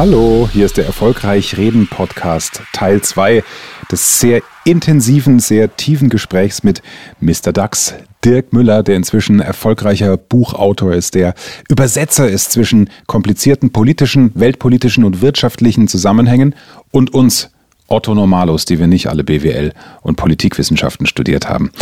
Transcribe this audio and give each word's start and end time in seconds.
Hallo, 0.00 0.48
hier 0.50 0.64
ist 0.64 0.78
der 0.78 0.86
Erfolgreich 0.86 1.58
Reden 1.58 1.86
Podcast, 1.86 2.62
Teil 2.72 3.02
2 3.02 3.44
des 3.92 4.18
sehr 4.18 4.40
intensiven, 4.64 5.40
sehr 5.40 5.76
tiefen 5.76 6.08
Gesprächs 6.08 6.62
mit 6.62 6.80
Mr. 7.20 7.52
Dax, 7.52 7.92
Dirk 8.24 8.54
Müller, 8.54 8.82
der 8.82 8.96
inzwischen 8.96 9.40
erfolgreicher 9.40 10.16
Buchautor 10.16 10.94
ist, 10.94 11.16
der 11.16 11.34
Übersetzer 11.68 12.30
ist 12.30 12.50
zwischen 12.50 12.88
komplizierten 13.06 13.72
politischen, 13.72 14.32
weltpolitischen 14.36 15.04
und 15.04 15.20
wirtschaftlichen 15.20 15.86
Zusammenhängen 15.86 16.54
und 16.90 17.12
uns 17.12 17.50
Otto 17.86 18.14
Normalos, 18.14 18.64
die 18.64 18.78
wir 18.78 18.86
nicht 18.86 19.08
alle 19.08 19.22
BWL 19.22 19.74
und 20.00 20.16
Politikwissenschaften 20.16 21.04
studiert 21.04 21.46
haben. 21.46 21.72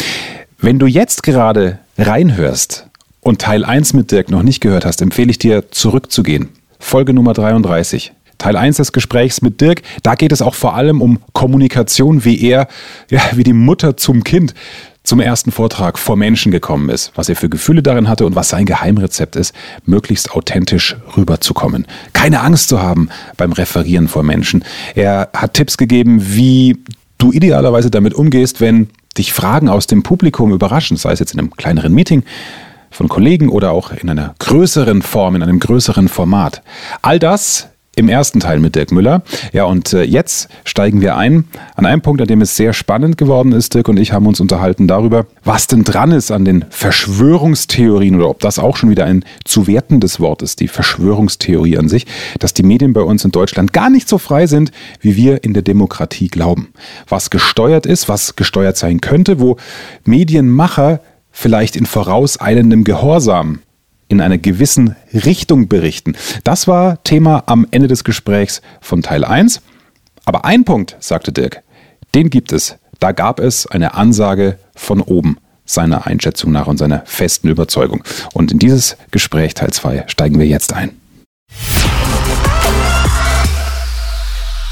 Wenn 0.59 0.80
du 0.80 0.87
jetzt 0.87 1.23
gerade 1.23 1.79
reinhörst 1.96 2.89
und 3.21 3.41
Teil 3.41 3.64
1 3.64 3.93
mit 3.93 4.11
Dirk 4.11 4.29
noch 4.29 4.43
nicht 4.43 4.61
gehört 4.61 4.85
hast, 4.85 5.03
empfehle 5.03 5.30
ich 5.30 5.39
dir 5.39 5.71
zurückzugehen. 5.71 6.48
Folge 6.79 7.13
Nummer 7.13 7.32
33. 7.32 8.13
Teil 8.39 8.57
1 8.57 8.77
des 8.77 8.93
Gesprächs 8.93 9.43
mit 9.43 9.61
Dirk, 9.61 9.82
da 10.05 10.14
geht 10.14 10.31
es 10.31 10.43
auch 10.43 10.55
vor 10.55 10.75
allem 10.75 11.03
um 11.03 11.19
Kommunikation, 11.32 12.25
wie 12.25 12.41
er, 12.41 12.69
ja, 13.11 13.21
wie 13.32 13.43
die 13.43 13.53
Mutter 13.53 13.96
zum 13.96 14.23
Kind 14.23 14.55
zum 15.03 15.21
ersten 15.21 15.50
Vortrag 15.50 15.99
vor 15.99 16.17
Menschen 16.17 16.53
gekommen 16.53 16.91
ist, 16.91 17.13
was 17.14 17.29
er 17.29 17.35
für 17.35 17.49
Gefühle 17.49 17.83
darin 17.83 18.09
hatte 18.09 18.27
und 18.27 18.36
was 18.36 18.50
sein 18.50 18.67
Geheimrezept 18.67 19.36
ist, 19.36 19.55
möglichst 19.86 20.33
authentisch 20.33 20.96
rüberzukommen. 21.17 21.86
Keine 22.13 22.41
Angst 22.41 22.69
zu 22.69 22.81
haben 22.81 23.08
beim 23.36 23.53
Referieren 23.53 24.07
vor 24.07 24.22
Menschen. 24.22 24.64
Er 24.95 25.31
hat 25.35 25.55
Tipps 25.55 25.79
gegeben, 25.79 26.21
wie 26.35 26.77
du 27.17 27.33
idealerweise 27.33 27.91
damit 27.91 28.14
umgehst, 28.14 28.61
wenn 28.61 28.89
dich 29.17 29.33
Fragen 29.33 29.69
aus 29.69 29.86
dem 29.86 30.03
Publikum 30.03 30.53
überraschen, 30.53 30.97
sei 30.97 31.13
es 31.13 31.19
jetzt 31.19 31.33
in 31.33 31.41
einem 31.41 31.57
kleineren 31.57 31.95
Meeting 31.95 32.22
von 32.91 33.09
Kollegen 33.09 33.48
oder 33.48 33.73
auch 33.73 33.92
in 33.92 34.09
einer 34.09 34.34
größeren 34.39 35.03
Form, 35.03 35.37
in 35.37 35.42
einem 35.42 35.61
größeren 35.61 36.09
Format. 36.09 36.62
All 37.03 37.19
das 37.19 37.69
im 37.98 38.09
ersten 38.09 38.39
Teil 38.41 38.61
mit 38.61 38.77
Dirk 38.77 38.92
Müller. 38.92 39.22
Ja, 39.53 39.64
und 39.64 39.92
äh, 39.92 40.05
jetzt 40.05 40.48
steigen 40.64 41.00
wir 41.00 41.17
ein 41.17 41.45
an 41.75 41.84
einem 41.84 42.00
Punkt, 42.00 42.20
an 42.20 42.28
dem 42.28 42.41
es 42.41 42.56
sehr 42.56 42.72
spannend 42.72 43.19
geworden 43.19 43.53
ist. 43.53 43.75
Dirk 43.75 43.89
und 43.89 43.98
ich 43.98 44.12
haben 44.12 44.27
uns 44.27 44.41
unterhalten 44.41 44.86
darüber, 44.86 45.27
was 45.42 45.67
denn 45.67 45.83
dran 45.83 46.12
ist 46.12 46.30
an 46.30 46.45
den 46.45 46.64
Verschwörungstheorien 46.70 48.14
oder 48.14 48.28
ob 48.28 48.39
das 48.39 48.61
auch 48.61 48.77
schon 48.77 48.91
wieder 48.91 49.05
ein 49.05 49.25
zu 49.45 49.67
wertendes 49.67 50.20
Wort 50.20 50.42
ist, 50.42 50.61
die 50.61 50.69
Verschwörungstheorie 50.69 51.77
an 51.77 51.89
sich, 51.89 52.06
dass 52.39 52.55
die 52.55 52.62
Medien 52.62 52.92
bei 52.92 53.02
uns 53.02 53.25
in 53.25 53.33
Deutschland 53.33 53.73
gar 53.73 53.91
nicht 53.91 54.08
so 54.08 54.19
frei 54.19 54.47
sind, 54.47 54.70
wie 55.00 55.17
wir 55.17 55.42
in 55.42 55.52
der 55.52 55.62
Demokratie 55.62 56.28
glauben. 56.28 56.69
Was 57.08 57.30
gesteuert 57.30 57.84
ist, 57.84 58.08
was 58.08 58.36
gesteuert 58.36 58.77
sein 58.77 59.00
könnte, 59.00 59.41
wo 59.41 59.56
Medienmacher 60.05 61.00
vielleicht 61.30 61.76
in 61.76 61.86
vorauseilendem 61.86 62.84
Gehorsam 62.84 63.60
in 64.08 64.20
einer 64.20 64.38
gewissen 64.38 64.96
Richtung 65.12 65.68
berichten. 65.68 66.16
Das 66.44 66.66
war 66.66 67.02
Thema 67.04 67.44
am 67.46 67.66
Ende 67.70 67.88
des 67.88 68.04
Gesprächs 68.04 68.62
von 68.80 69.02
Teil 69.02 69.24
1. 69.24 69.60
Aber 70.24 70.44
ein 70.44 70.64
Punkt, 70.64 70.96
sagte 71.00 71.32
Dirk, 71.32 71.62
den 72.14 72.30
gibt 72.30 72.52
es. 72.52 72.76
Da 73.00 73.12
gab 73.12 73.38
es 73.38 73.66
eine 73.66 73.94
Ansage 73.94 74.58
von 74.74 75.00
oben, 75.00 75.38
seiner 75.64 76.06
Einschätzung 76.06 76.50
nach 76.52 76.66
und 76.66 76.78
seiner 76.78 77.02
festen 77.04 77.48
Überzeugung. 77.48 78.02
Und 78.32 78.50
in 78.50 78.58
dieses 78.58 78.96
Gespräch 79.10 79.54
Teil 79.54 79.70
2 79.70 80.04
steigen 80.06 80.38
wir 80.38 80.46
jetzt 80.46 80.72
ein. 80.72 80.98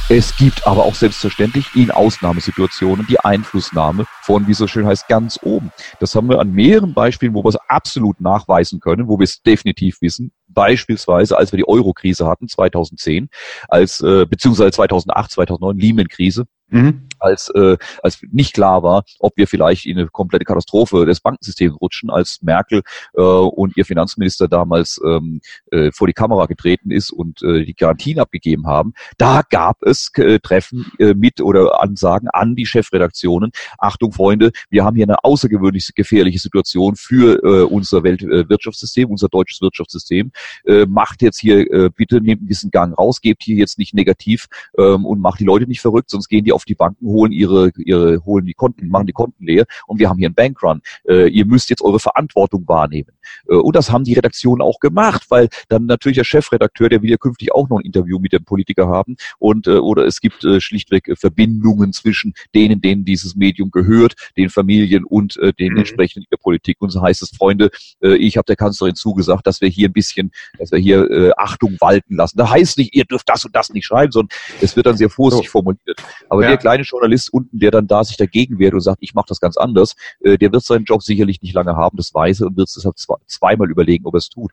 Es 0.08 0.36
gibt 0.36 0.68
aber 0.68 0.84
auch 0.84 0.94
selbstverständlich 0.94 1.74
in 1.74 1.90
Ausnahmesituationen 1.90 3.08
die 3.08 3.18
Einflussnahme 3.18 4.04
von, 4.22 4.46
wie 4.46 4.54
so 4.54 4.68
schön 4.68 4.86
heißt, 4.86 5.08
ganz 5.08 5.36
oben. 5.42 5.72
Das 5.98 6.14
haben 6.14 6.28
wir 6.28 6.38
an 6.38 6.52
mehreren 6.52 6.94
Beispielen, 6.94 7.34
wo 7.34 7.42
wir 7.42 7.48
es 7.48 7.56
absolut 7.56 8.20
nachweisen 8.20 8.78
können, 8.78 9.08
wo 9.08 9.18
wir 9.18 9.24
es 9.24 9.42
definitiv 9.42 10.00
wissen. 10.02 10.30
Beispielsweise, 10.46 11.36
als 11.36 11.50
wir 11.50 11.56
die 11.56 11.66
Euro-Krise 11.66 12.24
hatten, 12.28 12.46
2010, 12.46 13.28
als, 13.68 14.00
äh, 14.00 14.26
beziehungsweise 14.26 14.70
2008, 14.70 15.32
2009, 15.32 15.76
Lehman-Krise. 15.76 16.44
Mhm 16.68 17.08
als, 17.26 17.48
äh, 17.50 17.76
als 18.02 18.20
nicht 18.30 18.54
klar 18.54 18.82
war, 18.82 19.04
ob 19.18 19.36
wir 19.36 19.46
vielleicht 19.46 19.86
in 19.86 19.98
eine 19.98 20.08
komplette 20.08 20.44
Katastrophe 20.44 21.06
des 21.06 21.20
Bankensystems 21.20 21.80
rutschen, 21.80 22.10
als 22.10 22.42
Merkel 22.42 22.82
äh, 23.14 23.20
und 23.20 23.76
ihr 23.76 23.84
Finanzminister 23.84 24.48
damals 24.48 25.00
ähm, 25.04 25.40
äh, 25.70 25.90
vor 25.92 26.06
die 26.06 26.12
Kamera 26.12 26.46
getreten 26.46 26.90
ist 26.90 27.10
und 27.10 27.42
äh, 27.42 27.64
die 27.64 27.74
Garantien 27.74 28.18
abgegeben 28.18 28.66
haben. 28.66 28.94
Da 29.18 29.42
gab 29.48 29.82
es 29.82 30.10
äh, 30.14 30.38
Treffen 30.38 30.92
äh, 30.98 31.14
mit 31.14 31.40
oder 31.40 31.80
Ansagen 31.80 32.28
an 32.28 32.56
die 32.56 32.66
Chefredaktionen. 32.66 33.50
Achtung, 33.78 34.12
Freunde, 34.12 34.52
wir 34.70 34.84
haben 34.84 34.96
hier 34.96 35.04
eine 35.04 35.24
außergewöhnlich 35.24 35.92
gefährliche 35.94 36.38
Situation 36.38 36.96
für 36.96 37.42
äh, 37.42 37.62
unser 37.62 38.02
Weltwirtschaftssystem, 38.02 39.10
unser 39.10 39.28
deutsches 39.28 39.60
Wirtschaftssystem. 39.60 40.32
Äh, 40.64 40.86
macht 40.86 41.22
jetzt 41.22 41.40
hier 41.40 41.70
äh, 41.72 41.90
bitte 41.94 42.20
nehmt 42.20 42.48
diesen 42.48 42.70
Gang 42.70 42.96
raus, 42.96 43.20
gebt 43.20 43.42
hier 43.42 43.56
jetzt 43.56 43.78
nicht 43.78 43.94
negativ 43.94 44.46
ähm, 44.78 45.04
und 45.04 45.20
macht 45.20 45.40
die 45.40 45.44
Leute 45.44 45.66
nicht 45.66 45.80
verrückt, 45.80 46.10
sonst 46.10 46.28
gehen 46.28 46.44
die 46.44 46.52
auf 46.52 46.64
die 46.64 46.74
Banken 46.74 47.06
holen 47.16 47.32
ihre, 47.32 47.70
ihre, 47.76 48.24
holen 48.24 48.44
die 48.44 48.54
Konten, 48.54 48.88
machen 48.88 49.06
die 49.06 49.12
Konten 49.12 49.44
leer 49.44 49.64
und 49.86 49.98
wir 49.98 50.08
haben 50.08 50.18
hier 50.18 50.28
einen 50.28 50.34
Bankrun. 50.34 50.82
Äh, 51.08 51.28
ihr 51.28 51.46
müsst 51.46 51.70
jetzt 51.70 51.82
eure 51.82 51.98
Verantwortung 51.98 52.68
wahrnehmen. 52.68 53.12
Äh, 53.48 53.54
und 53.54 53.74
das 53.74 53.90
haben 53.90 54.04
die 54.04 54.14
Redaktionen 54.14 54.60
auch 54.60 54.78
gemacht, 54.80 55.24
weil 55.30 55.48
dann 55.68 55.86
natürlich 55.86 56.16
der 56.16 56.24
Chefredakteur, 56.24 56.88
der 56.88 57.02
will 57.02 57.10
ja 57.10 57.16
künftig 57.16 57.52
auch 57.52 57.68
noch 57.68 57.78
ein 57.78 57.84
Interview 57.84 58.18
mit 58.18 58.32
dem 58.32 58.44
Politiker 58.44 58.88
haben 58.88 59.16
und 59.38 59.66
äh, 59.66 59.78
oder 59.78 60.04
es 60.04 60.20
gibt 60.20 60.44
äh, 60.44 60.60
schlichtweg 60.60 61.08
äh, 61.08 61.16
Verbindungen 61.16 61.92
zwischen 61.92 62.34
denen, 62.54 62.80
denen 62.80 63.04
dieses 63.04 63.34
Medium 63.34 63.70
gehört, 63.70 64.14
den 64.36 64.50
Familien 64.50 65.04
und 65.04 65.36
äh, 65.38 65.52
den 65.52 65.72
mhm. 65.72 65.78
entsprechenden 65.78 66.26
in 66.26 66.28
der 66.30 66.42
Politik. 66.42 66.76
Und 66.80 66.90
so 66.90 67.00
heißt 67.00 67.22
es, 67.22 67.30
Freunde, 67.30 67.70
äh, 68.02 68.16
ich 68.16 68.36
habe 68.36 68.46
der 68.46 68.56
Kanzlerin 68.56 68.94
zugesagt, 68.94 69.46
dass 69.46 69.60
wir 69.60 69.68
hier 69.68 69.88
ein 69.88 69.92
bisschen, 69.92 70.30
dass 70.58 70.72
wir 70.72 70.78
hier 70.78 71.10
äh, 71.10 71.32
Achtung 71.36 71.76
walten 71.80 72.16
lassen. 72.16 72.38
Da 72.38 72.50
heißt 72.50 72.78
nicht, 72.78 72.94
ihr 72.94 73.04
dürft 73.04 73.28
das 73.28 73.44
und 73.44 73.54
das 73.54 73.70
nicht 73.70 73.86
schreiben, 73.86 74.12
sondern 74.12 74.36
es 74.60 74.76
wird 74.76 74.86
dann 74.86 74.96
sehr 74.96 75.10
vorsichtig 75.10 75.48
so. 75.48 75.52
formuliert. 75.52 76.02
Aber 76.28 76.42
ja. 76.42 76.48
der 76.48 76.58
kleine 76.58 76.82
Journalist 76.82 76.95
unten, 77.32 77.58
der 77.58 77.70
dann 77.70 77.86
da 77.86 78.04
sich 78.04 78.16
dagegen 78.16 78.58
wehrt 78.58 78.74
und 78.74 78.80
sagt, 78.80 78.98
ich 79.00 79.14
mache 79.14 79.26
das 79.28 79.40
ganz 79.40 79.56
anders, 79.56 79.94
äh, 80.20 80.38
der 80.38 80.52
wird 80.52 80.64
seinen 80.64 80.84
Job 80.84 81.02
sicherlich 81.02 81.42
nicht 81.42 81.54
lange 81.54 81.76
haben, 81.76 81.96
das 81.96 82.12
weiß 82.12 82.40
er 82.40 82.48
und 82.48 82.56
wird 82.56 82.68
es 82.68 82.74
deshalb 82.74 82.96
zweimal 83.26 83.70
überlegen, 83.70 84.06
ob 84.06 84.14
er 84.14 84.18
es 84.18 84.28
tut. 84.28 84.52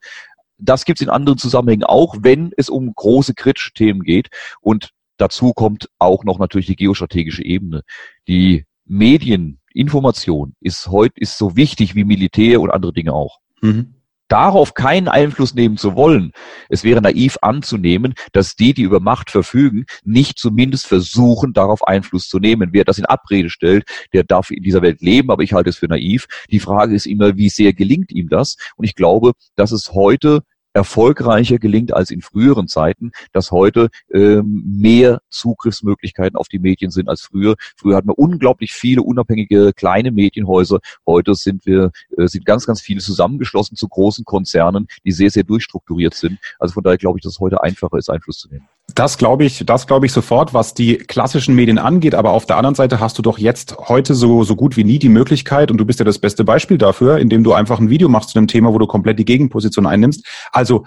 Das 0.57 0.85
gibt 0.85 0.99
es 0.99 1.03
in 1.05 1.09
anderen 1.09 1.37
Zusammenhängen 1.37 1.83
auch, 1.83 2.15
wenn 2.21 2.51
es 2.57 2.69
um 2.69 2.93
große 2.93 3.33
kritische 3.33 3.73
Themen 3.73 4.03
geht. 4.03 4.29
Und 4.61 4.91
dazu 5.17 5.51
kommt 5.53 5.89
auch 5.99 6.23
noch 6.23 6.39
natürlich 6.39 6.67
die 6.67 6.75
geostrategische 6.75 7.43
Ebene. 7.43 7.81
Die 8.27 8.65
Medieninformation 8.85 10.53
ist 10.61 10.87
heute 10.87 11.15
ist 11.19 11.37
so 11.37 11.55
wichtig 11.55 11.95
wie 11.95 12.03
Militär 12.03 12.61
und 12.61 12.69
andere 12.69 12.93
Dinge 12.93 13.13
auch. 13.13 13.39
Mhm 13.61 13.95
darauf 14.33 14.73
keinen 14.73 15.09
Einfluss 15.09 15.53
nehmen 15.53 15.77
zu 15.77 15.95
wollen, 15.95 16.31
es 16.67 16.83
wäre 16.83 17.03
naiv 17.03 17.37
anzunehmen, 17.43 18.15
dass 18.31 18.55
die, 18.55 18.73
die 18.73 18.81
über 18.81 18.99
Macht 18.99 19.29
verfügen, 19.29 19.85
nicht 20.03 20.39
zumindest 20.39 20.87
versuchen, 20.87 21.53
darauf 21.53 21.87
Einfluss 21.87 22.29
zu 22.29 22.39
nehmen. 22.39 22.69
Wer 22.71 22.83
das 22.83 22.97
in 22.97 23.05
Abrede 23.05 23.51
stellt, 23.51 23.85
der 24.11 24.23
darf 24.23 24.49
in 24.49 24.63
dieser 24.63 24.81
Welt 24.81 25.01
leben, 25.01 25.29
aber 25.29 25.43
ich 25.43 25.53
halte 25.53 25.69
es 25.69 25.77
für 25.77 25.87
naiv. 25.87 26.25
Die 26.49 26.59
Frage 26.59 26.95
ist 26.95 27.05
immer, 27.05 27.37
wie 27.37 27.49
sehr 27.49 27.73
gelingt 27.73 28.11
ihm 28.11 28.27
das? 28.27 28.57
Und 28.75 28.85
ich 28.85 28.95
glaube, 28.95 29.33
dass 29.55 29.71
es 29.71 29.93
heute 29.93 30.41
erfolgreicher 30.73 31.59
gelingt 31.59 31.93
als 31.93 32.11
in 32.11 32.21
früheren 32.21 32.67
Zeiten, 32.67 33.11
dass 33.31 33.51
heute 33.51 33.89
ähm, 34.13 34.63
mehr 34.65 35.21
Zugriffsmöglichkeiten 35.29 36.35
auf 36.35 36.47
die 36.47 36.59
Medien 36.59 36.91
sind 36.91 37.09
als 37.09 37.21
früher. 37.21 37.55
Früher 37.77 37.95
hatten 37.95 38.09
wir 38.09 38.17
unglaublich 38.17 38.73
viele 38.73 39.01
unabhängige 39.01 39.73
kleine 39.73 40.11
Medienhäuser. 40.11 40.79
Heute 41.05 41.35
sind 41.35 41.65
wir 41.65 41.91
äh, 42.17 42.27
sind 42.27 42.45
ganz 42.45 42.65
ganz 42.65 42.81
viele 42.81 43.01
zusammengeschlossen 43.01 43.77
zu 43.77 43.87
großen 43.87 44.25
Konzernen, 44.25 44.87
die 45.05 45.11
sehr 45.11 45.29
sehr 45.29 45.43
durchstrukturiert 45.43 46.13
sind. 46.13 46.39
Also 46.59 46.73
von 46.73 46.83
daher 46.83 46.97
glaube 46.97 47.19
ich, 47.19 47.23
dass 47.23 47.33
es 47.33 47.39
heute 47.39 47.61
einfacher 47.63 47.97
ist, 47.97 48.09
Einfluss 48.09 48.39
zu 48.39 48.49
nehmen. 48.49 48.67
Das 48.95 49.17
glaube 49.17 49.45
ich, 49.45 49.63
das 49.65 49.87
glaube 49.87 50.05
ich 50.05 50.11
sofort, 50.11 50.53
was 50.53 50.73
die 50.73 50.97
klassischen 50.97 51.55
Medien 51.55 51.77
angeht. 51.77 52.15
Aber 52.15 52.31
auf 52.31 52.45
der 52.45 52.57
anderen 52.57 52.75
Seite 52.75 52.99
hast 52.99 53.17
du 53.17 53.21
doch 53.21 53.37
jetzt 53.37 53.77
heute 53.87 54.13
so, 54.13 54.43
so 54.43 54.55
gut 54.55 54.75
wie 54.75 54.83
nie 54.83 54.99
die 54.99 55.09
Möglichkeit, 55.09 55.71
und 55.71 55.77
du 55.77 55.85
bist 55.85 55.99
ja 55.99 56.05
das 56.05 56.19
beste 56.19 56.43
Beispiel 56.43 56.77
dafür, 56.77 57.17
indem 57.17 57.43
du 57.43 57.53
einfach 57.53 57.79
ein 57.79 57.89
Video 57.89 58.09
machst 58.09 58.31
zu 58.31 58.37
einem 58.37 58.47
Thema, 58.47 58.73
wo 58.73 58.77
du 58.77 58.85
komplett 58.85 59.19
die 59.19 59.25
Gegenposition 59.25 59.85
einnimmst. 59.85 60.27
Also, 60.51 60.85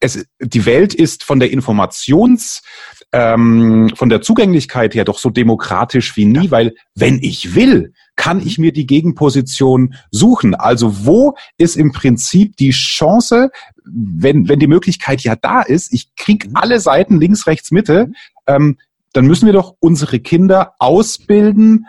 es, 0.00 0.26
die 0.40 0.66
Welt 0.66 0.94
ist 0.94 1.24
von 1.24 1.38
der 1.40 1.50
Informations, 1.52 2.62
ähm, 3.12 3.90
von 3.94 4.08
der 4.08 4.20
Zugänglichkeit 4.20 4.94
her 4.94 5.04
doch 5.04 5.18
so 5.18 5.30
demokratisch 5.30 6.16
wie 6.16 6.24
nie, 6.24 6.50
weil 6.50 6.74
wenn 6.94 7.18
ich 7.22 7.54
will, 7.54 7.92
kann 8.16 8.44
ich 8.44 8.58
mir 8.58 8.72
die 8.72 8.86
Gegenposition 8.86 9.94
suchen. 10.10 10.54
Also 10.54 11.06
wo 11.06 11.34
ist 11.58 11.76
im 11.76 11.92
Prinzip 11.92 12.56
die 12.56 12.70
Chance, 12.70 13.50
wenn, 13.84 14.48
wenn 14.48 14.58
die 14.58 14.66
Möglichkeit 14.66 15.22
ja 15.22 15.36
da 15.36 15.62
ist, 15.62 15.92
ich 15.92 16.14
krieg 16.16 16.48
mhm. 16.48 16.56
alle 16.56 16.80
Seiten 16.80 17.20
links, 17.20 17.46
rechts, 17.46 17.70
Mitte, 17.70 18.10
ähm, 18.46 18.78
dann 19.12 19.26
müssen 19.26 19.46
wir 19.46 19.52
doch 19.52 19.76
unsere 19.80 20.20
Kinder 20.20 20.74
ausbilden 20.78 21.86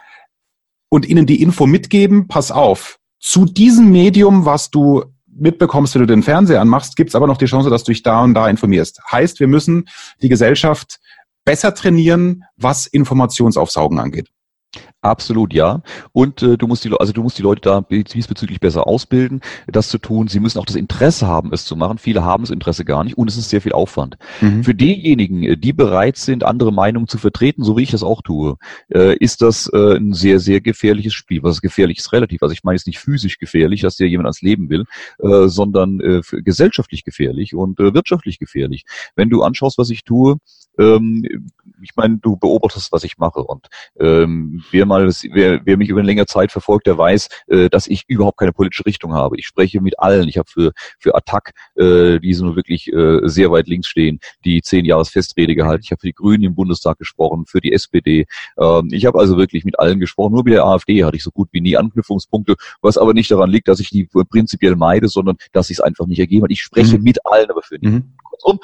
und 0.89 1.05
ihnen 1.05 1.25
die 1.25 1.41
Info 1.41 1.65
mitgeben, 1.65 2.27
pass 2.27 2.51
auf, 2.51 2.99
zu 3.19 3.45
diesem 3.45 3.91
Medium, 3.91 4.45
was 4.45 4.69
du 4.69 5.03
mitbekommst, 5.39 5.95
wenn 5.95 6.01
du 6.01 6.07
den 6.07 6.23
Fernseher 6.23 6.61
anmachst, 6.61 6.95
gibt 6.95 7.09
es 7.09 7.15
aber 7.15 7.27
noch 7.27 7.37
die 7.37 7.45
Chance, 7.45 7.69
dass 7.69 7.83
du 7.83 7.91
dich 7.91 8.03
da 8.03 8.23
und 8.23 8.33
da 8.33 8.49
informierst. 8.49 9.01
Heißt, 9.11 9.39
wir 9.39 9.47
müssen 9.47 9.85
die 10.21 10.29
Gesellschaft 10.29 10.99
besser 11.45 11.73
trainieren, 11.73 12.43
was 12.57 12.87
Informationsaufsaugen 12.87 13.99
angeht. 13.99 14.29
Absolut, 15.01 15.53
ja. 15.53 15.83
Und 16.11 16.41
äh, 16.41 16.57
du 16.57 16.65
musst 16.65 16.83
die, 16.83 16.91
also 16.91 17.13
du 17.13 17.21
musst 17.21 17.37
die 17.37 17.43
Leute 17.43 17.61
da 17.61 17.81
diesbezüglich 17.81 18.59
besser 18.59 18.87
ausbilden, 18.87 19.41
das 19.67 19.89
zu 19.89 19.99
tun. 19.99 20.27
Sie 20.27 20.39
müssen 20.39 20.57
auch 20.57 20.65
das 20.65 20.75
Interesse 20.75 21.27
haben, 21.27 21.53
es 21.53 21.65
zu 21.65 21.75
machen. 21.75 21.99
Viele 21.99 22.23
haben 22.23 22.43
das 22.43 22.49
Interesse 22.49 22.83
gar 22.83 23.03
nicht 23.03 23.15
und 23.15 23.29
es 23.29 23.37
ist 23.37 23.49
sehr 23.49 23.61
viel 23.61 23.73
Aufwand. 23.73 24.17
Mhm. 24.41 24.63
Für 24.63 24.73
diejenigen, 24.73 25.43
äh, 25.43 25.55
die 25.55 25.71
bereit 25.71 26.17
sind, 26.17 26.43
andere 26.43 26.73
Meinungen 26.73 27.07
zu 27.07 27.19
vertreten, 27.19 27.63
so 27.63 27.77
wie 27.77 27.83
ich 27.83 27.91
das 27.91 28.01
auch 28.01 28.23
tue, 28.23 28.57
äh, 28.91 29.15
ist 29.17 29.43
das 29.43 29.69
äh, 29.71 29.97
ein 29.97 30.13
sehr, 30.13 30.39
sehr 30.39 30.61
gefährliches 30.61 31.13
Spiel. 31.13 31.43
Was 31.43 31.61
gefährlich 31.61 31.99
ist 31.99 32.11
relativ. 32.11 32.41
Also 32.41 32.53
ich 32.53 32.63
meine 32.63 32.77
jetzt 32.77 32.87
nicht 32.87 32.99
physisch 32.99 33.37
gefährlich, 33.37 33.81
dass 33.81 33.97
dir 33.97 34.07
jemand 34.07 34.25
ans 34.25 34.41
Leben 34.41 34.69
will, 34.71 34.85
äh, 35.19 35.47
sondern 35.47 35.99
äh, 35.99 36.21
gesellschaftlich 36.41 37.03
gefährlich 37.03 37.53
und 37.53 37.79
äh, 37.79 37.93
wirtschaftlich 37.93 38.39
gefährlich. 38.39 38.83
Wenn 39.15 39.29
du 39.29 39.43
anschaust, 39.43 39.77
was 39.77 39.91
ich 39.91 40.03
tue, 40.03 40.37
ähm, 40.79 41.23
ich 41.81 41.95
meine, 41.95 42.17
du 42.17 42.37
beobachtest, 42.37 42.91
was 42.91 43.03
ich 43.03 43.17
mache. 43.17 43.43
Und 43.43 43.67
ähm, 43.99 44.63
wer 44.71 44.85
mal, 44.87 45.09
wer, 45.31 45.61
wer 45.65 45.77
mich 45.77 45.89
über 45.89 45.99
eine 45.99 46.07
längere 46.07 46.25
Zeit 46.25 46.51
verfolgt, 46.51 46.87
der 46.87 46.97
weiß, 46.97 47.29
äh, 47.47 47.69
dass 47.69 47.87
ich 47.87 48.03
überhaupt 48.07 48.37
keine 48.37 48.53
politische 48.53 48.85
Richtung 48.85 49.13
habe. 49.13 49.37
Ich 49.37 49.45
spreche 49.45 49.81
mit 49.81 49.99
allen. 49.99 50.27
Ich 50.27 50.37
habe 50.37 50.49
für 50.49 50.71
für 50.99 51.15
Attac, 51.15 51.51
äh, 51.75 52.19
die 52.19 52.33
sind 52.33 52.55
wirklich 52.55 52.91
äh, 52.91 53.19
sehr 53.23 53.51
weit 53.51 53.67
links 53.67 53.87
stehen, 53.87 54.19
die 54.45 54.61
zehn 54.61 54.85
Jahres 54.85 55.09
Festrede 55.09 55.55
gehalten. 55.55 55.83
Ich 55.83 55.91
habe 55.91 55.99
für 55.99 56.07
die 56.07 56.13
Grünen 56.13 56.43
im 56.43 56.55
Bundestag 56.55 56.97
gesprochen, 56.97 57.45
für 57.45 57.61
die 57.61 57.73
SPD. 57.73 58.25
Ähm, 58.59 58.89
ich 58.91 59.05
habe 59.05 59.19
also 59.19 59.37
wirklich 59.37 59.65
mit 59.65 59.79
allen 59.79 59.99
gesprochen. 59.99 60.33
Nur 60.33 60.43
mit 60.43 60.53
der 60.53 60.65
AfD 60.65 61.03
hatte 61.03 61.17
ich 61.17 61.23
so 61.23 61.31
gut 61.31 61.49
wie 61.51 61.61
nie 61.61 61.77
Anknüpfungspunkte, 61.77 62.55
was 62.81 62.97
aber 62.97 63.13
nicht 63.13 63.29
daran 63.31 63.49
liegt, 63.49 63.67
dass 63.67 63.79
ich 63.79 63.89
die 63.89 64.05
prinzipiell 64.05 64.75
meide, 64.75 65.07
sondern 65.07 65.37
dass 65.51 65.69
ich 65.69 65.77
es 65.77 65.81
einfach 65.81 66.07
nicht 66.07 66.19
ergeben 66.19 66.43
hat. 66.43 66.51
Ich 66.51 66.61
spreche 66.61 66.97
mhm. 66.97 67.03
mit 67.03 67.25
allen, 67.25 67.49
aber 67.49 67.61
für 67.61 67.79
die. 67.79 67.87
Mhm. 67.87 68.13
Kurzum, 68.23 68.59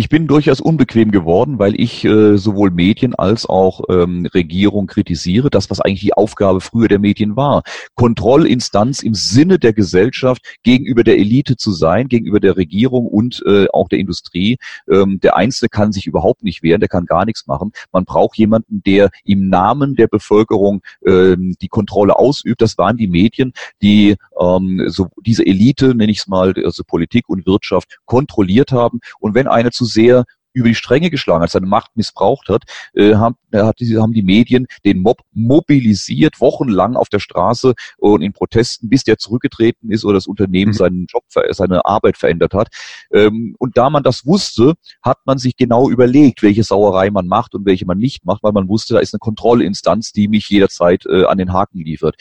ich 0.00 0.08
bin 0.08 0.28
durchaus 0.28 0.60
unbequem 0.60 1.10
geworden, 1.10 1.58
weil 1.58 1.78
ich 1.78 2.04
äh, 2.04 2.36
sowohl 2.38 2.70
Medien 2.70 3.16
als 3.16 3.46
auch 3.46 3.80
ähm, 3.90 4.26
Regierung 4.32 4.86
kritisiere, 4.86 5.50
das, 5.50 5.70
was 5.70 5.80
eigentlich 5.80 6.02
die 6.02 6.14
Aufgabe 6.14 6.60
früher 6.60 6.86
der 6.86 7.00
Medien 7.00 7.34
war. 7.34 7.64
Kontrollinstanz 7.96 9.02
im 9.02 9.14
Sinne 9.14 9.58
der 9.58 9.72
Gesellschaft 9.72 10.40
gegenüber 10.62 11.02
der 11.02 11.18
Elite 11.18 11.56
zu 11.56 11.72
sein, 11.72 12.06
gegenüber 12.06 12.38
der 12.38 12.56
Regierung 12.56 13.08
und 13.08 13.42
äh, 13.44 13.66
auch 13.72 13.88
der 13.88 13.98
Industrie. 13.98 14.58
Ähm, 14.88 15.18
der 15.18 15.36
Einzelne 15.36 15.68
kann 15.68 15.90
sich 15.90 16.06
überhaupt 16.06 16.44
nicht 16.44 16.62
wehren, 16.62 16.78
der 16.78 16.88
kann 16.88 17.04
gar 17.04 17.24
nichts 17.24 17.48
machen. 17.48 17.72
Man 17.90 18.04
braucht 18.04 18.38
jemanden, 18.38 18.84
der 18.86 19.10
im 19.24 19.48
Namen 19.48 19.96
der 19.96 20.06
Bevölkerung 20.06 20.80
ähm, 21.04 21.56
die 21.60 21.68
Kontrolle 21.68 22.16
ausübt. 22.16 22.62
Das 22.62 22.78
waren 22.78 22.98
die 22.98 23.08
Medien, 23.08 23.52
die 23.82 24.14
ähm, 24.40 24.84
so 24.86 25.08
diese 25.26 25.44
Elite, 25.44 25.96
nenne 25.96 26.12
ich 26.12 26.18
es 26.18 26.28
mal, 26.28 26.54
also 26.64 26.84
Politik 26.84 27.28
und 27.28 27.46
Wirtschaft 27.46 27.98
kontrolliert 28.04 28.70
haben. 28.70 29.00
Und 29.18 29.34
wenn 29.34 29.48
einer 29.48 29.72
zu 29.72 29.87
sehr 29.88 30.24
über 30.58 30.68
die 30.68 30.74
Stränge 30.74 31.10
geschlagen 31.10 31.42
hat, 31.42 31.50
seine 31.50 31.66
Macht 31.66 31.96
missbraucht 31.96 32.48
hat, 32.48 32.64
äh, 32.94 33.14
haben, 33.14 33.36
hat 33.54 33.80
die, 33.80 33.96
haben 33.98 34.12
die 34.12 34.22
Medien 34.22 34.66
den 34.84 34.98
Mob 35.00 35.20
mobilisiert, 35.32 36.40
wochenlang 36.40 36.96
auf 36.96 37.08
der 37.08 37.20
Straße 37.20 37.74
und 37.98 38.22
in 38.22 38.32
Protesten, 38.32 38.88
bis 38.88 39.04
der 39.04 39.18
zurückgetreten 39.18 39.90
ist 39.90 40.04
oder 40.04 40.14
das 40.14 40.26
Unternehmen 40.26 40.70
mhm. 40.70 40.76
seinen 40.76 41.06
Job, 41.06 41.24
seine 41.50 41.84
Arbeit 41.84 42.16
verändert 42.16 42.54
hat. 42.54 42.68
Ähm, 43.12 43.54
und 43.58 43.76
da 43.76 43.90
man 43.90 44.02
das 44.02 44.26
wusste, 44.26 44.74
hat 45.02 45.18
man 45.24 45.38
sich 45.38 45.56
genau 45.56 45.88
überlegt, 45.88 46.42
welche 46.42 46.64
Sauerei 46.64 47.10
man 47.10 47.28
macht 47.28 47.54
und 47.54 47.64
welche 47.64 47.86
man 47.86 47.98
nicht 47.98 48.24
macht, 48.24 48.42
weil 48.42 48.52
man 48.52 48.68
wusste, 48.68 48.94
da 48.94 49.00
ist 49.00 49.14
eine 49.14 49.20
Kontrollinstanz, 49.20 50.12
die 50.12 50.28
mich 50.28 50.48
jederzeit 50.48 51.04
äh, 51.06 51.24
an 51.24 51.38
den 51.38 51.52
Haken 51.52 51.78
liefert. 51.78 52.16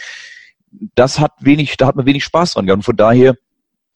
Das 0.96 1.20
hat 1.20 1.32
wenig, 1.40 1.78
da 1.78 1.88
hat 1.88 1.96
man 1.96 2.06
wenig 2.06 2.24
Spaß 2.24 2.54
dran 2.54 2.66
gehabt. 2.66 2.80
Und 2.80 2.84
von 2.84 2.98
daher 2.98 3.36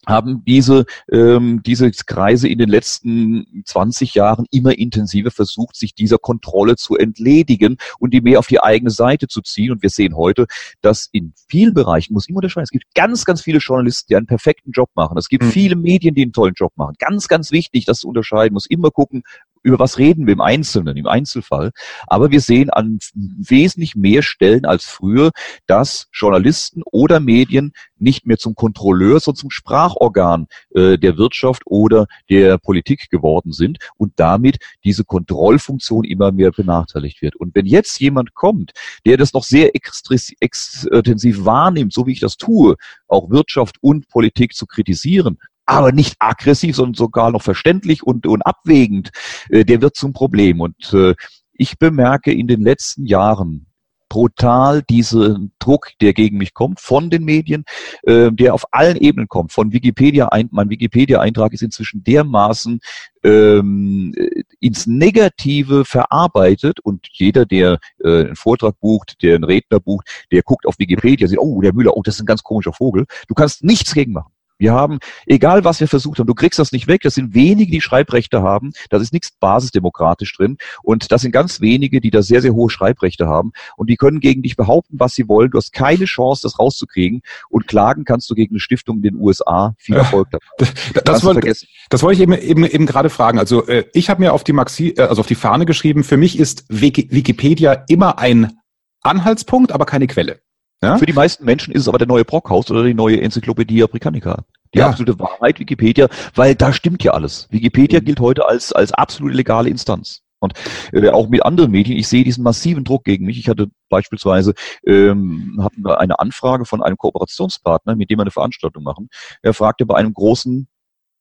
haben 0.06 0.44
diese, 0.44 0.84
ähm, 1.10 1.62
diese 1.64 1.90
Kreise 1.90 2.48
in 2.48 2.58
den 2.58 2.68
letzten 2.68 3.62
20 3.64 4.14
Jahren 4.14 4.46
immer 4.50 4.76
intensiver 4.76 5.30
versucht, 5.30 5.76
sich 5.76 5.94
dieser 5.94 6.18
Kontrolle 6.18 6.76
zu 6.76 6.96
entledigen 6.96 7.76
und 7.98 8.12
die 8.12 8.20
mehr 8.20 8.38
auf 8.38 8.48
die 8.48 8.60
eigene 8.60 8.90
Seite 8.90 9.28
zu 9.28 9.42
ziehen. 9.42 9.72
Und 9.72 9.82
wir 9.82 9.90
sehen 9.90 10.16
heute, 10.16 10.46
dass 10.80 11.08
in 11.12 11.32
vielen 11.48 11.74
Bereichen, 11.74 12.14
muss 12.14 12.28
immer 12.28 12.38
unterscheiden, 12.38 12.64
es 12.64 12.70
gibt 12.70 12.94
ganz, 12.94 13.24
ganz 13.24 13.42
viele 13.42 13.58
Journalisten, 13.58 14.06
die 14.08 14.16
einen 14.16 14.26
perfekten 14.26 14.72
Job 14.72 14.90
machen. 14.94 15.16
Es 15.18 15.28
gibt 15.28 15.44
mhm. 15.44 15.50
viele 15.50 15.76
Medien, 15.76 16.14
die 16.14 16.22
einen 16.22 16.32
tollen 16.32 16.54
Job 16.54 16.72
machen. 16.76 16.94
Ganz, 16.98 17.28
ganz 17.28 17.52
wichtig, 17.52 17.84
das 17.84 18.00
zu 18.00 18.08
unterscheiden, 18.08 18.54
muss 18.54 18.66
immer 18.66 18.90
gucken, 18.90 19.22
über 19.62 19.78
was 19.78 19.98
reden 19.98 20.26
wir 20.26 20.32
im 20.32 20.40
Einzelnen, 20.40 20.96
im 20.96 21.06
Einzelfall. 21.06 21.70
Aber 22.06 22.30
wir 22.30 22.40
sehen 22.40 22.70
an 22.70 22.98
wesentlich 23.14 23.94
mehr 23.94 24.22
Stellen 24.22 24.64
als 24.64 24.84
früher, 24.84 25.30
dass 25.66 26.08
Journalisten 26.12 26.82
oder 26.84 27.20
Medien 27.20 27.72
nicht 27.98 28.26
mehr 28.26 28.38
zum 28.38 28.54
Kontrolleur, 28.54 29.20
sondern 29.20 29.40
zum 29.40 29.50
Sprachorgan 29.50 30.46
äh, 30.74 30.98
der 30.98 31.16
Wirtschaft 31.16 31.62
oder 31.66 32.06
der 32.28 32.58
Politik 32.58 33.08
geworden 33.10 33.52
sind 33.52 33.78
und 33.96 34.12
damit 34.16 34.58
diese 34.84 35.04
Kontrollfunktion 35.04 36.04
immer 36.04 36.32
mehr 36.32 36.50
benachteiligt 36.50 37.22
wird. 37.22 37.36
Und 37.36 37.54
wenn 37.54 37.66
jetzt 37.66 38.00
jemand 38.00 38.34
kommt, 38.34 38.72
der 39.06 39.16
das 39.16 39.32
noch 39.32 39.44
sehr 39.44 39.70
extensiv 39.74 41.44
wahrnimmt, 41.44 41.92
so 41.92 42.06
wie 42.06 42.12
ich 42.12 42.20
das 42.20 42.36
tue, 42.36 42.76
auch 43.06 43.30
Wirtschaft 43.30 43.76
und 43.80 44.08
Politik 44.08 44.54
zu 44.54 44.66
kritisieren, 44.66 45.38
aber 45.66 45.92
nicht 45.92 46.16
aggressiv, 46.18 46.76
sondern 46.76 46.94
sogar 46.94 47.30
noch 47.30 47.42
verständlich 47.42 48.02
und, 48.02 48.26
und 48.26 48.42
abwägend, 48.42 49.10
äh, 49.48 49.64
der 49.64 49.80
wird 49.80 49.96
zum 49.96 50.12
Problem. 50.12 50.60
Und 50.60 50.92
äh, 50.92 51.14
ich 51.52 51.78
bemerke 51.78 52.32
in 52.32 52.46
den 52.46 52.62
letzten 52.62 53.06
Jahren 53.06 53.66
brutal 54.12 54.82
diesen 54.82 55.52
Druck, 55.58 55.92
der 56.02 56.12
gegen 56.12 56.36
mich 56.36 56.52
kommt, 56.52 56.80
von 56.80 57.08
den 57.08 57.24
Medien, 57.24 57.64
äh, 58.02 58.30
der 58.30 58.52
auf 58.52 58.66
allen 58.70 58.98
Ebenen 58.98 59.26
kommt. 59.26 59.52
Von 59.52 59.72
Wikipedia, 59.72 60.28
ein, 60.28 60.50
mein 60.52 60.68
Wikipedia-Eintrag 60.68 61.54
ist 61.54 61.62
inzwischen 61.62 62.04
dermaßen 62.04 62.80
ähm, 63.24 64.14
ins 64.60 64.86
Negative 64.86 65.86
verarbeitet 65.86 66.78
und 66.80 67.08
jeder, 67.12 67.46
der 67.46 67.78
äh, 68.04 68.26
einen 68.26 68.36
Vortrag 68.36 68.78
bucht, 68.80 69.22
der 69.22 69.36
einen 69.36 69.44
Redner 69.44 69.80
bucht, 69.80 70.26
der 70.30 70.42
guckt 70.42 70.66
auf 70.66 70.78
Wikipedia, 70.78 71.26
sieht, 71.26 71.38
oh, 71.38 71.62
der 71.62 71.72
Müller, 71.72 71.96
oh, 71.96 72.02
das 72.02 72.16
ist 72.16 72.20
ein 72.20 72.26
ganz 72.26 72.42
komischer 72.42 72.74
Vogel. 72.74 73.06
Du 73.28 73.34
kannst 73.34 73.64
nichts 73.64 73.94
gegen 73.94 74.12
machen. 74.12 74.30
Wir 74.62 74.74
haben, 74.74 75.00
egal 75.26 75.64
was 75.64 75.80
wir 75.80 75.88
versucht 75.88 76.20
haben, 76.20 76.28
du 76.28 76.34
kriegst 76.34 76.60
das 76.60 76.70
nicht 76.70 76.86
weg. 76.86 77.00
Das 77.02 77.16
sind 77.16 77.34
wenige, 77.34 77.72
die 77.72 77.80
Schreibrechte 77.80 78.42
haben. 78.42 78.70
Das 78.90 79.02
ist 79.02 79.12
nichts 79.12 79.32
basisdemokratisch 79.32 80.36
drin. 80.36 80.56
Und 80.84 81.10
das 81.10 81.22
sind 81.22 81.32
ganz 81.32 81.60
wenige, 81.60 82.00
die 82.00 82.10
da 82.10 82.22
sehr, 82.22 82.40
sehr 82.40 82.54
hohe 82.54 82.70
Schreibrechte 82.70 83.26
haben. 83.26 83.50
Und 83.76 83.90
die 83.90 83.96
können 83.96 84.20
gegen 84.20 84.40
dich 84.40 84.54
behaupten, 84.54 85.00
was 85.00 85.16
sie 85.16 85.26
wollen. 85.26 85.50
Du 85.50 85.58
hast 85.58 85.72
keine 85.72 86.04
Chance, 86.04 86.42
das 86.44 86.60
rauszukriegen. 86.60 87.22
Und 87.48 87.66
klagen 87.66 88.04
kannst 88.04 88.30
du 88.30 88.36
gegen 88.36 88.54
eine 88.54 88.60
Stiftung 88.60 88.98
in 88.98 89.02
den 89.02 89.16
USA. 89.16 89.74
Viel 89.78 89.96
Erfolg 89.96 90.28
dabei. 90.30 90.46
Das, 90.58 90.72
das, 91.02 91.24
wollte, 91.24 91.52
das 91.90 92.02
wollte 92.04 92.14
ich 92.14 92.22
eben, 92.22 92.32
eben, 92.32 92.64
eben 92.64 92.86
gerade 92.86 93.10
fragen. 93.10 93.40
Also 93.40 93.66
äh, 93.66 93.86
ich 93.92 94.10
habe 94.10 94.22
mir 94.22 94.32
auf 94.32 94.44
die 94.44 94.52
Maxi, 94.52 94.90
äh, 94.90 95.02
also 95.02 95.22
auf 95.22 95.26
die 95.26 95.34
Fahne 95.34 95.66
geschrieben, 95.66 96.04
für 96.04 96.16
mich 96.16 96.38
ist 96.38 96.66
Wikipedia 96.68 97.84
immer 97.88 98.20
ein 98.20 98.56
Anhaltspunkt, 99.02 99.72
aber 99.72 99.86
keine 99.86 100.06
Quelle. 100.06 100.38
Ja? 100.82 100.98
Für 100.98 101.06
die 101.06 101.12
meisten 101.12 101.44
Menschen 101.44 101.72
ist 101.72 101.82
es 101.82 101.88
aber 101.88 101.98
der 101.98 102.08
neue 102.08 102.24
Brockhaus 102.24 102.70
oder 102.70 102.82
die 102.82 102.94
neue 102.94 103.20
Enzyklopädie 103.20 103.82
Britannica. 103.82 104.44
Die 104.74 104.78
ja. 104.78 104.88
absolute 104.88 105.18
Wahrheit, 105.18 105.60
Wikipedia, 105.60 106.08
weil 106.34 106.54
da 106.54 106.72
stimmt 106.72 107.04
ja 107.04 107.12
alles. 107.12 107.46
Wikipedia 107.50 108.00
mhm. 108.00 108.04
gilt 108.06 108.20
heute 108.20 108.46
als, 108.46 108.72
als 108.72 108.92
absolute 108.92 109.36
legale 109.36 109.68
Instanz. 109.68 110.22
Und 110.40 110.54
äh, 110.92 111.08
auch 111.10 111.28
mit 111.28 111.44
anderen 111.44 111.70
Medien, 111.70 111.96
ich 111.96 112.08
sehe 112.08 112.24
diesen 112.24 112.42
massiven 112.42 112.82
Druck 112.82 113.04
gegen 113.04 113.26
mich. 113.26 113.38
Ich 113.38 113.48
hatte 113.48 113.68
beispielsweise 113.88 114.54
ähm, 114.84 115.58
hatten 115.62 115.82
wir 115.84 116.00
eine 116.00 116.18
Anfrage 116.18 116.64
von 116.64 116.82
einem 116.82 116.96
Kooperationspartner, 116.96 117.94
mit 117.94 118.10
dem 118.10 118.18
wir 118.18 118.22
eine 118.22 118.32
Veranstaltung 118.32 118.82
machen. 118.82 119.08
Er 119.42 119.54
fragte 119.54 119.86
bei 119.86 119.94
einem 119.94 120.12
großen 120.12 120.66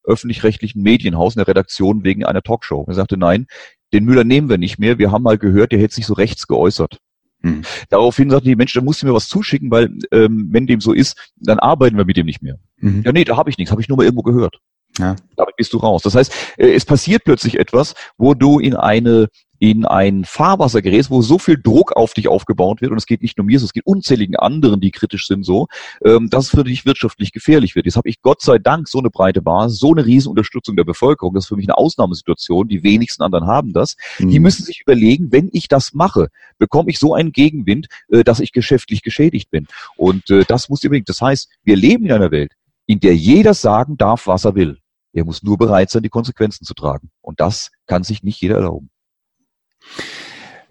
öffentlich-rechtlichen 0.03 0.81
Medienhaus 0.81 1.35
in 1.35 1.39
der 1.39 1.47
Redaktion 1.47 2.03
wegen 2.03 2.25
einer 2.25 2.41
Talkshow. 2.41 2.85
Er 2.87 2.95
sagte, 2.95 3.17
nein, 3.17 3.45
den 3.93 4.05
Müller 4.05 4.23
nehmen 4.23 4.49
wir 4.49 4.57
nicht 4.57 4.79
mehr. 4.79 4.97
Wir 4.97 5.11
haben 5.11 5.21
mal 5.21 5.37
gehört, 5.37 5.71
der 5.71 5.79
hätte 5.79 5.93
sich 5.93 6.07
so 6.07 6.15
rechts 6.15 6.47
geäußert. 6.47 6.97
Hm. 7.43 7.63
Daraufhin 7.89 8.29
sagten 8.29 8.47
die 8.47 8.55
Menschen, 8.55 8.79
da 8.79 8.85
musst 8.85 9.01
du 9.01 9.07
mir 9.07 9.13
was 9.13 9.27
zuschicken, 9.27 9.71
weil 9.71 9.89
ähm, 10.11 10.49
wenn 10.51 10.67
dem 10.67 10.81
so 10.81 10.93
ist, 10.93 11.17
dann 11.37 11.59
arbeiten 11.59 11.97
wir 11.97 12.05
mit 12.05 12.17
dem 12.17 12.25
nicht 12.25 12.41
mehr. 12.41 12.59
Mhm. 12.77 13.01
Ja, 13.03 13.11
nee, 13.11 13.23
da 13.23 13.37
habe 13.37 13.49
ich 13.49 13.57
nichts, 13.57 13.71
habe 13.71 13.81
ich 13.81 13.89
nur 13.89 13.97
mal 13.97 14.03
irgendwo 14.03 14.23
gehört. 14.23 14.57
Ja. 14.99 15.15
Damit 15.35 15.55
bist 15.55 15.73
du 15.73 15.77
raus. 15.77 16.03
Das 16.03 16.15
heißt, 16.15 16.33
äh, 16.57 16.73
es 16.73 16.85
passiert 16.85 17.23
plötzlich 17.23 17.59
etwas, 17.59 17.95
wo 18.17 18.33
du 18.33 18.59
in 18.59 18.75
eine 18.75 19.27
in 19.61 19.85
ein 19.85 20.25
Fahrwasser 20.25 20.81
gerätst, 20.81 21.11
wo 21.11 21.21
so 21.21 21.37
viel 21.37 21.55
Druck 21.61 21.91
auf 21.95 22.15
dich 22.15 22.27
aufgebaut 22.27 22.81
wird, 22.81 22.91
und 22.91 22.97
es 22.97 23.05
geht 23.05 23.21
nicht 23.21 23.37
nur 23.37 23.45
mir 23.45 23.61
es 23.61 23.73
geht 23.73 23.85
unzähligen 23.85 24.35
anderen, 24.35 24.81
die 24.81 24.89
kritisch 24.89 25.27
sind, 25.27 25.45
so, 25.45 25.67
ähm, 26.03 26.31
dass 26.31 26.45
es 26.45 26.49
für 26.49 26.63
dich 26.63 26.83
wirtschaftlich 26.83 27.31
gefährlich 27.31 27.75
wird. 27.75 27.85
Jetzt 27.85 27.95
habe 27.95 28.09
ich 28.09 28.23
Gott 28.23 28.41
sei 28.41 28.57
Dank 28.57 28.87
so 28.87 28.97
eine 28.97 29.11
breite 29.11 29.43
Basis, 29.43 29.77
so 29.77 29.91
eine 29.91 30.03
riesen 30.03 30.29
Unterstützung 30.29 30.75
der 30.75 30.83
Bevölkerung. 30.83 31.35
Das 31.35 31.43
ist 31.43 31.49
für 31.49 31.57
mich 31.57 31.67
eine 31.67 31.77
Ausnahmesituation. 31.77 32.69
Die 32.69 32.81
wenigsten 32.81 33.21
anderen 33.21 33.45
haben 33.45 33.71
das. 33.71 33.97
Mhm. 34.17 34.29
Die 34.29 34.39
müssen 34.39 34.65
sich 34.65 34.81
überlegen, 34.81 35.31
wenn 35.31 35.47
ich 35.53 35.67
das 35.67 35.93
mache, 35.93 36.29
bekomme 36.57 36.89
ich 36.89 36.97
so 36.97 37.13
einen 37.13 37.31
Gegenwind, 37.31 37.85
äh, 38.09 38.23
dass 38.23 38.39
ich 38.39 38.53
geschäftlich 38.53 39.03
geschädigt 39.03 39.51
bin. 39.51 39.67
Und 39.95 40.27
äh, 40.31 40.43
das 40.47 40.69
muss 40.69 40.83
unbedingt. 40.83 41.07
Das 41.07 41.21
heißt, 41.21 41.49
wir 41.63 41.75
leben 41.75 42.05
in 42.05 42.13
einer 42.13 42.31
Welt, 42.31 42.53
in 42.87 42.99
der 42.99 43.15
jeder 43.15 43.53
sagen 43.53 43.95
darf, 43.95 44.25
was 44.25 44.43
er 44.43 44.55
will. 44.55 44.79
Er 45.13 45.25
muss 45.25 45.43
nur 45.43 45.59
bereit 45.59 45.91
sein, 45.91 46.01
die 46.01 46.09
Konsequenzen 46.09 46.65
zu 46.65 46.73
tragen. 46.73 47.11
Und 47.21 47.39
das 47.39 47.69
kann 47.85 48.03
sich 48.03 48.23
nicht 48.23 48.41
jeder 48.41 48.55
erlauben. 48.55 48.89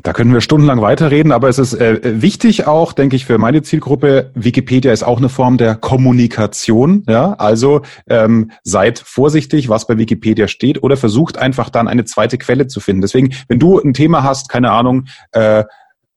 Da 0.02 0.14
können 0.14 0.32
wir 0.32 0.40
stundenlang 0.40 0.80
weiterreden, 0.80 1.30
aber 1.30 1.48
es 1.48 1.58
ist 1.58 1.74
äh, 1.74 2.22
wichtig 2.22 2.66
auch, 2.66 2.94
denke 2.94 3.16
ich, 3.16 3.26
für 3.26 3.36
meine 3.36 3.62
Zielgruppe. 3.62 4.30
Wikipedia 4.34 4.92
ist 4.92 5.02
auch 5.02 5.18
eine 5.18 5.28
Form 5.28 5.58
der 5.58 5.74
Kommunikation. 5.74 7.04
Ja, 7.06 7.34
also 7.34 7.82
ähm, 8.08 8.50
seid 8.62 8.98
vorsichtig, 8.98 9.68
was 9.68 9.86
bei 9.86 9.98
Wikipedia 9.98 10.48
steht, 10.48 10.82
oder 10.82 10.96
versucht 10.96 11.36
einfach 11.36 11.68
dann 11.68 11.86
eine 11.86 12.04
zweite 12.06 12.38
Quelle 12.38 12.66
zu 12.66 12.80
finden. 12.80 13.02
Deswegen, 13.02 13.34
wenn 13.48 13.58
du 13.58 13.78
ein 13.78 13.92
Thema 13.92 14.22
hast, 14.22 14.48
keine 14.48 14.70
Ahnung, 14.70 15.04
äh, 15.32 15.64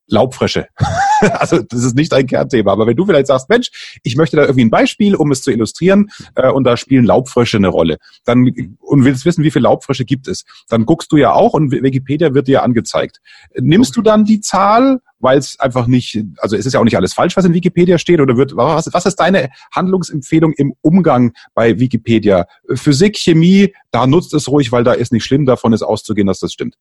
Laubfrösche. 0.06 0.66
also 1.20 1.60
das 1.60 1.84
ist 1.84 1.94
nicht 1.94 2.12
ein 2.12 2.26
Kernthema. 2.26 2.72
Aber 2.72 2.86
wenn 2.86 2.96
du 2.96 3.06
vielleicht 3.06 3.28
sagst, 3.28 3.48
Mensch, 3.48 3.98
ich 4.02 4.16
möchte 4.16 4.36
da 4.36 4.42
irgendwie 4.42 4.64
ein 4.64 4.70
Beispiel, 4.70 5.14
um 5.14 5.30
es 5.32 5.42
zu 5.42 5.50
illustrieren, 5.50 6.10
äh, 6.34 6.50
und 6.50 6.64
da 6.64 6.76
spielen 6.76 7.04
Laubfrösche 7.04 7.56
eine 7.56 7.68
Rolle, 7.68 7.98
dann 8.24 8.52
und 8.80 9.04
willst 9.04 9.24
wissen, 9.24 9.44
wie 9.44 9.50
viele 9.50 9.64
Laubfrösche 9.64 10.04
gibt 10.04 10.28
es, 10.28 10.44
dann 10.68 10.84
guckst 10.84 11.10
du 11.12 11.16
ja 11.16 11.32
auch 11.32 11.54
und 11.54 11.72
Wikipedia 11.72 12.34
wird 12.34 12.48
dir 12.48 12.62
angezeigt. 12.62 13.20
Nimmst 13.58 13.96
du 13.96 14.02
dann 14.02 14.24
die 14.24 14.40
Zahl, 14.40 15.00
weil 15.18 15.38
es 15.38 15.58
einfach 15.58 15.86
nicht, 15.86 16.22
also 16.38 16.54
es 16.54 16.66
ist 16.66 16.74
ja 16.74 16.80
auch 16.80 16.84
nicht 16.84 16.96
alles 16.96 17.14
falsch, 17.14 17.36
was 17.36 17.44
in 17.44 17.54
Wikipedia 17.54 17.98
steht, 17.98 18.20
oder 18.20 18.36
wird, 18.36 18.56
was, 18.56 18.92
was 18.92 19.06
ist 19.06 19.16
deine 19.16 19.48
Handlungsempfehlung 19.74 20.52
im 20.52 20.74
Umgang 20.82 21.32
bei 21.54 21.78
Wikipedia? 21.80 22.46
Physik, 22.74 23.16
Chemie, 23.16 23.72
da 23.90 24.06
nutzt 24.06 24.34
es 24.34 24.48
ruhig, 24.48 24.70
weil 24.70 24.84
da 24.84 24.92
ist 24.92 25.12
nicht 25.12 25.24
schlimm, 25.24 25.46
davon 25.46 25.72
ist 25.72 25.82
auszugehen, 25.82 26.26
dass 26.26 26.40
das 26.40 26.52
stimmt. 26.52 26.76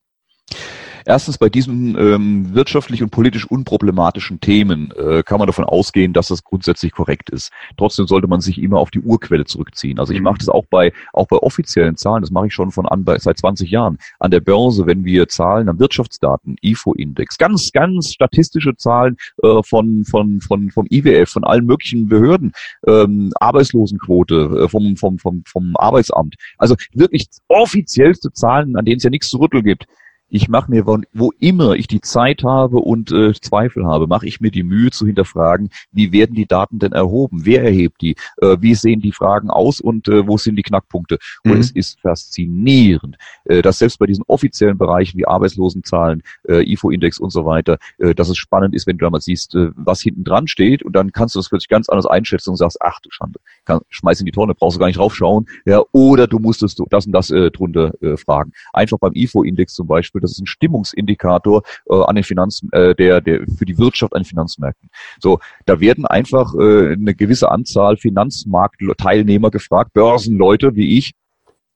Erstens, 1.06 1.38
bei 1.38 1.50
diesen 1.50 1.98
ähm, 1.98 2.54
wirtschaftlich 2.54 3.04
und 3.04 3.10
politisch 3.10 3.46
unproblematischen 3.46 4.40
Themen 4.40 4.92
äh, 4.92 5.24
kann 5.24 5.40
man 5.40 5.48
davon 5.48 5.66
ausgehen, 5.66 6.14
dass 6.14 6.30
das 6.30 6.44
grundsätzlich 6.44 6.92
korrekt 6.92 7.30
ist. 7.30 7.52
Trotzdem 7.78 8.08
sollte 8.08 8.28
man 8.28 8.42
sich 8.42 8.62
immer 8.62 8.80
auf 8.80 8.92
die 8.92 9.02
Urquelle 9.02 9.46
zurückziehen. 9.46 10.00
Also 10.00 10.14
ich 10.14 10.20
mhm. 10.20 10.26
mache 10.26 10.38
das 10.40 10.50
auch 10.50 10.66
bei 10.70 10.94
auch 11.12 11.28
bei 11.28 11.38
offiziellen 11.38 11.98
Zahlen. 11.98 12.22
Das 12.22 12.32
mache 12.32 12.48
ich 12.48 12.54
schon 12.54 12.72
von 12.72 12.86
an 12.86 13.04
bei, 13.04 13.18
seit 13.20 13.38
20 13.38 13.70
Jahren 13.70 13.98
an 14.20 14.32
der 14.32 14.40
Börse, 14.40 14.86
wenn 14.86 15.04
wir 15.06 15.28
Zahlen 15.28 15.70
an 15.70 15.80
Wirtschaftsdaten, 15.80 16.56
IFO-Index, 16.62 17.38
ganz 17.38 17.72
ganz 17.72 18.14
statistische 18.14 18.76
Zahlen 18.76 19.18
äh, 19.42 19.62
von 19.64 20.06
von 20.06 20.40
von 20.42 20.72
vom 20.72 20.88
IWF, 20.90 21.30
von 21.30 21.44
allen 21.44 21.66
möglichen 21.66 22.08
Behörden, 22.08 22.54
ähm, 22.88 23.32
Arbeitslosenquote 23.40 24.64
äh, 24.64 24.70
vom 24.70 24.96
vom 24.96 25.20
vom 25.20 25.44
vom 25.46 25.76
Arbeitsamt. 25.76 26.36
Also 26.58 26.76
wirklich 26.94 27.28
offiziellste 27.48 28.32
Zahlen, 28.32 28.78
an 28.78 28.86
denen 28.86 28.98
es 28.98 29.04
ja 29.04 29.10
nichts 29.10 29.30
zu 29.30 29.38
rütteln 29.38 29.64
gibt 29.64 29.86
ich 30.34 30.50
mache 30.50 30.72
mir, 30.72 30.88
wo 30.88 31.32
immer 31.40 31.76
ich 31.76 31.86
die 31.86 32.02
Zeit 32.02 32.44
habe 32.44 32.78
und 32.78 33.12
äh, 33.12 33.34
Zweifel 33.34 33.86
habe, 33.86 34.08
mache 34.08 34.26
ich 34.26 34.42
mir 34.42 34.50
die 34.50 34.64
Mühe 34.64 34.90
zu 34.90 35.06
hinterfragen, 35.06 35.70
wie 35.92 36.12
werden 36.12 36.34
die 36.34 36.48
Daten 36.48 36.80
denn 36.80 36.92
erhoben? 36.92 37.46
Wer 37.46 37.64
erhebt 37.64 38.02
die? 38.02 38.16
Äh, 38.42 38.58
wie 38.60 38.74
sehen 38.74 39.00
die 39.00 39.12
Fragen 39.12 39.52
aus 39.52 39.80
und 39.80 40.08
äh, 40.08 40.28
wo 40.28 40.40
sind 40.40 40.56
die 40.56 40.64
Knackpunkte? 40.64 41.20
Mhm. 41.44 41.52
Und 41.52 41.60
es 41.60 41.70
ist 41.70 42.00
faszinierend, 42.00 43.18
äh, 43.46 43.62
dass 43.62 43.78
selbst 43.78 44.00
bei 44.00 44.08
diesen 44.08 44.24
offiziellen 44.26 44.76
Bereichen 44.76 45.20
wie 45.20 45.28
Arbeitslosenzahlen, 45.28 46.24
äh, 46.50 46.64
IFO-Index 46.64 47.20
und 47.20 47.30
so 47.30 47.46
weiter, 47.46 47.78
äh, 48.00 48.16
dass 48.16 48.30
es 48.30 48.38
spannend 48.38 48.74
ist, 48.74 48.88
wenn 48.88 48.98
du 48.98 49.06
da 49.06 49.12
mal 49.12 49.22
siehst, 49.22 49.54
äh, 49.54 49.70
was 49.76 50.02
hinten 50.02 50.24
dran 50.24 50.48
steht 50.48 50.82
und 50.82 50.96
dann 50.96 51.12
kannst 51.12 51.36
du 51.36 51.40
das 51.40 51.50
plötzlich 51.50 51.70
ganz 51.70 51.90
anders 51.90 52.08
einschätzen 52.08 52.50
und 52.50 52.58
sagst, 52.58 52.82
ach 52.82 53.00
du 53.02 53.12
Schande, 53.12 53.40
kann, 53.66 53.82
schmeiß 53.90 54.20
in 54.22 54.26
die 54.26 54.32
Tonne, 54.32 54.56
brauchst 54.56 54.78
du 54.78 54.80
gar 54.80 54.88
nicht 54.88 54.98
draufschauen. 54.98 55.46
Ja, 55.66 55.84
oder 55.92 56.26
du 56.26 56.40
musstest 56.40 56.82
das 56.90 57.06
und 57.06 57.12
das 57.12 57.30
äh, 57.30 57.52
drunter 57.52 57.94
äh, 58.02 58.18
fragen. 58.18 58.52
Einfach 58.74 58.98
beim 58.98 59.14
IFO-Index 59.14 59.76
zum 59.76 59.86
Beispiel, 59.86 60.23
das 60.24 60.32
ist 60.32 60.42
ein 60.42 60.48
Stimmungsindikator 60.48 61.64
äh, 61.90 61.96
an 61.96 62.16
den 62.16 62.24
Finanzen, 62.24 62.70
äh, 62.72 62.96
der, 62.96 63.22
der 63.22 63.42
für 63.58 63.66
die 63.66 63.78
Wirtschaft 63.78 64.14
an 64.14 64.22
den 64.22 64.28
Finanzmärkten. 64.28 64.90
So, 65.20 65.40
da 65.66 65.80
werden 65.80 66.06
einfach 66.06 66.54
äh, 66.56 66.94
eine 66.94 67.14
gewisse 67.14 67.52
Anzahl 67.52 67.98
Finanzmarktteilnehmer 67.98 69.52
gefragt, 69.52 69.94
Börsenleute 69.94 70.76
wie 70.76 70.98
ich, 70.98 71.14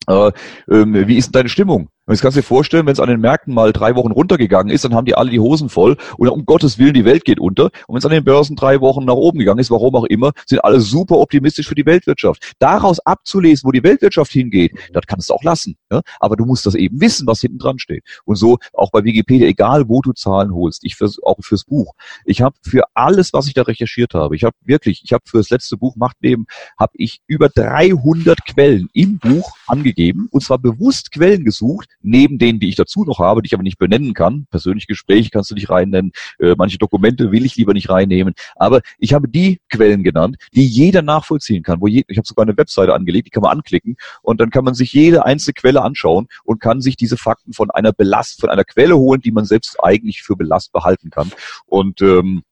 äh, 0.07 0.27
äh, 0.27 0.31
wie 0.67 1.17
ist 1.17 1.35
deine 1.35 1.49
Stimmung? 1.49 1.89
Und 2.07 2.13
jetzt 2.13 2.21
kannst 2.21 2.37
du 2.37 2.41
dir 2.41 2.47
vorstellen, 2.47 2.85
wenn 2.85 2.93
es 2.93 3.01
an 3.01 3.09
den 3.09 3.19
Märkten 3.19 3.53
mal 3.53 3.73
drei 3.73 3.93
Wochen 3.95 4.13
runtergegangen 4.13 4.73
ist, 4.73 4.85
dann 4.85 4.95
haben 4.95 5.03
die 5.03 5.15
alle 5.15 5.29
die 5.29 5.41
Hosen 5.41 5.67
voll 5.67 5.97
und 6.17 6.29
um 6.29 6.45
Gottes 6.45 6.77
Willen, 6.77 6.93
die 6.93 7.03
Welt 7.03 7.25
geht 7.25 7.37
unter. 7.37 7.65
Und 7.65 7.89
wenn 7.89 7.97
es 7.97 8.05
an 8.05 8.11
den 8.11 8.23
Börsen 8.23 8.55
drei 8.55 8.79
Wochen 8.79 9.03
nach 9.03 9.15
oben 9.15 9.39
gegangen 9.39 9.59
ist, 9.59 9.69
warum 9.71 9.93
auch 9.93 10.05
immer, 10.05 10.31
sind 10.45 10.63
alle 10.63 10.79
super 10.79 11.17
optimistisch 11.17 11.67
für 11.67 11.75
die 11.75 11.85
Weltwirtschaft. 11.85 12.53
Daraus 12.59 12.99
abzulesen, 12.99 13.67
wo 13.67 13.71
die 13.71 13.83
Weltwirtschaft 13.83 14.31
hingeht, 14.31 14.71
das 14.93 15.05
kannst 15.05 15.29
du 15.29 15.33
auch 15.33 15.43
lassen. 15.43 15.75
Ja? 15.91 16.01
Aber 16.21 16.37
du 16.37 16.45
musst 16.45 16.65
das 16.65 16.75
eben 16.75 17.01
wissen, 17.01 17.27
was 17.27 17.41
hinten 17.41 17.57
dran 17.57 17.77
steht. 17.77 18.05
Und 18.23 18.37
so 18.37 18.57
auch 18.71 18.89
bei 18.89 19.03
Wikipedia, 19.03 19.45
egal 19.45 19.89
wo 19.89 20.01
du 20.01 20.13
Zahlen 20.13 20.53
holst, 20.53 20.85
ich 20.85 20.95
fürs, 20.95 21.21
auch 21.21 21.35
fürs 21.41 21.65
Buch. 21.65 21.93
Ich 22.23 22.41
habe 22.41 22.55
für 22.61 22.85
alles, 22.93 23.33
was 23.33 23.47
ich 23.47 23.53
da 23.53 23.63
recherchiert 23.63 24.13
habe, 24.13 24.37
ich 24.37 24.45
habe 24.45 24.55
wirklich, 24.63 25.01
ich 25.03 25.11
habe 25.11 25.23
für 25.27 25.39
das 25.39 25.49
letzte 25.49 25.75
Buch 25.75 25.97
Machtleben, 25.97 26.45
habe 26.79 26.93
ich 26.95 27.19
über 27.27 27.49
300 27.49 28.45
Quellen 28.45 28.87
im 28.93 29.17
Buch 29.17 29.51
angegeben 29.67 30.29
und 30.31 30.41
zwar 30.41 30.57
bewusst 30.57 31.11
Quellen 31.11 31.43
gesucht, 31.43 31.89
neben 32.07 32.37
denen, 32.37 32.59
die 32.59 32.69
ich 32.69 32.75
dazu 32.75 33.03
noch 33.03 33.19
habe, 33.19 33.41
die 33.41 33.47
ich 33.47 33.53
aber 33.53 33.63
nicht 33.63 33.77
benennen 33.77 34.13
kann. 34.13 34.47
Persönliche 34.49 34.87
Gespräche 34.87 35.29
kannst 35.29 35.51
du 35.51 35.55
nicht 35.55 35.69
reinnennen, 35.69 36.11
äh, 36.39 36.55
manche 36.57 36.77
Dokumente 36.77 37.31
will 37.31 37.45
ich 37.45 37.55
lieber 37.55 37.73
nicht 37.73 37.89
reinnehmen. 37.89 38.33
Aber 38.55 38.81
ich 38.97 39.13
habe 39.13 39.27
die 39.27 39.59
Quellen 39.69 40.03
genannt, 40.03 40.37
die 40.55 40.65
jeder 40.65 41.01
nachvollziehen 41.01 41.63
kann. 41.63 41.81
Wo 41.81 41.87
je, 41.87 42.03
ich 42.07 42.17
habe 42.17 42.27
sogar 42.27 42.45
eine 42.45 42.57
Webseite 42.57 42.93
angelegt, 42.93 43.27
die 43.27 43.31
kann 43.31 43.43
man 43.43 43.51
anklicken 43.51 43.97
und 44.21 44.39
dann 44.39 44.49
kann 44.49 44.63
man 44.63 44.73
sich 44.73 44.93
jede 44.93 45.25
einzelne 45.25 45.53
Quelle 45.53 45.81
anschauen 45.81 46.27
und 46.43 46.59
kann 46.59 46.81
sich 46.81 46.95
diese 46.95 47.17
Fakten 47.17 47.53
von 47.53 47.71
einer 47.71 47.91
Belast, 47.91 48.41
von 48.41 48.49
einer 48.49 48.63
Quelle 48.63 48.97
holen, 48.97 49.21
die 49.21 49.31
man 49.31 49.45
selbst 49.45 49.77
eigentlich 49.83 50.23
für 50.23 50.35
Belast 50.35 50.71
behalten 50.71 51.09
kann. 51.09 51.31
Und 51.65 52.01
ähm, 52.01 52.43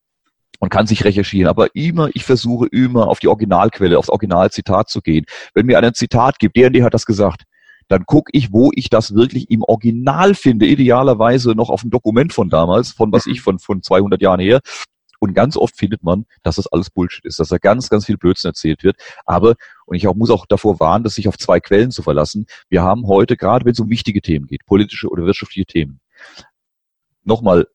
man 0.59 0.69
kann 0.69 0.87
sich 0.87 1.03
recherchieren, 1.03 1.49
aber 1.49 1.75
immer, 1.75 2.09
ich 2.13 2.23
versuche 2.23 2.67
immer 2.67 3.07
auf 3.07 3.19
die 3.19 3.27
Originalquelle, 3.27 3.97
aufs 3.97 4.09
Originalzitat 4.09 4.89
zu 4.89 5.01
gehen. 5.01 5.25
Wenn 5.53 5.65
mir 5.65 5.77
einer 5.77 5.87
ein 5.87 5.93
Zitat 5.93 6.39
gibt, 6.39 6.55
der 6.55 6.67
und 6.67 6.73
der 6.73 6.83
hat 6.83 6.93
das 6.93 7.05
gesagt, 7.05 7.43
dann 7.87 8.05
gucke 8.05 8.31
ich, 8.33 8.51
wo 8.51 8.71
ich 8.73 8.89
das 8.89 9.13
wirklich 9.13 9.49
im 9.49 9.63
Original 9.63 10.33
finde, 10.33 10.65
idealerweise 10.65 11.51
noch 11.51 11.69
auf 11.69 11.81
dem 11.81 11.91
Dokument 11.91 12.33
von 12.33 12.49
damals, 12.49 12.91
von 12.91 13.11
was 13.11 13.25
ich 13.25 13.41
von, 13.41 13.59
von 13.59 13.81
200 13.81 14.21
Jahren 14.21 14.39
her. 14.39 14.61
Und 15.19 15.33
ganz 15.33 15.57
oft 15.57 15.77
findet 15.77 16.03
man, 16.03 16.25
dass 16.43 16.57
das 16.57 16.67
alles 16.67 16.89
Bullshit 16.89 17.25
ist, 17.25 17.39
dass 17.39 17.47
da 17.47 17.57
ganz, 17.57 17.89
ganz 17.89 18.05
viel 18.05 18.17
Blödsinn 18.17 18.49
erzählt 18.49 18.83
wird. 18.83 18.97
Aber, 19.25 19.55
und 19.85 19.95
ich 19.95 20.07
auch, 20.07 20.15
muss 20.15 20.29
auch 20.29 20.45
davor 20.45 20.79
warnen, 20.79 21.03
dass 21.03 21.15
sich 21.15 21.27
auf 21.27 21.37
zwei 21.37 21.59
Quellen 21.59 21.91
zu 21.91 22.03
verlassen. 22.03 22.45
Wir 22.69 22.83
haben 22.83 23.07
heute, 23.07 23.37
gerade 23.37 23.65
wenn 23.65 23.71
es 23.71 23.79
um 23.79 23.89
wichtige 23.89 24.21
Themen 24.21 24.45
geht, 24.47 24.65
politische 24.65 25.07
oder 25.07 25.25
wirtschaftliche 25.25 25.65
Themen, 25.65 25.99
nochmal 27.23 27.67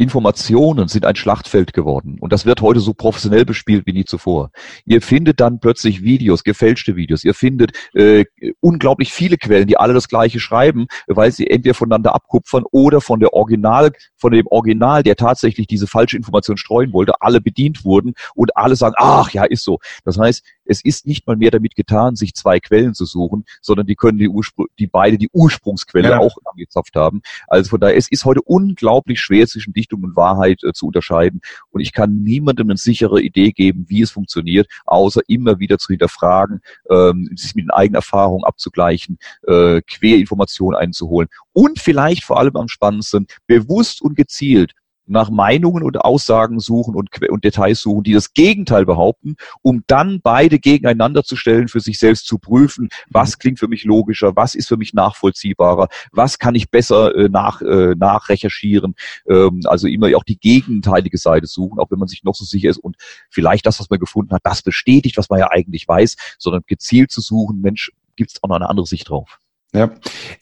Informationen 0.00 0.86
sind 0.86 1.04
ein 1.04 1.16
Schlachtfeld 1.16 1.72
geworden. 1.72 2.18
Und 2.20 2.32
das 2.32 2.46
wird 2.46 2.62
heute 2.62 2.78
so 2.78 2.94
professionell 2.94 3.44
bespielt 3.44 3.84
wie 3.84 3.92
nie 3.92 4.04
zuvor. 4.04 4.52
Ihr 4.86 5.02
findet 5.02 5.40
dann 5.40 5.58
plötzlich 5.58 6.02
Videos, 6.02 6.44
gefälschte 6.44 6.94
Videos. 6.94 7.24
Ihr 7.24 7.34
findet 7.34 7.72
äh, 7.94 8.24
unglaublich 8.60 9.12
viele 9.12 9.36
Quellen, 9.36 9.66
die 9.66 9.76
alle 9.76 9.94
das 9.94 10.06
Gleiche 10.06 10.38
schreiben, 10.38 10.86
weil 11.08 11.32
sie 11.32 11.50
entweder 11.50 11.74
voneinander 11.74 12.14
abkupfern 12.14 12.62
oder 12.70 13.00
von 13.00 13.18
der 13.18 13.32
Original, 13.32 13.90
von 14.16 14.30
dem 14.30 14.46
Original, 14.46 15.02
der 15.02 15.16
tatsächlich 15.16 15.66
diese 15.66 15.88
falsche 15.88 16.16
Information 16.16 16.56
streuen 16.56 16.92
wollte, 16.92 17.20
alle 17.20 17.40
bedient 17.40 17.84
wurden 17.84 18.14
und 18.36 18.56
alle 18.56 18.76
sagen, 18.76 18.94
ach 18.98 19.30
ja, 19.30 19.42
ist 19.42 19.64
so. 19.64 19.80
Das 20.04 20.16
heißt, 20.16 20.44
es 20.64 20.84
ist 20.84 21.06
nicht 21.06 21.26
mal 21.26 21.36
mehr 21.36 21.50
damit 21.50 21.74
getan, 21.74 22.14
sich 22.14 22.34
zwei 22.34 22.60
Quellen 22.60 22.94
zu 22.94 23.04
suchen, 23.04 23.46
sondern 23.60 23.86
die 23.86 23.96
können 23.96 24.18
die, 24.18 24.28
Urspr 24.28 24.66
die 24.78 24.86
beide 24.86 25.18
die 25.18 25.30
Ursprungsquelle 25.32 26.10
ja. 26.10 26.18
auch 26.18 26.36
angezapft 26.44 26.94
haben. 26.94 27.22
Also 27.48 27.70
von 27.70 27.80
daher, 27.80 27.96
es 27.96 28.08
ist 28.10 28.24
heute 28.24 28.42
unglaublich 28.42 29.20
schwer 29.20 29.48
zwischen 29.48 29.72
Dichtung 29.88 30.04
und 30.04 30.16
Wahrheit 30.16 30.62
äh, 30.64 30.72
zu 30.72 30.86
unterscheiden. 30.86 31.40
Und 31.70 31.80
ich 31.80 31.92
kann 31.92 32.22
niemandem 32.22 32.68
eine 32.68 32.76
sichere 32.76 33.20
Idee 33.20 33.52
geben, 33.52 33.86
wie 33.88 34.02
es 34.02 34.10
funktioniert, 34.10 34.68
außer 34.86 35.22
immer 35.28 35.58
wieder 35.58 35.78
zu 35.78 35.88
hinterfragen, 35.88 36.60
ähm, 36.90 37.30
sich 37.34 37.54
mit 37.54 37.64
den 37.64 37.70
eigenen 37.70 37.96
Erfahrungen 37.96 38.44
abzugleichen, 38.44 39.18
äh, 39.46 39.80
Querinformationen 39.82 40.78
einzuholen 40.78 41.28
und 41.52 41.78
vielleicht 41.78 42.24
vor 42.24 42.38
allem 42.38 42.56
am 42.56 42.68
spannendsten, 42.68 43.26
bewusst 43.46 44.02
und 44.02 44.16
gezielt 44.16 44.72
nach 45.08 45.30
Meinungen 45.30 45.82
und 45.82 45.98
Aussagen 45.98 46.60
suchen 46.60 46.94
und, 46.94 47.10
und 47.28 47.44
Details 47.44 47.80
suchen, 47.80 48.04
die 48.04 48.12
das 48.12 48.34
Gegenteil 48.34 48.84
behaupten, 48.84 49.36
um 49.62 49.82
dann 49.86 50.20
beide 50.22 50.58
gegeneinander 50.58 51.24
zu 51.24 51.36
stellen, 51.36 51.68
für 51.68 51.80
sich 51.80 51.98
selbst 51.98 52.26
zu 52.26 52.38
prüfen, 52.38 52.88
was 53.10 53.36
mhm. 53.36 53.38
klingt 53.40 53.58
für 53.58 53.68
mich 53.68 53.84
logischer, 53.84 54.36
was 54.36 54.54
ist 54.54 54.68
für 54.68 54.76
mich 54.76 54.94
nachvollziehbarer, 54.94 55.88
was 56.12 56.38
kann 56.38 56.54
ich 56.54 56.70
besser 56.70 57.14
äh, 57.14 57.28
nach, 57.28 57.62
äh, 57.62 57.94
nachrecherchieren. 57.96 58.94
Ähm, 59.28 59.60
also 59.64 59.86
immer 59.86 60.14
auch 60.16 60.24
die 60.24 60.38
gegenteilige 60.38 61.18
Seite 61.18 61.46
suchen, 61.46 61.78
auch 61.78 61.90
wenn 61.90 61.98
man 61.98 62.08
sich 62.08 62.24
noch 62.24 62.34
so 62.34 62.44
sicher 62.44 62.70
ist 62.70 62.78
und 62.78 62.96
vielleicht 63.30 63.66
das, 63.66 63.80
was 63.80 63.90
man 63.90 63.98
gefunden 63.98 64.32
hat, 64.32 64.42
das 64.44 64.62
bestätigt, 64.62 65.16
was 65.16 65.30
man 65.30 65.38
ja 65.38 65.50
eigentlich 65.50 65.86
weiß, 65.86 66.16
sondern 66.38 66.62
gezielt 66.66 67.10
zu 67.10 67.20
suchen, 67.20 67.60
Mensch, 67.60 67.92
gibt 68.16 68.32
es 68.32 68.42
auch 68.42 68.48
noch 68.48 68.56
eine 68.56 68.68
andere 68.68 68.86
Sicht 68.86 69.08
drauf. 69.08 69.38
Ja, 69.74 69.90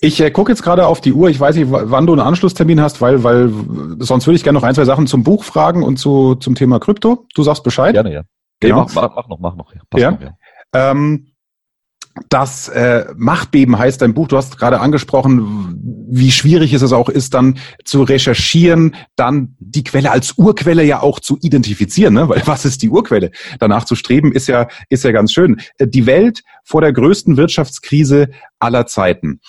ich 0.00 0.20
äh, 0.20 0.30
gucke 0.30 0.52
jetzt 0.52 0.62
gerade 0.62 0.86
auf 0.86 1.00
die 1.00 1.12
Uhr. 1.12 1.28
Ich 1.28 1.40
weiß 1.40 1.56
nicht, 1.56 1.66
wann 1.68 2.06
du 2.06 2.12
einen 2.12 2.20
Anschlusstermin 2.20 2.80
hast, 2.80 3.00
weil, 3.00 3.24
weil 3.24 3.50
sonst 3.98 4.26
würde 4.26 4.36
ich 4.36 4.44
gerne 4.44 4.58
noch 4.58 4.64
ein, 4.64 4.74
zwei 4.74 4.84
Sachen 4.84 5.08
zum 5.08 5.24
Buch 5.24 5.42
fragen 5.42 5.82
und 5.82 5.96
zu, 5.96 6.36
zum 6.36 6.54
Thema 6.54 6.78
Krypto. 6.78 7.26
Du 7.34 7.42
sagst 7.42 7.64
Bescheid. 7.64 7.94
Gerne, 7.94 8.12
ja. 8.12 8.22
Genau. 8.60 8.84
Nee, 8.84 8.90
mach, 8.94 9.14
mach, 9.14 9.28
noch, 9.28 9.38
mach 9.40 9.56
noch. 9.56 9.72
Passt 9.90 10.02
ja. 10.02 10.10
Noch, 10.12 10.20
ja. 10.20 10.30
Ähm, 10.74 11.32
das 12.28 12.68
äh, 12.68 13.06
Machtbeben 13.16 13.78
heißt 13.78 14.00
dein 14.00 14.14
Buch, 14.14 14.28
du 14.28 14.36
hast 14.36 14.58
gerade 14.58 14.80
angesprochen, 14.80 15.78
wie 16.08 16.30
schwierig 16.30 16.72
es 16.72 16.92
auch 16.92 17.08
ist, 17.08 17.34
dann 17.34 17.58
zu 17.84 18.02
recherchieren, 18.02 18.94
dann 19.16 19.54
die 19.58 19.84
Quelle 19.84 20.10
als 20.10 20.38
Urquelle 20.38 20.84
ja 20.84 21.02
auch 21.02 21.20
zu 21.20 21.38
identifizieren, 21.42 22.14
ne? 22.14 22.28
weil 22.28 22.42
was 22.46 22.64
ist 22.64 22.82
die 22.82 22.88
Urquelle? 22.88 23.30
Danach 23.58 23.84
zu 23.84 23.94
streben 23.94 24.32
ist 24.32 24.46
ja, 24.46 24.68
ist 24.88 25.04
ja 25.04 25.12
ganz 25.12 25.32
schön. 25.32 25.60
Äh, 25.78 25.88
die 25.88 26.06
Welt 26.06 26.42
vor 26.64 26.80
der 26.80 26.92
größten 26.92 27.36
Wirtschaftskrise 27.36 28.28
aller 28.58 28.86
Zeiten. 28.86 29.40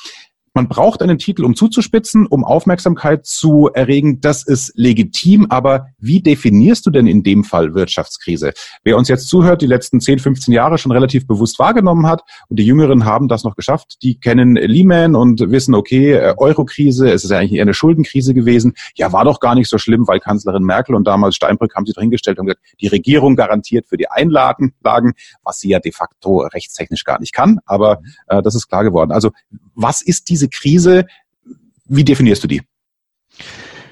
Man 0.58 0.68
braucht 0.68 1.04
einen 1.04 1.20
Titel, 1.20 1.46
um 1.46 1.56
zuzuspitzen, 1.56 2.26
um 2.26 2.44
Aufmerksamkeit 2.44 3.28
zu 3.28 3.70
erregen. 3.72 4.22
Das 4.22 4.42
ist 4.42 4.72
legitim, 4.74 5.46
aber 5.52 5.90
wie 6.00 6.20
definierst 6.20 6.84
du 6.88 6.90
denn 6.90 7.06
in 7.06 7.22
dem 7.22 7.44
Fall 7.44 7.76
Wirtschaftskrise? 7.76 8.54
Wer 8.84 8.98
uns 8.98 9.08
jetzt 9.08 9.28
zuhört, 9.28 9.62
die 9.62 9.68
letzten 9.68 10.02
10, 10.02 10.18
15 10.18 10.52
Jahre 10.52 10.80
schon 10.80 10.92
relativ 10.92 11.28
bewusst 11.28 11.60
wahrgenommen 11.60 12.08
hat 12.08 12.24
und 12.50 12.58
die 12.58 12.66
Jüngeren 12.66 13.06
haben 13.06 13.28
das 13.28 13.44
noch 13.44 13.56
geschafft, 13.56 13.98
die 14.02 14.20
kennen 14.20 14.56
Lehman 14.56 15.16
und 15.16 15.52
wissen, 15.52 15.76
okay, 15.76 16.14
äh, 16.14 16.34
Eurokrise, 16.36 17.12
es 17.12 17.24
ist 17.24 17.30
ja 17.30 17.38
eigentlich 17.38 17.54
eher 17.54 17.62
eine 17.62 17.76
Schuldenkrise 17.76 18.34
gewesen. 18.34 18.74
Ja, 18.96 19.14
war 19.14 19.26
doch 19.26 19.40
gar 19.40 19.54
nicht 19.54 19.70
so 19.70 19.78
schlimm, 19.78 20.08
weil 20.08 20.20
Kanzlerin 20.20 20.64
Merkel 20.64 20.96
und 20.96 21.06
damals 21.06 21.36
Steinbrück 21.36 21.76
haben 21.76 21.86
sie 21.86 21.94
dahingestellt 21.94 22.40
und 22.40 22.48
gesagt, 22.48 22.66
die 22.82 22.88
Regierung 22.88 23.36
garantiert 23.36 23.86
für 23.86 23.98
die 23.98 24.10
Einlagen, 24.10 24.74
was 24.82 25.60
sie 25.60 25.70
ja 25.70 25.80
de 25.80 25.92
facto 25.92 26.40
rechtstechnisch 26.40 27.04
gar 27.04 27.20
nicht 27.20 27.32
kann. 27.32 27.60
Aber 27.68 28.00
äh, 28.26 28.42
das 28.42 28.56
ist 28.56 28.68
klar 28.68 28.84
geworden. 28.84 29.12
Also 29.12 29.30
was 29.80 30.02
ist 30.02 30.30
diese 30.30 30.47
Krise? 30.50 31.06
Wie 31.86 32.04
definierst 32.04 32.44
du 32.44 32.48
die? 32.48 32.62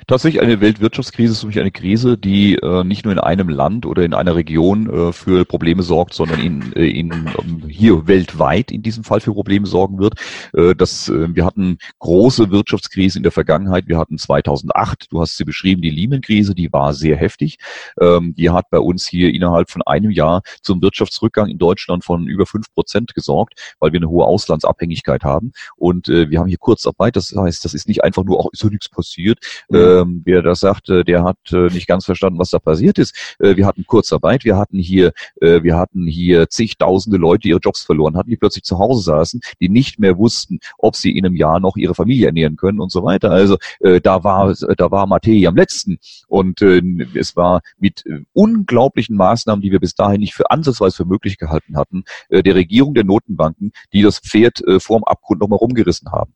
Tatsächlich 0.07 0.43
eine 0.43 0.61
Weltwirtschaftskrise 0.61 1.33
ist 1.33 1.43
mich 1.45 1.59
eine 1.59 1.71
Krise, 1.71 2.15
die 2.15 2.55
äh, 2.55 2.83
nicht 2.83 3.05
nur 3.05 3.11
in 3.11 3.17
einem 3.17 3.49
Land 3.49 3.87
oder 3.87 4.03
in 4.03 4.13
einer 4.13 4.35
Region 4.35 4.87
äh, 4.87 5.11
für 5.11 5.45
Probleme 5.45 5.81
sorgt, 5.81 6.13
sondern 6.13 6.39
in, 6.39 6.73
äh, 6.73 6.85
in, 6.85 7.11
um, 7.35 7.63
hier 7.67 8.05
weltweit 8.05 8.71
in 8.71 8.83
diesem 8.83 9.03
Fall 9.03 9.19
für 9.19 9.33
Probleme 9.33 9.65
sorgen 9.65 9.97
wird. 9.97 10.19
Äh, 10.53 10.75
das, 10.75 11.09
äh, 11.09 11.33
wir 11.33 11.43
hatten 11.43 11.79
große 11.97 12.51
Wirtschaftskrise 12.51 13.17
in 13.17 13.23
der 13.23 13.31
Vergangenheit. 13.31 13.87
Wir 13.87 13.97
hatten 13.97 14.19
2008, 14.19 15.07
du 15.09 15.21
hast 15.21 15.37
sie 15.37 15.43
beschrieben, 15.43 15.81
die 15.81 15.89
Lehman-Krise, 15.89 16.53
die 16.53 16.71
war 16.71 16.93
sehr 16.93 17.17
heftig. 17.17 17.57
Ähm, 17.99 18.35
die 18.37 18.51
hat 18.51 18.69
bei 18.69 18.79
uns 18.79 19.07
hier 19.07 19.33
innerhalb 19.33 19.71
von 19.71 19.81
einem 19.81 20.11
Jahr 20.11 20.43
zum 20.61 20.83
Wirtschaftsrückgang 20.83 21.47
in 21.47 21.57
Deutschland 21.57 22.03
von 22.03 22.27
über 22.27 22.45
fünf 22.45 22.71
Prozent 22.75 23.15
gesorgt, 23.15 23.75
weil 23.79 23.91
wir 23.91 23.99
eine 23.99 24.09
hohe 24.09 24.25
Auslandsabhängigkeit 24.25 25.23
haben. 25.23 25.51
Und 25.77 26.09
äh, 26.09 26.29
wir 26.29 26.39
haben 26.39 26.47
hier 26.47 26.59
Kurzarbeit. 26.59 27.15
Das 27.15 27.33
heißt, 27.35 27.65
das 27.65 27.73
ist 27.73 27.87
nicht 27.87 28.03
einfach 28.03 28.23
nur, 28.23 28.39
auch 28.39 28.49
ist 28.53 28.59
so 28.59 28.67
nichts 28.67 28.87
passiert. 28.87 29.39
Mhm 29.69 29.94
ähm, 30.01 30.21
wer 30.25 30.41
das 30.41 30.59
sagte, 30.59 31.03
der 31.03 31.23
hat 31.23 31.37
äh, 31.51 31.67
nicht 31.67 31.87
ganz 31.87 32.05
verstanden, 32.05 32.39
was 32.39 32.49
da 32.49 32.59
passiert 32.59 32.97
ist. 32.97 33.35
Äh, 33.39 33.55
wir 33.55 33.65
hatten 33.65 33.85
Kurzarbeit, 33.85 34.45
wir 34.45 34.57
hatten 34.57 34.77
hier, 34.77 35.13
äh, 35.41 35.63
wir 35.63 35.77
hatten 35.77 36.05
hier 36.07 36.49
zigtausende 36.49 37.17
Leute, 37.17 37.41
die 37.41 37.49
ihre 37.49 37.59
Jobs 37.59 37.83
verloren 37.83 38.17
hatten, 38.17 38.29
die 38.29 38.37
plötzlich 38.37 38.63
zu 38.63 38.79
Hause 38.79 39.03
saßen, 39.03 39.41
die 39.59 39.69
nicht 39.69 39.99
mehr 39.99 40.17
wussten, 40.17 40.59
ob 40.77 40.95
sie 40.95 41.17
in 41.17 41.25
einem 41.25 41.35
Jahr 41.35 41.59
noch 41.59 41.75
ihre 41.77 41.95
Familie 41.95 42.27
ernähren 42.27 42.55
können 42.55 42.79
und 42.79 42.91
so 42.91 43.03
weiter. 43.03 43.31
Also 43.31 43.57
äh, 43.79 44.01
da 44.01 44.23
war, 44.23 44.53
da 44.77 44.91
war 44.91 45.07
Matei 45.07 45.47
am 45.47 45.55
letzten 45.55 45.97
und 46.27 46.61
äh, 46.61 46.81
es 47.15 47.35
war 47.35 47.61
mit 47.77 48.05
äh, 48.05 48.19
unglaublichen 48.33 49.15
Maßnahmen, 49.15 49.61
die 49.61 49.71
wir 49.71 49.79
bis 49.79 49.95
dahin 49.95 50.21
nicht 50.21 50.33
für 50.33 50.51
ansatzweise 50.51 50.97
für 50.97 51.05
möglich 51.05 51.37
gehalten 51.37 51.77
hatten, 51.77 52.03
äh, 52.29 52.43
der 52.43 52.55
Regierung 52.55 52.93
der 52.93 53.03
Notenbanken, 53.03 53.71
die 53.93 54.01
das 54.01 54.19
Pferd 54.19 54.65
äh, 54.67 54.79
vorm 54.79 55.03
Abgrund 55.03 55.41
nochmal 55.41 55.59
rumgerissen 55.59 56.11
haben. 56.11 56.33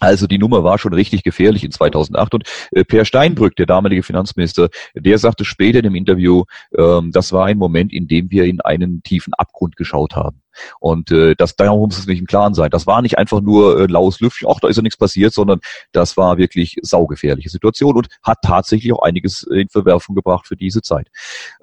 Also 0.00 0.26
die 0.26 0.38
Nummer 0.38 0.64
war 0.64 0.78
schon 0.78 0.94
richtig 0.94 1.22
gefährlich 1.22 1.64
in 1.64 1.72
2008 1.72 2.34
und 2.34 2.44
äh, 2.72 2.84
Per 2.84 3.04
Steinbrück, 3.04 3.56
der 3.56 3.66
damalige 3.66 4.02
Finanzminister, 4.02 4.68
der 4.94 5.18
sagte 5.18 5.44
später 5.44 5.78
in 5.78 5.84
dem 5.84 5.94
Interview, 5.94 6.44
ähm, 6.76 7.10
das 7.12 7.32
war 7.32 7.46
ein 7.46 7.58
Moment, 7.58 7.92
in 7.92 8.06
dem 8.06 8.30
wir 8.30 8.44
in 8.44 8.60
einen 8.60 9.02
tiefen 9.02 9.34
Abgrund 9.34 9.76
geschaut 9.76 10.14
haben. 10.14 10.42
Und 10.80 11.10
äh, 11.10 11.34
das, 11.36 11.56
darum 11.56 11.88
muss 11.88 11.98
es 11.98 12.06
nicht 12.06 12.18
im 12.18 12.26
Klaren 12.26 12.54
sein. 12.54 12.70
Das 12.70 12.86
war 12.86 13.02
nicht 13.02 13.18
einfach 13.18 13.40
nur 13.40 13.80
äh, 13.80 13.86
laues 13.86 14.20
Lüftchen, 14.20 14.48
ach, 14.50 14.60
da 14.60 14.68
ist 14.68 14.76
ja 14.76 14.82
nichts 14.82 14.96
passiert, 14.96 15.32
sondern 15.32 15.60
das 15.92 16.16
war 16.16 16.38
wirklich 16.38 16.76
saugefährliche 16.82 17.48
Situation 17.48 17.96
und 17.96 18.08
hat 18.22 18.38
tatsächlich 18.42 18.92
auch 18.92 19.02
einiges 19.02 19.42
in 19.44 19.68
Verwerfung 19.68 20.14
gebracht 20.14 20.46
für 20.46 20.56
diese 20.56 20.82
Zeit. 20.82 21.08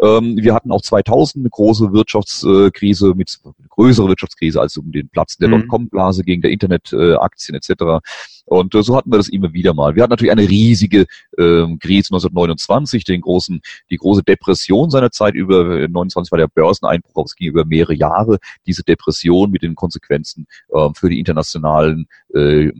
Ähm, 0.01 0.37
wir 0.37 0.53
hatten 0.53 0.71
auch 0.71 0.81
2000 0.81 1.41
eine 1.41 1.49
große 1.49 1.93
Wirtschaftskrise 1.93 3.13
mit 3.15 3.37
größere 3.75 4.07
Wirtschaftskrise 4.07 4.59
als 4.59 4.77
um 4.77 4.91
den 4.91 5.09
Platz 5.09 5.37
der 5.37 5.49
mhm. 5.49 5.61
Dotcom-Blase 5.61 6.23
gegen 6.23 6.41
der 6.41 6.51
Internetaktien 6.51 7.55
etc. 7.55 8.01
Und 8.45 8.75
äh, 8.75 8.83
so 8.83 8.95
hatten 8.95 9.11
wir 9.11 9.17
das 9.17 9.29
immer 9.29 9.53
wieder 9.53 9.73
mal. 9.73 9.95
Wir 9.95 10.03
hatten 10.03 10.11
natürlich 10.11 10.31
eine 10.31 10.47
riesige 10.47 11.05
ähm, 11.37 11.79
Krise 11.79 12.13
1929, 12.13 13.03
den 13.03 13.21
großen, 13.21 13.61
die 13.89 13.97
große 13.97 14.23
Depression 14.23 14.89
seiner 14.89 15.11
Zeit 15.11 15.35
über 15.35 15.87
29 15.87 16.31
war 16.31 16.37
der 16.37 16.47
Börseneinbruch, 16.47 17.15
aber 17.15 17.25
es 17.25 17.35
ging 17.35 17.49
über 17.49 17.65
mehrere 17.65 17.95
Jahre. 17.95 18.37
Diese 18.65 18.83
Depression 18.83 19.51
mit 19.51 19.63
den 19.63 19.75
Konsequenzen 19.75 20.47
äh, 20.73 20.89
für 20.93 21.09
die 21.09 21.19
internationalen 21.19 22.07
äh, 22.33 22.71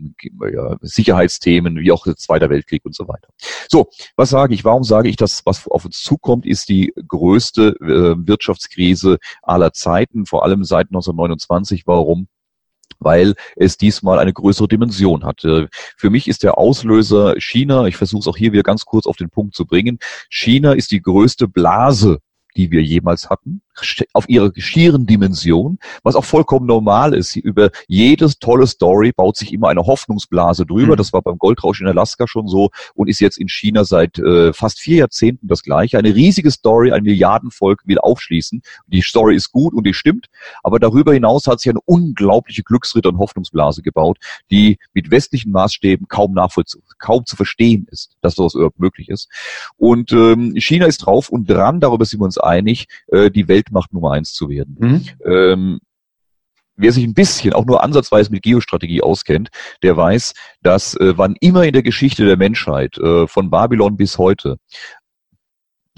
ja, 0.52 0.76
Sicherheitsthemen, 0.80 1.78
wie 1.78 1.92
auch 1.92 2.04
der 2.04 2.16
Zweiter 2.16 2.48
Weltkrieg 2.48 2.84
und 2.84 2.94
so 2.94 3.08
weiter. 3.08 3.28
So, 3.68 3.88
was 4.16 4.30
sage 4.30 4.54
ich? 4.54 4.64
Warum 4.64 4.84
sage 4.84 5.08
ich, 5.08 5.16
dass 5.16 5.44
was 5.44 5.66
auf 5.66 5.84
uns 5.84 6.00
zukommt, 6.00 6.46
ist 6.46 6.68
die 6.68 6.92
größte 7.08 7.76
äh, 7.80 8.26
Wirtschaftskrise 8.26 9.18
aller 9.42 9.72
Zeiten, 9.72 10.26
vor 10.26 10.44
allem 10.44 10.64
seit 10.64 10.85
1929. 10.90 11.86
Warum? 11.86 12.28
weil 12.98 13.34
es 13.56 13.76
diesmal 13.76 14.18
eine 14.18 14.32
größere 14.32 14.68
Dimension 14.68 15.24
hat. 15.24 15.44
Äh, 15.44 15.66
für 15.98 16.08
mich 16.08 16.28
ist 16.28 16.42
der 16.42 16.56
Auslöser 16.56 17.34
China, 17.38 17.84
ich 17.86 17.96
versuche 17.96 18.20
es 18.20 18.26
auch 18.26 18.38
hier 18.38 18.52
wieder 18.52 18.62
ganz 18.62 18.86
kurz 18.86 19.06
auf 19.06 19.16
den 19.16 19.28
Punkt 19.28 19.54
zu 19.54 19.66
bringen, 19.66 19.98
China 20.30 20.72
ist 20.72 20.92
die 20.92 21.02
größte 21.02 21.46
Blase 21.46 22.20
die 22.56 22.70
wir 22.70 22.82
jemals 22.82 23.28
hatten, 23.30 23.62
auf 24.12 24.28
ihrer 24.28 24.50
schieren 24.56 25.06
Dimension, 25.06 25.78
was 26.02 26.16
auch 26.16 26.24
vollkommen 26.24 26.66
normal 26.66 27.14
ist. 27.14 27.36
Über 27.36 27.70
jedes 27.88 28.38
tolle 28.38 28.66
Story 28.66 29.12
baut 29.12 29.36
sich 29.36 29.52
immer 29.52 29.68
eine 29.68 29.86
Hoffnungsblase 29.86 30.66
drüber. 30.66 30.94
Mhm. 30.94 30.96
Das 30.96 31.12
war 31.12 31.22
beim 31.22 31.38
Goldrausch 31.38 31.80
in 31.80 31.86
Alaska 31.86 32.26
schon 32.26 32.48
so 32.48 32.70
und 32.94 33.08
ist 33.08 33.20
jetzt 33.20 33.38
in 33.38 33.48
China 33.48 33.84
seit 33.84 34.18
äh, 34.18 34.52
fast 34.52 34.80
vier 34.80 34.98
Jahrzehnten 34.98 35.48
das 35.48 35.62
gleiche. 35.62 35.98
Eine 35.98 36.14
riesige 36.14 36.50
Story, 36.50 36.92
ein 36.92 37.02
Milliardenvolk 37.02 37.82
will 37.84 37.98
aufschließen. 37.98 38.62
Die 38.86 39.02
Story 39.02 39.36
ist 39.36 39.52
gut 39.52 39.74
und 39.74 39.84
die 39.84 39.94
stimmt, 39.94 40.26
aber 40.62 40.78
darüber 40.78 41.12
hinaus 41.12 41.46
hat 41.46 41.60
sich 41.60 41.70
eine 41.70 41.80
unglaubliche 41.84 42.62
Glücksritter- 42.62 43.10
und 43.10 43.18
Hoffnungsblase 43.18 43.82
gebaut, 43.82 44.18
die 44.50 44.78
mit 44.92 45.10
westlichen 45.10 45.52
Maßstäben 45.52 46.08
kaum 46.08 46.32
nachvollziehbar, 46.32 46.94
kaum 46.98 47.26
zu 47.26 47.36
verstehen 47.36 47.86
ist, 47.90 48.16
dass 48.20 48.34
sowas 48.34 48.54
überhaupt 48.54 48.78
möglich 48.78 49.08
ist. 49.08 49.28
Und 49.76 50.12
ähm, 50.12 50.54
China 50.56 50.86
ist 50.86 50.98
drauf 50.98 51.28
und 51.28 51.48
dran, 51.48 51.80
darüber 51.80 52.04
sind 52.04 52.20
wir 52.20 52.24
uns 52.24 52.38
einig, 52.38 52.86
äh, 53.08 53.30
die 53.30 53.48
Weltmacht 53.66 53.92
Nummer 53.92 54.12
eins 54.12 54.32
zu 54.32 54.48
werden. 54.48 54.76
Mhm. 54.78 55.04
Ähm, 55.24 55.78
wer 56.76 56.92
sich 56.92 57.04
ein 57.04 57.14
bisschen, 57.14 57.52
auch 57.52 57.64
nur 57.64 57.82
ansatzweise 57.82 58.30
mit 58.30 58.42
Geostrategie 58.42 59.02
auskennt, 59.02 59.48
der 59.82 59.96
weiß, 59.96 60.34
dass 60.62 60.94
äh, 60.94 61.16
wann 61.16 61.36
immer 61.40 61.64
in 61.64 61.72
der 61.72 61.82
Geschichte 61.82 62.24
der 62.24 62.36
Menschheit, 62.36 62.98
äh, 62.98 63.26
von 63.26 63.50
Babylon 63.50 63.96
bis 63.96 64.18
heute, 64.18 64.58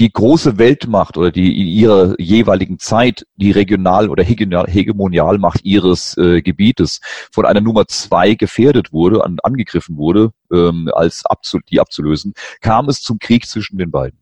die 0.00 0.12
große 0.12 0.58
Weltmacht 0.58 1.16
oder 1.16 1.32
die 1.32 1.60
in 1.60 1.66
ihrer 1.66 2.14
jeweiligen 2.20 2.78
Zeit 2.78 3.26
die 3.34 3.50
Regional- 3.50 4.08
oder 4.08 4.22
Hegemonialmacht 4.22 5.64
ihres 5.64 6.16
äh, 6.16 6.40
Gebietes 6.40 7.00
von 7.32 7.44
einer 7.44 7.60
Nummer 7.60 7.88
zwei 7.88 8.34
gefährdet 8.34 8.92
wurde, 8.92 9.24
an, 9.24 9.38
angegriffen 9.42 9.96
wurde, 9.96 10.30
ähm, 10.52 10.90
als 10.94 11.24
abzu 11.26 11.58
die 11.68 11.80
abzulösen, 11.80 12.34
kam 12.60 12.88
es 12.88 13.02
zum 13.02 13.18
Krieg 13.18 13.46
zwischen 13.46 13.78
den 13.78 13.90
beiden. 13.90 14.18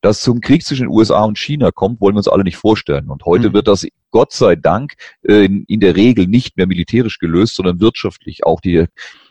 Dass 0.00 0.22
zum 0.22 0.40
Krieg 0.40 0.64
zwischen 0.64 0.86
den 0.86 0.96
USA 0.96 1.24
und 1.24 1.38
China 1.38 1.70
kommt, 1.70 2.00
wollen 2.00 2.14
wir 2.14 2.18
uns 2.18 2.28
alle 2.28 2.42
nicht 2.42 2.56
vorstellen. 2.56 3.10
Und 3.10 3.24
heute 3.24 3.50
mhm. 3.50 3.54
wird 3.54 3.68
das 3.68 3.86
Gott 4.10 4.32
sei 4.32 4.56
Dank 4.56 4.94
äh, 5.22 5.44
in, 5.44 5.64
in 5.68 5.80
der 5.80 5.94
Regel 5.94 6.26
nicht 6.26 6.56
mehr 6.56 6.66
militärisch 6.66 7.18
gelöst, 7.18 7.54
sondern 7.54 7.80
wirtschaftlich. 7.80 8.44
Auch 8.44 8.60
die 8.60 8.86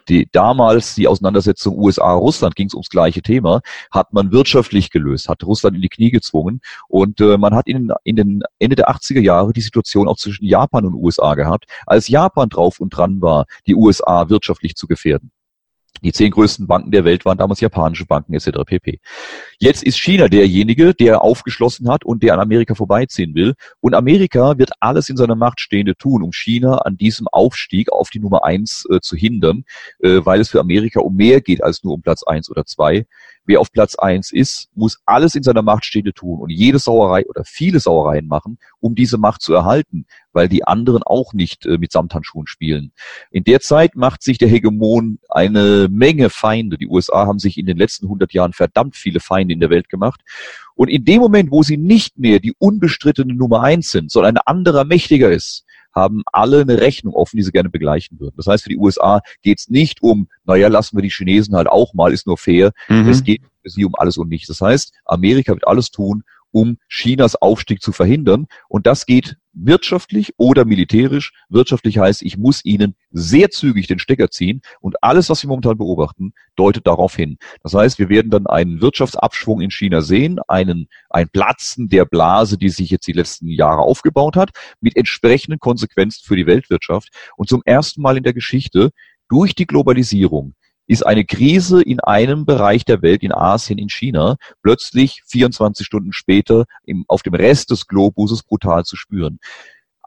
die 0.09 0.27
damals 0.31 0.95
die 0.95 1.07
Auseinandersetzung 1.07 1.77
USA-Russland 1.77 2.55
ging 2.55 2.67
es 2.67 2.73
ums 2.73 2.89
gleiche 2.89 3.21
Thema, 3.21 3.61
hat 3.91 4.13
man 4.13 4.31
wirtschaftlich 4.31 4.89
gelöst, 4.89 5.29
hat 5.29 5.43
Russland 5.43 5.75
in 5.75 5.81
die 5.81 5.89
Knie 5.89 6.11
gezwungen 6.11 6.61
und 6.87 7.21
äh, 7.21 7.37
man 7.37 7.55
hat 7.55 7.67
in, 7.67 7.91
in 8.03 8.15
den 8.15 8.43
Ende 8.59 8.75
der 8.75 8.89
80er 8.89 9.21
Jahre 9.21 9.53
die 9.53 9.61
Situation 9.61 10.07
auch 10.07 10.17
zwischen 10.17 10.45
Japan 10.45 10.85
und 10.85 10.95
USA 10.95 11.35
gehabt, 11.35 11.65
als 11.85 12.07
Japan 12.07 12.49
drauf 12.49 12.79
und 12.79 12.89
dran 12.89 13.21
war, 13.21 13.45
die 13.67 13.75
USA 13.75 14.29
wirtschaftlich 14.29 14.75
zu 14.75 14.87
gefährden. 14.87 15.31
Die 16.01 16.11
zehn 16.11 16.31
größten 16.31 16.67
Banken 16.67 16.91
der 16.91 17.05
Welt 17.05 17.25
waren 17.25 17.37
damals 17.37 17.59
japanische 17.59 18.05
Banken 18.05 18.33
etc. 18.33 18.49
pp. 18.65 18.99
Jetzt 19.59 19.83
ist 19.83 19.99
China 19.99 20.27
derjenige, 20.27 20.93
der 20.93 21.21
aufgeschlossen 21.21 21.89
hat 21.89 22.03
und 22.03 22.23
der 22.23 22.33
an 22.33 22.39
Amerika 22.39 22.73
vorbeiziehen 22.73 23.35
will. 23.35 23.53
Und 23.79 23.93
Amerika 23.93 24.57
wird 24.57 24.71
alles 24.79 25.09
in 25.09 25.17
seiner 25.17 25.35
Macht 25.35 25.59
Stehende 25.59 25.95
tun, 25.95 26.23
um 26.23 26.31
China 26.31 26.79
an 26.79 26.97
diesem 26.97 27.27
Aufstieg 27.27 27.91
auf 27.91 28.09
die 28.09 28.19
Nummer 28.19 28.43
eins 28.43 28.85
äh, 28.89 28.99
zu 28.99 29.15
hindern, 29.15 29.63
äh, 29.99 30.21
weil 30.23 30.41
es 30.41 30.49
für 30.49 30.59
Amerika 30.59 31.01
um 31.01 31.15
mehr 31.15 31.41
geht 31.41 31.63
als 31.63 31.83
nur 31.83 31.93
um 31.93 32.01
Platz 32.01 32.23
eins 32.23 32.49
oder 32.49 32.65
zwei. 32.65 33.05
Wer 33.45 33.59
auf 33.59 33.71
Platz 33.71 33.95
eins 33.95 34.31
ist, 34.31 34.69
muss 34.75 34.99
alles 35.05 35.33
in 35.33 35.41
seiner 35.41 35.63
Macht 35.63 35.83
Stehende 35.85 36.13
tun 36.13 36.39
und 36.39 36.49
jede 36.51 36.77
Sauerei 36.77 37.25
oder 37.27 37.43
viele 37.43 37.79
Sauereien 37.79 38.27
machen, 38.27 38.59
um 38.79 38.93
diese 38.93 39.17
Macht 39.17 39.41
zu 39.41 39.53
erhalten, 39.53 40.05
weil 40.31 40.47
die 40.47 40.63
anderen 40.63 41.01
auch 41.03 41.33
nicht 41.33 41.65
äh, 41.65 41.77
mit 41.77 41.91
Samthandschuhen 41.91 42.45
spielen. 42.45 42.91
In 43.31 43.43
der 43.43 43.59
Zeit 43.59 43.95
macht 43.95 44.21
sich 44.21 44.37
der 44.37 44.47
Hegemon 44.47 45.19
eine 45.29 45.87
Menge 45.89 46.29
Feinde. 46.29 46.77
Die 46.77 46.87
USA 46.87 47.25
haben 47.25 47.39
sich 47.39 47.57
in 47.57 47.65
den 47.65 47.77
letzten 47.77 48.05
100 48.05 48.31
Jahren 48.31 48.53
verdammt 48.53 48.95
viele 48.95 49.19
Feinde 49.19 49.53
in 49.53 49.59
der 49.59 49.71
Welt 49.71 49.89
gemacht. 49.89 50.21
Und 50.75 50.89
in 50.89 51.03
dem 51.03 51.19
Moment, 51.19 51.51
wo 51.51 51.63
sie 51.63 51.77
nicht 51.77 52.19
mehr 52.19 52.39
die 52.39 52.53
unbestrittene 52.57 53.33
Nummer 53.33 53.61
eins 53.61 53.91
sind, 53.91 54.11
sondern 54.11 54.37
ein 54.37 54.43
anderer 54.45 54.85
mächtiger 54.85 55.31
ist, 55.31 55.65
haben 55.93 56.23
alle 56.31 56.61
eine 56.61 56.79
Rechnung 56.79 57.13
offen, 57.13 57.37
die 57.37 57.43
sie 57.43 57.51
gerne 57.51 57.69
begleichen 57.69 58.19
würden. 58.19 58.35
Das 58.37 58.47
heißt, 58.47 58.63
für 58.63 58.69
die 58.69 58.77
USA 58.77 59.21
geht 59.41 59.59
es 59.59 59.69
nicht 59.69 60.01
um, 60.01 60.27
naja, 60.45 60.67
lassen 60.67 60.97
wir 60.97 61.01
die 61.01 61.09
Chinesen 61.09 61.55
halt 61.55 61.67
auch 61.67 61.93
mal, 61.93 62.13
ist 62.13 62.27
nur 62.27 62.37
fair. 62.37 62.71
Mhm. 62.89 63.09
Es 63.09 63.23
geht 63.23 63.41
für 63.61 63.69
sie 63.69 63.85
um 63.85 63.95
alles 63.95 64.17
und 64.17 64.29
nichts. 64.29 64.47
Das 64.47 64.61
heißt, 64.61 64.93
Amerika 65.05 65.53
wird 65.53 65.67
alles 65.67 65.91
tun, 65.91 66.23
um 66.51 66.77
Chinas 66.89 67.35
Aufstieg 67.35 67.81
zu 67.81 67.91
verhindern. 67.91 68.47
Und 68.67 68.87
das 68.87 69.05
geht 69.05 69.37
wirtschaftlich 69.53 70.33
oder 70.37 70.65
militärisch. 70.65 71.33
Wirtschaftlich 71.49 71.97
heißt, 71.97 72.21
ich 72.21 72.37
muss 72.37 72.63
ihnen 72.63 72.95
sehr 73.11 73.49
zügig 73.49 73.87
den 73.87 73.99
Stecker 73.99 74.29
ziehen 74.29 74.61
und 74.79 75.03
alles, 75.03 75.29
was 75.29 75.43
wir 75.43 75.49
momentan 75.49 75.77
beobachten, 75.77 76.33
deutet 76.55 76.87
darauf 76.87 77.15
hin. 77.15 77.37
Das 77.63 77.73
heißt, 77.73 77.99
wir 77.99 78.09
werden 78.09 78.31
dann 78.31 78.47
einen 78.47 78.81
Wirtschaftsabschwung 78.81 79.61
in 79.61 79.71
China 79.71 80.01
sehen, 80.01 80.39
einen, 80.47 80.87
ein 81.09 81.29
Platzen 81.29 81.89
der 81.89 82.05
Blase, 82.05 82.57
die 82.57 82.69
sich 82.69 82.89
jetzt 82.89 83.07
die 83.07 83.13
letzten 83.13 83.47
Jahre 83.47 83.81
aufgebaut 83.81 84.35
hat, 84.35 84.51
mit 84.79 84.95
entsprechenden 84.95 85.59
Konsequenzen 85.59 86.23
für 86.25 86.35
die 86.35 86.47
Weltwirtschaft. 86.47 87.09
Und 87.35 87.49
zum 87.49 87.61
ersten 87.65 88.01
Mal 88.01 88.17
in 88.17 88.23
der 88.23 88.33
Geschichte 88.33 88.91
durch 89.29 89.55
die 89.55 89.65
Globalisierung 89.65 90.53
ist 90.91 91.05
eine 91.05 91.23
Krise 91.23 91.81
in 91.81 92.01
einem 92.01 92.45
Bereich 92.45 92.83
der 92.83 93.01
Welt, 93.01 93.23
in 93.23 93.31
Asien, 93.31 93.79
in 93.79 93.87
China, 93.87 94.35
plötzlich 94.61 95.21
24 95.25 95.85
Stunden 95.85 96.11
später 96.11 96.65
im, 96.83 97.05
auf 97.07 97.23
dem 97.23 97.33
Rest 97.33 97.71
des 97.71 97.87
Globuses 97.87 98.43
brutal 98.43 98.83
zu 98.83 98.97
spüren. 98.97 99.39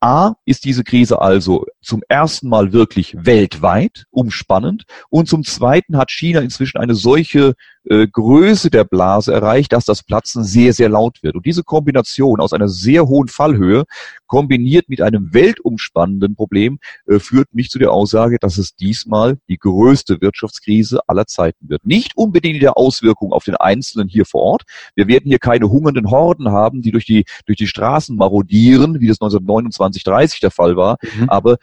A, 0.02 0.34
ist 0.44 0.66
diese 0.66 0.84
Krise 0.84 1.22
also 1.22 1.64
zum 1.80 2.02
ersten 2.06 2.50
Mal 2.50 2.74
wirklich 2.74 3.16
weltweit 3.18 4.04
umspannend 4.10 4.84
und 5.08 5.26
zum 5.26 5.42
zweiten 5.42 5.96
hat 5.96 6.10
China 6.10 6.40
inzwischen 6.40 6.76
eine 6.76 6.94
solche 6.94 7.54
äh, 7.84 8.06
Größe 8.06 8.70
der 8.70 8.84
Blase 8.84 9.32
erreicht, 9.32 9.72
dass 9.72 9.84
das 9.84 10.02
Platzen 10.02 10.44
sehr, 10.44 10.72
sehr 10.72 10.88
laut 10.88 11.22
wird. 11.22 11.34
Und 11.34 11.46
diese 11.46 11.62
Kombination 11.62 12.40
aus 12.40 12.52
einer 12.52 12.68
sehr 12.68 13.06
hohen 13.06 13.28
Fallhöhe 13.28 13.84
kombiniert 14.26 14.88
mit 14.88 15.00
einem 15.00 15.32
weltumspannenden 15.32 16.34
Problem 16.34 16.78
äh, 17.06 17.18
führt 17.18 17.54
mich 17.54 17.70
zu 17.70 17.78
der 17.78 17.92
Aussage, 17.92 18.38
dass 18.40 18.58
es 18.58 18.74
diesmal 18.74 19.38
die 19.48 19.58
größte 19.58 20.20
Wirtschaftskrise 20.20 21.00
aller 21.06 21.26
Zeiten 21.26 21.68
wird. 21.68 21.86
Nicht 21.86 22.16
unbedingt 22.16 22.62
der 22.62 22.76
Auswirkung 22.76 23.32
auf 23.32 23.44
den 23.44 23.56
Einzelnen 23.56 24.08
hier 24.08 24.24
vor 24.24 24.42
Ort. 24.42 24.62
Wir 24.94 25.06
werden 25.06 25.28
hier 25.28 25.38
keine 25.38 25.70
hungernden 25.70 26.10
Horden 26.10 26.50
haben, 26.50 26.82
die 26.82 26.90
durch 26.90 27.04
die, 27.04 27.24
durch 27.46 27.58
die 27.58 27.66
Straßen 27.66 28.16
marodieren, 28.16 29.00
wie 29.00 29.08
das 29.08 29.20
1929, 29.20 30.04
30 30.04 30.40
der 30.40 30.50
Fall 30.50 30.76
war. 30.76 30.96
Mhm. 31.18 31.28
Aber 31.28 31.58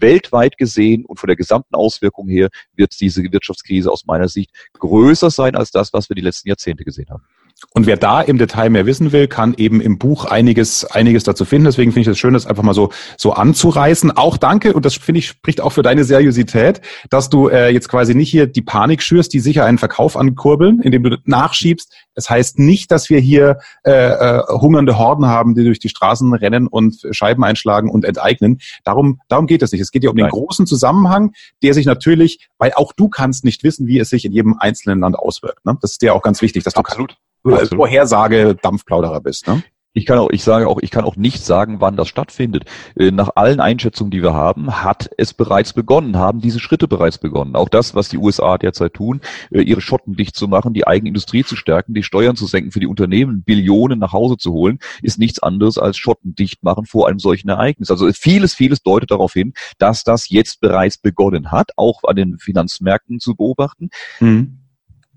weltweit 0.00 0.56
gesehen 0.56 1.04
und 1.04 1.18
von 1.18 1.26
der 1.26 1.36
gesamten 1.36 1.74
Auswirkung 1.74 2.28
her 2.28 2.48
wird 2.74 2.98
diese 3.00 3.22
Wirtschaftskrise 3.22 3.90
aus 3.90 4.06
meiner 4.06 4.28
Sicht 4.28 4.50
größer 4.78 5.30
sein 5.30 5.54
als 5.54 5.70
das, 5.70 5.92
was 5.92 6.08
wir 6.08 6.14
die 6.14 6.22
letzten 6.22 6.48
Jahrzehnte 6.48 6.84
gesehen 6.84 7.10
haben. 7.10 7.24
Und 7.70 7.86
wer 7.86 7.96
da 7.96 8.20
im 8.20 8.38
Detail 8.38 8.70
mehr 8.70 8.86
wissen 8.86 9.12
will, 9.12 9.28
kann 9.28 9.54
eben 9.56 9.80
im 9.80 9.98
Buch 9.98 10.24
einiges, 10.24 10.84
einiges 10.84 11.24
dazu 11.24 11.44
finden. 11.44 11.66
Deswegen 11.66 11.92
finde 11.92 12.02
ich 12.02 12.12
es 12.12 12.18
schön, 12.18 12.34
das 12.34 12.46
einfach 12.46 12.62
mal 12.62 12.74
so, 12.74 12.90
so 13.16 13.32
anzureißen. 13.32 14.10
Auch 14.16 14.36
danke, 14.36 14.72
und 14.74 14.84
das 14.84 14.94
finde 14.94 15.20
ich, 15.20 15.28
spricht 15.28 15.60
auch 15.60 15.70
für 15.70 15.82
deine 15.82 16.04
Seriosität, 16.04 16.80
dass 17.10 17.30
du 17.30 17.48
äh, 17.48 17.70
jetzt 17.70 17.88
quasi 17.88 18.14
nicht 18.14 18.30
hier 18.30 18.46
die 18.46 18.62
Panik 18.62 19.02
schürst, 19.02 19.32
die 19.32 19.40
sicher 19.40 19.64
einen 19.64 19.78
Verkauf 19.78 20.16
ankurbeln, 20.16 20.80
indem 20.80 21.02
du 21.02 21.16
nachschiebst. 21.24 21.92
Es 22.14 22.24
das 22.24 22.30
heißt 22.30 22.58
nicht, 22.58 22.90
dass 22.90 23.10
wir 23.10 23.18
hier 23.18 23.58
äh, 23.84 23.90
äh, 23.90 24.42
hungernde 24.48 24.98
Horden 24.98 25.26
haben, 25.26 25.54
die 25.54 25.64
durch 25.64 25.78
die 25.78 25.88
Straßen 25.88 26.32
rennen 26.34 26.66
und 26.66 27.06
Scheiben 27.10 27.42
einschlagen 27.42 27.90
und 27.90 28.04
enteignen. 28.04 28.60
Darum, 28.84 29.20
darum 29.28 29.46
geht 29.46 29.62
es 29.62 29.72
nicht. 29.72 29.80
Es 29.80 29.90
geht 29.90 30.04
ja 30.04 30.10
um 30.10 30.16
Nein. 30.16 30.26
den 30.26 30.30
großen 30.30 30.66
Zusammenhang, 30.66 31.32
der 31.62 31.74
sich 31.74 31.86
natürlich, 31.86 32.48
weil 32.58 32.72
auch 32.74 32.92
du 32.92 33.08
kannst 33.08 33.44
nicht 33.44 33.64
wissen, 33.64 33.86
wie 33.86 33.98
es 33.98 34.10
sich 34.10 34.24
in 34.24 34.32
jedem 34.32 34.56
einzelnen 34.58 35.00
Land 35.00 35.16
auswirkt. 35.16 35.64
Ne? 35.64 35.76
Das 35.80 35.92
ist 35.92 36.02
dir 36.02 36.14
auch 36.14 36.22
ganz 36.22 36.42
wichtig, 36.42 36.64
dass 36.64 36.76
Absolut. 36.76 37.12
du 37.12 37.16
Absolut. 37.44 37.74
Vorhersage 37.74 38.54
Dampfplauderer 38.54 39.20
bist. 39.20 39.46
Ne? 39.46 39.62
Ich 39.94 40.06
kann 40.06 40.18
auch, 40.18 40.30
ich 40.30 40.42
sage 40.42 40.68
auch, 40.68 40.78
ich 40.80 40.90
kann 40.90 41.04
auch 41.04 41.16
nicht 41.16 41.44
sagen, 41.44 41.80
wann 41.80 41.96
das 41.96 42.08
stattfindet. 42.08 42.64
Äh, 42.96 43.10
nach 43.10 43.30
allen 43.34 43.60
Einschätzungen, 43.60 44.10
die 44.10 44.22
wir 44.22 44.32
haben, 44.32 44.82
hat 44.82 45.10
es 45.18 45.34
bereits 45.34 45.74
begonnen, 45.74 46.16
haben 46.16 46.40
diese 46.40 46.60
Schritte 46.60 46.88
bereits 46.88 47.18
begonnen. 47.18 47.56
Auch 47.56 47.68
das, 47.68 47.94
was 47.94 48.08
die 48.08 48.16
USA 48.16 48.56
derzeit 48.56 48.94
tun, 48.94 49.20
äh, 49.50 49.60
ihre 49.60 49.82
Schotten 49.82 50.14
dicht 50.14 50.34
zu 50.34 50.48
machen, 50.48 50.72
die 50.72 50.86
eigene 50.86 51.08
Industrie 51.08 51.44
zu 51.44 51.56
stärken, 51.56 51.92
die 51.92 52.02
Steuern 52.02 52.36
zu 52.36 52.46
senken 52.46 52.72
für 52.72 52.80
die 52.80 52.86
Unternehmen, 52.86 53.42
Billionen 53.42 53.98
nach 53.98 54.14
Hause 54.14 54.38
zu 54.38 54.52
holen, 54.52 54.78
ist 55.02 55.18
nichts 55.18 55.40
anderes 55.40 55.76
als 55.76 55.98
Schotten 55.98 56.34
dicht 56.34 56.62
machen 56.62 56.86
vor 56.86 57.08
einem 57.08 57.18
solchen 57.18 57.50
Ereignis. 57.50 57.90
Also 57.90 58.10
vieles, 58.12 58.54
vieles 58.54 58.82
deutet 58.82 59.10
darauf 59.10 59.34
hin, 59.34 59.52
dass 59.76 60.04
das 60.04 60.30
jetzt 60.30 60.62
bereits 60.62 60.96
begonnen 60.96 61.52
hat, 61.52 61.72
auch 61.76 62.04
an 62.04 62.16
den 62.16 62.38
Finanzmärkten 62.38 63.20
zu 63.20 63.34
beobachten. 63.34 63.90
Mhm 64.20 64.61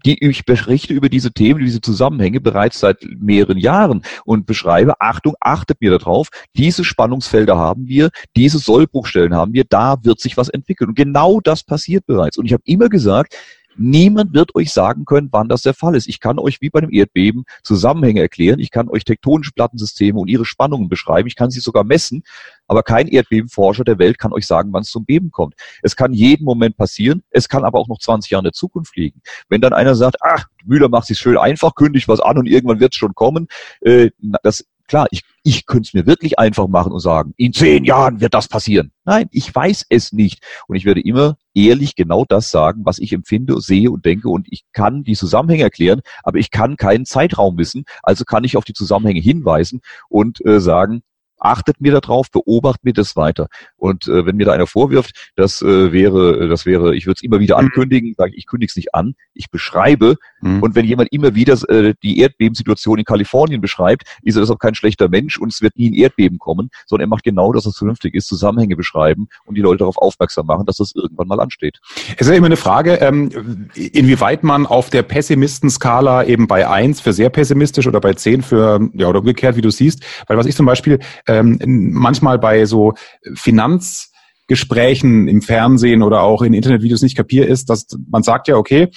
die, 0.05 0.23
ich 0.23 0.45
berichte 0.45 0.93
über 0.93 1.09
diese 1.09 1.31
Themen, 1.31 1.59
diese 1.59 1.81
Zusammenhänge 1.81 2.39
bereits 2.39 2.79
seit 2.79 3.03
mehreren 3.19 3.57
Jahren 3.57 4.03
und 4.23 4.45
beschreibe, 4.45 5.01
Achtung, 5.01 5.35
achtet 5.39 5.81
mir 5.81 5.91
darauf, 5.97 6.29
diese 6.55 6.83
Spannungsfelder 6.83 7.57
haben 7.57 7.87
wir, 7.87 8.09
diese 8.35 8.59
Sollbruchstellen 8.59 9.35
haben 9.35 9.53
wir, 9.53 9.63
da 9.67 9.97
wird 10.03 10.19
sich 10.19 10.37
was 10.37 10.49
entwickeln. 10.49 10.89
Und 10.89 10.95
genau 10.95 11.39
das 11.41 11.63
passiert 11.63 12.05
bereits. 12.05 12.37
Und 12.37 12.45
ich 12.45 12.53
habe 12.53 12.63
immer 12.65 12.89
gesagt, 12.89 13.35
Niemand 13.77 14.33
wird 14.33 14.55
euch 14.55 14.71
sagen 14.71 15.05
können, 15.05 15.29
wann 15.31 15.49
das 15.49 15.61
der 15.61 15.73
Fall 15.73 15.95
ist. 15.95 16.07
Ich 16.07 16.19
kann 16.19 16.39
euch 16.39 16.61
wie 16.61 16.69
bei 16.69 16.79
einem 16.79 16.93
Erdbeben 16.93 17.43
Zusammenhänge 17.63 18.21
erklären. 18.21 18.59
Ich 18.59 18.71
kann 18.71 18.89
euch 18.89 19.03
tektonische 19.03 19.51
Plattensysteme 19.51 20.19
und 20.19 20.27
ihre 20.27 20.45
Spannungen 20.45 20.87
beschreiben. 20.87 21.27
Ich 21.27 21.35
kann 21.35 21.51
sie 21.51 21.59
sogar 21.59 21.83
messen. 21.83 22.23
Aber 22.67 22.83
kein 22.83 23.07
Erdbebenforscher 23.07 23.83
der 23.83 23.99
Welt 23.99 24.17
kann 24.17 24.33
euch 24.33 24.47
sagen, 24.47 24.71
wann 24.73 24.81
es 24.81 24.89
zum 24.89 25.05
Beben 25.05 25.31
kommt. 25.31 25.55
Es 25.83 25.95
kann 25.95 26.13
jeden 26.13 26.45
Moment 26.45 26.77
passieren. 26.77 27.23
Es 27.29 27.49
kann 27.49 27.63
aber 27.63 27.79
auch 27.79 27.87
noch 27.87 27.99
20 27.99 28.31
Jahre 28.31 28.41
in 28.41 28.45
der 28.45 28.53
Zukunft 28.53 28.95
liegen. 28.95 29.21
Wenn 29.49 29.61
dann 29.61 29.73
einer 29.73 29.95
sagt, 29.95 30.17
ach, 30.21 30.47
Müller 30.63 30.89
macht 30.89 31.07
sich 31.07 31.19
schön 31.19 31.37
einfach, 31.37 31.75
kündigt 31.75 32.07
was 32.07 32.19
an 32.19 32.37
und 32.37 32.47
irgendwann 32.47 32.79
wird 32.79 32.93
es 32.93 32.97
schon 32.97 33.13
kommen, 33.13 33.47
äh, 33.81 34.09
das 34.41 34.65
Klar, 34.87 35.07
ich, 35.11 35.23
ich 35.43 35.65
könnte 35.65 35.87
es 35.87 35.93
mir 35.93 36.05
wirklich 36.05 36.37
einfach 36.37 36.67
machen 36.67 36.91
und 36.91 36.99
sagen, 36.99 37.33
in 37.37 37.53
zehn 37.53 37.85
Jahren 37.85 38.21
wird 38.21 38.33
das 38.33 38.47
passieren. 38.47 38.91
Nein, 39.03 39.27
ich 39.31 39.53
weiß 39.53 39.85
es 39.89 40.11
nicht. 40.11 40.43
Und 40.67 40.75
ich 40.75 40.85
werde 40.85 41.01
immer 41.01 41.37
ehrlich 41.53 41.95
genau 41.95 42.25
das 42.25 42.51
sagen, 42.51 42.81
was 42.85 42.99
ich 42.99 43.13
empfinde, 43.13 43.59
sehe 43.61 43.89
und 43.89 44.05
denke. 44.05 44.29
Und 44.29 44.47
ich 44.51 44.63
kann 44.73 45.03
die 45.03 45.15
Zusammenhänge 45.15 45.63
erklären, 45.63 46.01
aber 46.23 46.37
ich 46.37 46.51
kann 46.51 46.77
keinen 46.77 47.05
Zeitraum 47.05 47.57
wissen. 47.57 47.85
Also 48.03 48.25
kann 48.25 48.43
ich 48.43 48.57
auf 48.57 48.65
die 48.65 48.73
Zusammenhänge 48.73 49.21
hinweisen 49.21 49.81
und 50.09 50.45
äh, 50.45 50.59
sagen, 50.59 51.01
achtet 51.39 51.81
mir 51.81 51.99
darauf, 51.99 52.31
beobachtet 52.31 52.83
mir 52.83 52.93
das 52.93 53.15
weiter. 53.15 53.47
Und 53.77 54.07
äh, 54.07 54.25
wenn 54.25 54.35
mir 54.37 54.45
da 54.45 54.53
einer 54.53 54.67
vorwirft, 54.67 55.31
das 55.35 55.61
äh, 55.61 55.91
wäre, 55.91 56.47
das 56.47 56.65
wäre, 56.65 56.95
ich 56.95 57.05
würde 57.05 57.17
es 57.17 57.23
immer 57.23 57.39
wieder 57.39 57.55
mhm. 57.55 57.65
ankündigen, 57.65 58.13
sage 58.17 58.31
ich, 58.33 58.39
ich 58.39 58.47
kündige 58.47 58.69
es 58.69 58.75
nicht 58.75 58.93
an, 58.93 59.15
ich 59.33 59.49
beschreibe. 59.49 60.15
Mhm. 60.41 60.63
Und 60.63 60.75
wenn 60.75 60.85
jemand 60.85 61.11
immer 61.11 61.35
wieder 61.35 61.53
äh, 61.69 61.93
die 62.03 62.19
Erdbebensituation 62.19 62.99
in 62.99 63.05
Kalifornien 63.05 63.61
beschreibt, 63.61 64.03
ist 64.23 64.35
er 64.35 64.41
deshalb 64.41 64.59
kein 64.59 64.75
schlechter 64.75 65.09
Mensch 65.09 65.37
und 65.37 65.51
es 65.51 65.61
wird 65.61 65.77
nie 65.77 65.89
ein 65.89 65.93
Erdbeben 65.93 66.39
kommen, 66.39 66.69
sondern 66.85 67.07
er 67.07 67.09
macht 67.09 67.23
genau 67.23 67.51
das, 67.53 67.65
was 67.65 67.77
vernünftig 67.77 68.15
ist, 68.15 68.27
Zusammenhänge 68.27 68.75
beschreiben 68.75 69.27
und 69.45 69.55
die 69.55 69.61
Leute 69.61 69.79
darauf 69.79 69.97
aufmerksam 69.97 70.45
machen, 70.45 70.65
dass 70.65 70.77
das 70.77 70.93
irgendwann 70.95 71.27
mal 71.27 71.39
ansteht. 71.39 71.79
Es 72.17 72.27
ist 72.27 72.29
ja 72.29 72.35
immer 72.35 72.45
eine 72.47 72.57
Frage, 72.57 72.93
ähm, 72.95 73.69
inwieweit 73.75 74.43
man 74.43 74.65
auf 74.65 74.89
der 74.89 75.03
Pessimistenskala 75.03 76.25
eben 76.25 76.47
bei 76.47 76.67
eins 76.67 77.01
für 77.01 77.13
sehr 77.13 77.29
pessimistisch 77.29 77.87
oder 77.87 77.99
bei 77.99 78.13
zehn 78.13 78.41
für, 78.41 78.79
ja, 78.93 79.07
oder 79.07 79.19
umgekehrt, 79.19 79.55
wie 79.55 79.61
du 79.61 79.69
siehst, 79.69 80.03
weil 80.27 80.37
was 80.37 80.45
ich 80.45 80.55
zum 80.55 80.65
Beispiel 80.65 80.99
ähm, 81.27 81.59
manchmal 81.93 82.39
bei 82.39 82.65
so 82.65 82.93
Finanzgesprächen 83.33 85.27
im 85.27 85.41
Fernsehen 85.41 86.03
oder 86.03 86.21
auch 86.21 86.41
in 86.41 86.53
Internetvideos 86.53 87.01
nicht 87.01 87.17
kapiere, 87.17 87.45
ist, 87.45 87.69
dass 87.69 87.87
man 88.09 88.23
sagt 88.23 88.47
ja, 88.47 88.55
okay, 88.55 88.89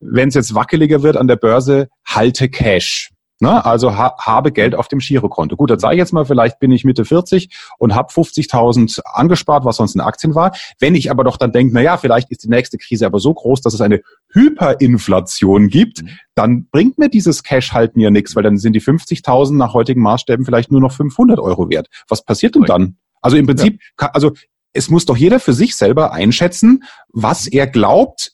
wenn 0.00 0.28
es 0.28 0.34
jetzt 0.34 0.54
wackeliger 0.54 1.02
wird 1.02 1.16
an 1.16 1.28
der 1.28 1.36
Börse, 1.36 1.88
halte 2.06 2.48
Cash. 2.48 3.10
Ne? 3.40 3.64
Also 3.64 3.96
ha 3.96 4.16
habe 4.18 4.50
Geld 4.50 4.74
auf 4.74 4.88
dem 4.88 4.98
Girokonto. 4.98 5.56
Gut, 5.56 5.70
dann 5.70 5.78
sage 5.78 5.94
ich 5.94 5.98
jetzt 5.98 6.12
mal, 6.12 6.24
vielleicht 6.24 6.58
bin 6.58 6.72
ich 6.72 6.84
Mitte 6.84 7.04
40 7.04 7.56
und 7.78 7.94
habe 7.94 8.12
50.000 8.12 9.00
angespart, 9.04 9.64
was 9.64 9.76
sonst 9.76 9.94
in 9.94 10.00
Aktien 10.00 10.34
war. 10.34 10.52
Wenn 10.80 10.94
ich 10.94 11.10
aber 11.10 11.22
doch 11.24 11.36
dann 11.36 11.52
denke, 11.52 11.72
na 11.74 11.80
ja, 11.80 11.96
vielleicht 11.96 12.30
ist 12.30 12.44
die 12.44 12.48
nächste 12.48 12.78
Krise 12.78 13.06
aber 13.06 13.20
so 13.20 13.32
groß, 13.32 13.60
dass 13.60 13.74
es 13.74 13.80
eine 13.80 14.00
Hyperinflation 14.32 15.68
gibt, 15.68 16.02
mhm. 16.02 16.08
dann 16.34 16.66
bringt 16.70 16.98
mir 16.98 17.08
dieses 17.08 17.42
Cash 17.42 17.72
halt 17.72 17.96
mir 17.96 18.10
nichts, 18.10 18.34
weil 18.34 18.42
dann 18.42 18.58
sind 18.58 18.72
die 18.72 18.82
50.000 18.82 19.56
nach 19.56 19.72
heutigen 19.72 20.02
Maßstäben 20.02 20.44
vielleicht 20.44 20.72
nur 20.72 20.80
noch 20.80 20.92
500 20.92 21.38
Euro 21.38 21.70
wert. 21.70 21.88
Was 22.08 22.24
passiert 22.24 22.56
denn 22.56 22.64
dann? 22.64 22.96
Also 23.20 23.36
im 23.36 23.46
Prinzip, 23.46 23.80
also 23.96 24.32
es 24.72 24.90
muss 24.90 25.06
doch 25.06 25.16
jeder 25.16 25.40
für 25.40 25.52
sich 25.52 25.76
selber 25.76 26.12
einschätzen, 26.12 26.84
was 27.08 27.46
er 27.46 27.66
glaubt, 27.66 28.32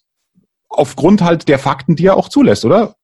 aufgrund 0.68 1.22
halt 1.22 1.48
der 1.48 1.58
Fakten, 1.58 1.96
die 1.96 2.06
er 2.06 2.16
auch 2.16 2.28
zulässt, 2.28 2.64
oder? 2.64 2.96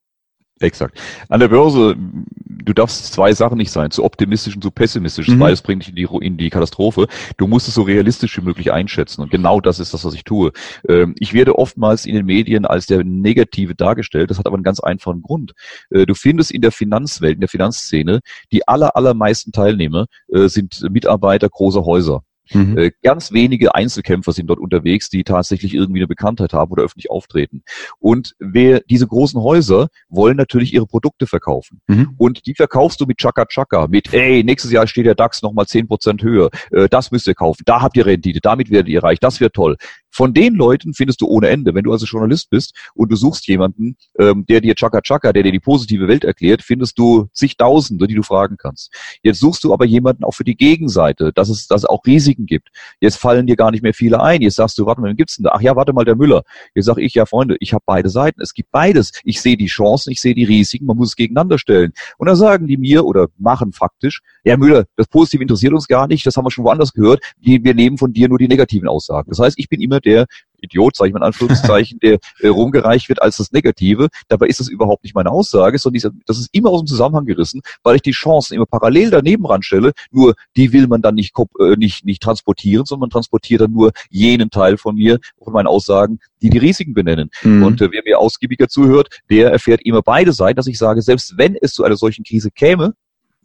Exakt. 0.60 1.00
An 1.30 1.40
der 1.40 1.48
Börse, 1.48 1.96
du 1.96 2.72
darfst 2.74 3.12
zwei 3.14 3.32
Sachen 3.32 3.56
nicht 3.56 3.70
sein, 3.70 3.90
zu 3.90 4.04
optimistisch 4.04 4.54
und 4.54 4.62
zu 4.62 4.70
pessimistisch. 4.70 5.28
Mhm. 5.28 5.38
Beides 5.38 5.62
bringt 5.62 5.82
dich 5.82 5.88
in 5.88 5.96
die, 5.96 6.08
in 6.20 6.36
die 6.36 6.50
Katastrophe. 6.50 7.06
Du 7.38 7.46
musst 7.46 7.66
es 7.66 7.74
so 7.74 7.82
realistisch 7.82 8.36
wie 8.36 8.42
möglich 8.42 8.70
einschätzen. 8.70 9.22
Und 9.22 9.30
genau 9.30 9.62
das 9.62 9.80
ist 9.80 9.94
das, 9.94 10.04
was 10.04 10.12
ich 10.12 10.22
tue. 10.22 10.52
Ähm, 10.86 11.14
ich 11.18 11.32
werde 11.32 11.58
oftmals 11.58 12.04
in 12.04 12.14
den 12.14 12.26
Medien 12.26 12.66
als 12.66 12.84
der 12.84 13.04
Negative 13.04 13.74
dargestellt. 13.74 14.30
Das 14.30 14.38
hat 14.38 14.46
aber 14.46 14.56
einen 14.56 14.62
ganz 14.62 14.80
einfachen 14.80 15.22
Grund. 15.22 15.52
Äh, 15.88 16.04
du 16.04 16.14
findest 16.14 16.50
in 16.50 16.60
der 16.60 16.72
Finanzwelt, 16.72 17.36
in 17.36 17.40
der 17.40 17.48
Finanzszene, 17.48 18.20
die 18.52 18.68
aller, 18.68 18.94
allermeisten 18.96 19.52
Teilnehmer 19.52 20.06
äh, 20.28 20.48
sind 20.48 20.82
Mitarbeiter 20.90 21.48
großer 21.48 21.86
Häuser. 21.86 22.22
Mhm. 22.52 22.78
Äh, 22.78 22.90
ganz 23.02 23.32
wenige 23.32 23.74
Einzelkämpfer 23.74 24.32
sind 24.32 24.48
dort 24.48 24.58
unterwegs, 24.58 25.08
die 25.08 25.24
tatsächlich 25.24 25.74
irgendwie 25.74 26.00
eine 26.00 26.08
Bekanntheit 26.08 26.52
haben 26.52 26.70
oder 26.72 26.82
öffentlich 26.82 27.10
auftreten. 27.10 27.62
Und 27.98 28.34
wer 28.38 28.80
diese 28.80 29.06
großen 29.06 29.40
Häuser 29.40 29.88
wollen 30.08 30.36
natürlich 30.36 30.72
ihre 30.74 30.86
Produkte 30.86 31.26
verkaufen. 31.26 31.80
Mhm. 31.86 32.14
Und 32.18 32.46
die 32.46 32.54
verkaufst 32.54 33.00
du 33.00 33.06
mit 33.06 33.18
Chaka 33.18 33.46
Chaka, 33.46 33.86
mit, 33.86 34.12
ey, 34.12 34.42
nächstes 34.44 34.72
Jahr 34.72 34.86
steht 34.86 35.06
der 35.06 35.14
DAX 35.14 35.42
nochmal 35.42 35.66
zehn 35.66 35.86
Prozent 35.86 36.22
höher, 36.22 36.50
äh, 36.72 36.88
das 36.88 37.10
müsst 37.10 37.26
ihr 37.26 37.34
kaufen, 37.34 37.62
da 37.66 37.80
habt 37.80 37.96
ihr 37.96 38.06
Rendite, 38.06 38.40
damit 38.40 38.70
werdet 38.70 38.88
ihr 38.88 39.02
reich, 39.02 39.18
das 39.18 39.40
wird 39.40 39.54
toll. 39.54 39.76
Von 40.10 40.34
den 40.34 40.54
Leuten 40.54 40.94
findest 40.94 41.20
du 41.20 41.26
ohne 41.26 41.48
Ende. 41.48 41.74
Wenn 41.74 41.84
du 41.84 41.92
also 41.92 42.06
Journalist 42.06 42.50
bist 42.50 42.74
und 42.94 43.10
du 43.10 43.16
suchst 43.16 43.46
jemanden, 43.46 43.96
ähm, 44.18 44.44
der 44.46 44.60
dir 44.60 44.74
Chaka 44.74 45.00
Chaka, 45.00 45.32
der 45.32 45.42
dir 45.42 45.52
die 45.52 45.60
positive 45.60 46.08
Welt 46.08 46.24
erklärt, 46.24 46.62
findest 46.62 46.98
du 46.98 47.28
zigtausende, 47.32 48.06
die 48.06 48.14
du 48.14 48.22
fragen 48.22 48.56
kannst. 48.58 48.92
Jetzt 49.22 49.40
suchst 49.40 49.64
du 49.64 49.72
aber 49.72 49.84
jemanden 49.84 50.24
auch 50.24 50.32
für 50.32 50.44
die 50.44 50.56
Gegenseite, 50.56 51.32
dass 51.32 51.48
es, 51.48 51.68
dass 51.68 51.82
es 51.82 51.88
auch 51.88 52.04
Risiken 52.04 52.46
gibt. 52.46 52.68
Jetzt 53.00 53.16
fallen 53.16 53.46
dir 53.46 53.56
gar 53.56 53.70
nicht 53.70 53.82
mehr 53.82 53.94
viele 53.94 54.20
ein. 54.20 54.42
Jetzt 54.42 54.56
sagst 54.56 54.78
du, 54.78 54.86
warte 54.86 55.00
mal, 55.00 55.10
wen 55.10 55.16
gibt's 55.16 55.36
denn 55.36 55.44
da? 55.44 55.52
Ach 55.54 55.60
ja, 55.60 55.76
warte 55.76 55.92
mal, 55.92 56.04
der 56.04 56.16
Müller. 56.16 56.42
Jetzt 56.74 56.86
sag 56.86 56.98
ich, 56.98 57.14
ja 57.14 57.26
Freunde, 57.26 57.56
ich 57.60 57.72
habe 57.72 57.84
beide 57.86 58.08
Seiten. 58.08 58.40
Es 58.40 58.54
gibt 58.54 58.70
beides. 58.70 59.12
Ich 59.24 59.40
sehe 59.40 59.56
die 59.56 59.66
Chancen, 59.66 60.10
ich 60.10 60.20
sehe 60.20 60.34
die 60.34 60.44
Risiken, 60.44 60.86
man 60.86 60.96
muss 60.96 61.10
es 61.10 61.16
gegeneinander 61.16 61.58
stellen. 61.58 61.92
Und 62.18 62.26
dann 62.26 62.36
sagen 62.36 62.66
die 62.66 62.76
mir 62.76 63.04
oder 63.04 63.28
machen 63.38 63.72
faktisch, 63.72 64.22
ja 64.44 64.56
Müller, 64.56 64.86
das 64.96 65.06
Positive 65.06 65.42
interessiert 65.42 65.72
uns 65.72 65.86
gar 65.86 66.06
nicht, 66.06 66.26
das 66.26 66.36
haben 66.36 66.44
wir 66.44 66.50
schon 66.50 66.64
woanders 66.64 66.92
gehört. 66.92 67.22
Wir 67.38 67.74
nehmen 67.74 67.98
von 67.98 68.12
dir 68.12 68.28
nur 68.28 68.38
die 68.38 68.48
negativen 68.48 68.88
Aussagen. 68.88 69.30
Das 69.30 69.38
heißt, 69.38 69.58
ich 69.58 69.68
bin 69.68 69.80
immer 69.80 69.99
der 70.00 70.26
Idiot, 70.62 70.96
sage 70.96 71.08
ich 71.08 71.14
mal 71.14 71.20
in 71.20 71.26
Anführungszeichen, 71.26 71.98
der 72.00 72.18
äh, 72.40 72.48
rumgereicht 72.48 73.08
wird 73.08 73.22
als 73.22 73.36
das 73.36 73.52
Negative. 73.52 74.08
Dabei 74.28 74.46
ist 74.46 74.60
das 74.60 74.68
überhaupt 74.68 75.04
nicht 75.04 75.14
meine 75.14 75.30
Aussage, 75.30 75.78
sondern 75.78 76.20
das 76.26 76.38
ist 76.38 76.48
immer 76.52 76.70
aus 76.70 76.82
dem 76.82 76.86
Zusammenhang 76.86 77.26
gerissen, 77.26 77.60
weil 77.82 77.96
ich 77.96 78.02
die 78.02 78.12
Chancen 78.12 78.54
immer 78.54 78.66
parallel 78.66 79.10
daneben 79.10 79.46
ranstelle. 79.46 79.92
Nur 80.10 80.34
die 80.56 80.72
will 80.72 80.86
man 80.86 81.02
dann 81.02 81.14
nicht, 81.14 81.34
äh, 81.58 81.76
nicht, 81.76 82.04
nicht 82.04 82.22
transportieren, 82.22 82.84
sondern 82.84 83.02
man 83.02 83.10
transportiert 83.10 83.62
dann 83.62 83.72
nur 83.72 83.92
jenen 84.10 84.50
Teil 84.50 84.76
von 84.76 84.94
mir, 84.94 85.18
von 85.42 85.52
meinen 85.52 85.66
Aussagen, 85.66 86.18
die 86.42 86.50
die 86.50 86.58
Risiken 86.58 86.94
benennen. 86.94 87.30
Mhm. 87.42 87.62
Und 87.62 87.80
äh, 87.80 87.88
wer 87.90 88.02
mir 88.04 88.18
ausgiebiger 88.18 88.68
zuhört, 88.68 89.20
der 89.30 89.50
erfährt 89.50 89.80
immer 89.84 90.02
beide 90.02 90.32
Seiten, 90.32 90.56
dass 90.56 90.66
ich 90.66 90.78
sage, 90.78 91.02
selbst 91.02 91.36
wenn 91.36 91.56
es 91.60 91.72
zu 91.72 91.84
einer 91.84 91.96
solchen 91.96 92.24
Krise 92.24 92.50
käme, 92.50 92.94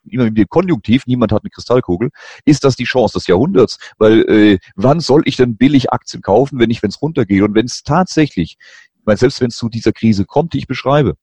immer 0.10 0.30
dem 0.30 0.48
Konjunktiv, 0.48 1.04
niemand 1.08 1.32
hat 1.32 1.44
eine 1.44 1.50
Kristallkugel, 1.50 2.10
ist 2.46 2.64
das 2.64 2.76
die 2.76 2.84
Chance 2.84 3.14
des 3.18 3.28
Jahrhunderts. 3.28 3.78
Weil 3.98 4.22
äh, 4.30 4.58
wann 4.76 5.00
soll 5.00 5.24
ich 5.26 5.36
denn 5.36 5.58
billig 5.58 5.92
Aktien 5.92 6.22
kaufen, 6.22 6.60
wenn 6.60 6.70
ich, 6.70 6.82
wenn 6.84 6.90
es 6.90 7.02
runtergeht? 7.02 7.42
Und 7.42 7.56
wenn 7.56 7.66
es 7.66 7.84
tatsächlich, 7.84 8.58
weil 9.04 9.18
selbst 9.18 9.42
wenn 9.42 9.48
es 9.48 9.58
zu 9.58 9.70
dieser 9.70 9.94
Krise 9.94 10.26
kommt, 10.26 10.54
die 10.54 10.60
ich 10.60 10.68
beschreibe, 10.68 11.16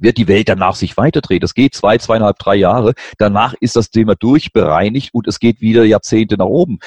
wird 0.00 0.16
die 0.16 0.28
Welt 0.28 0.48
danach 0.48 0.74
sich 0.74 0.96
weiterdrehen. 0.96 1.40
Das 1.40 1.54
geht 1.54 1.74
zwei, 1.74 1.98
zweieinhalb, 1.98 2.38
drei 2.38 2.56
Jahre. 2.56 2.94
Danach 3.18 3.54
ist 3.60 3.76
das 3.76 3.90
Thema 3.90 4.14
durchbereinigt 4.14 5.14
und 5.14 5.28
es 5.28 5.38
geht 5.38 5.60
wieder 5.60 5.84
Jahrzehnte 5.84 6.36
nach 6.36 6.46
oben. 6.46 6.78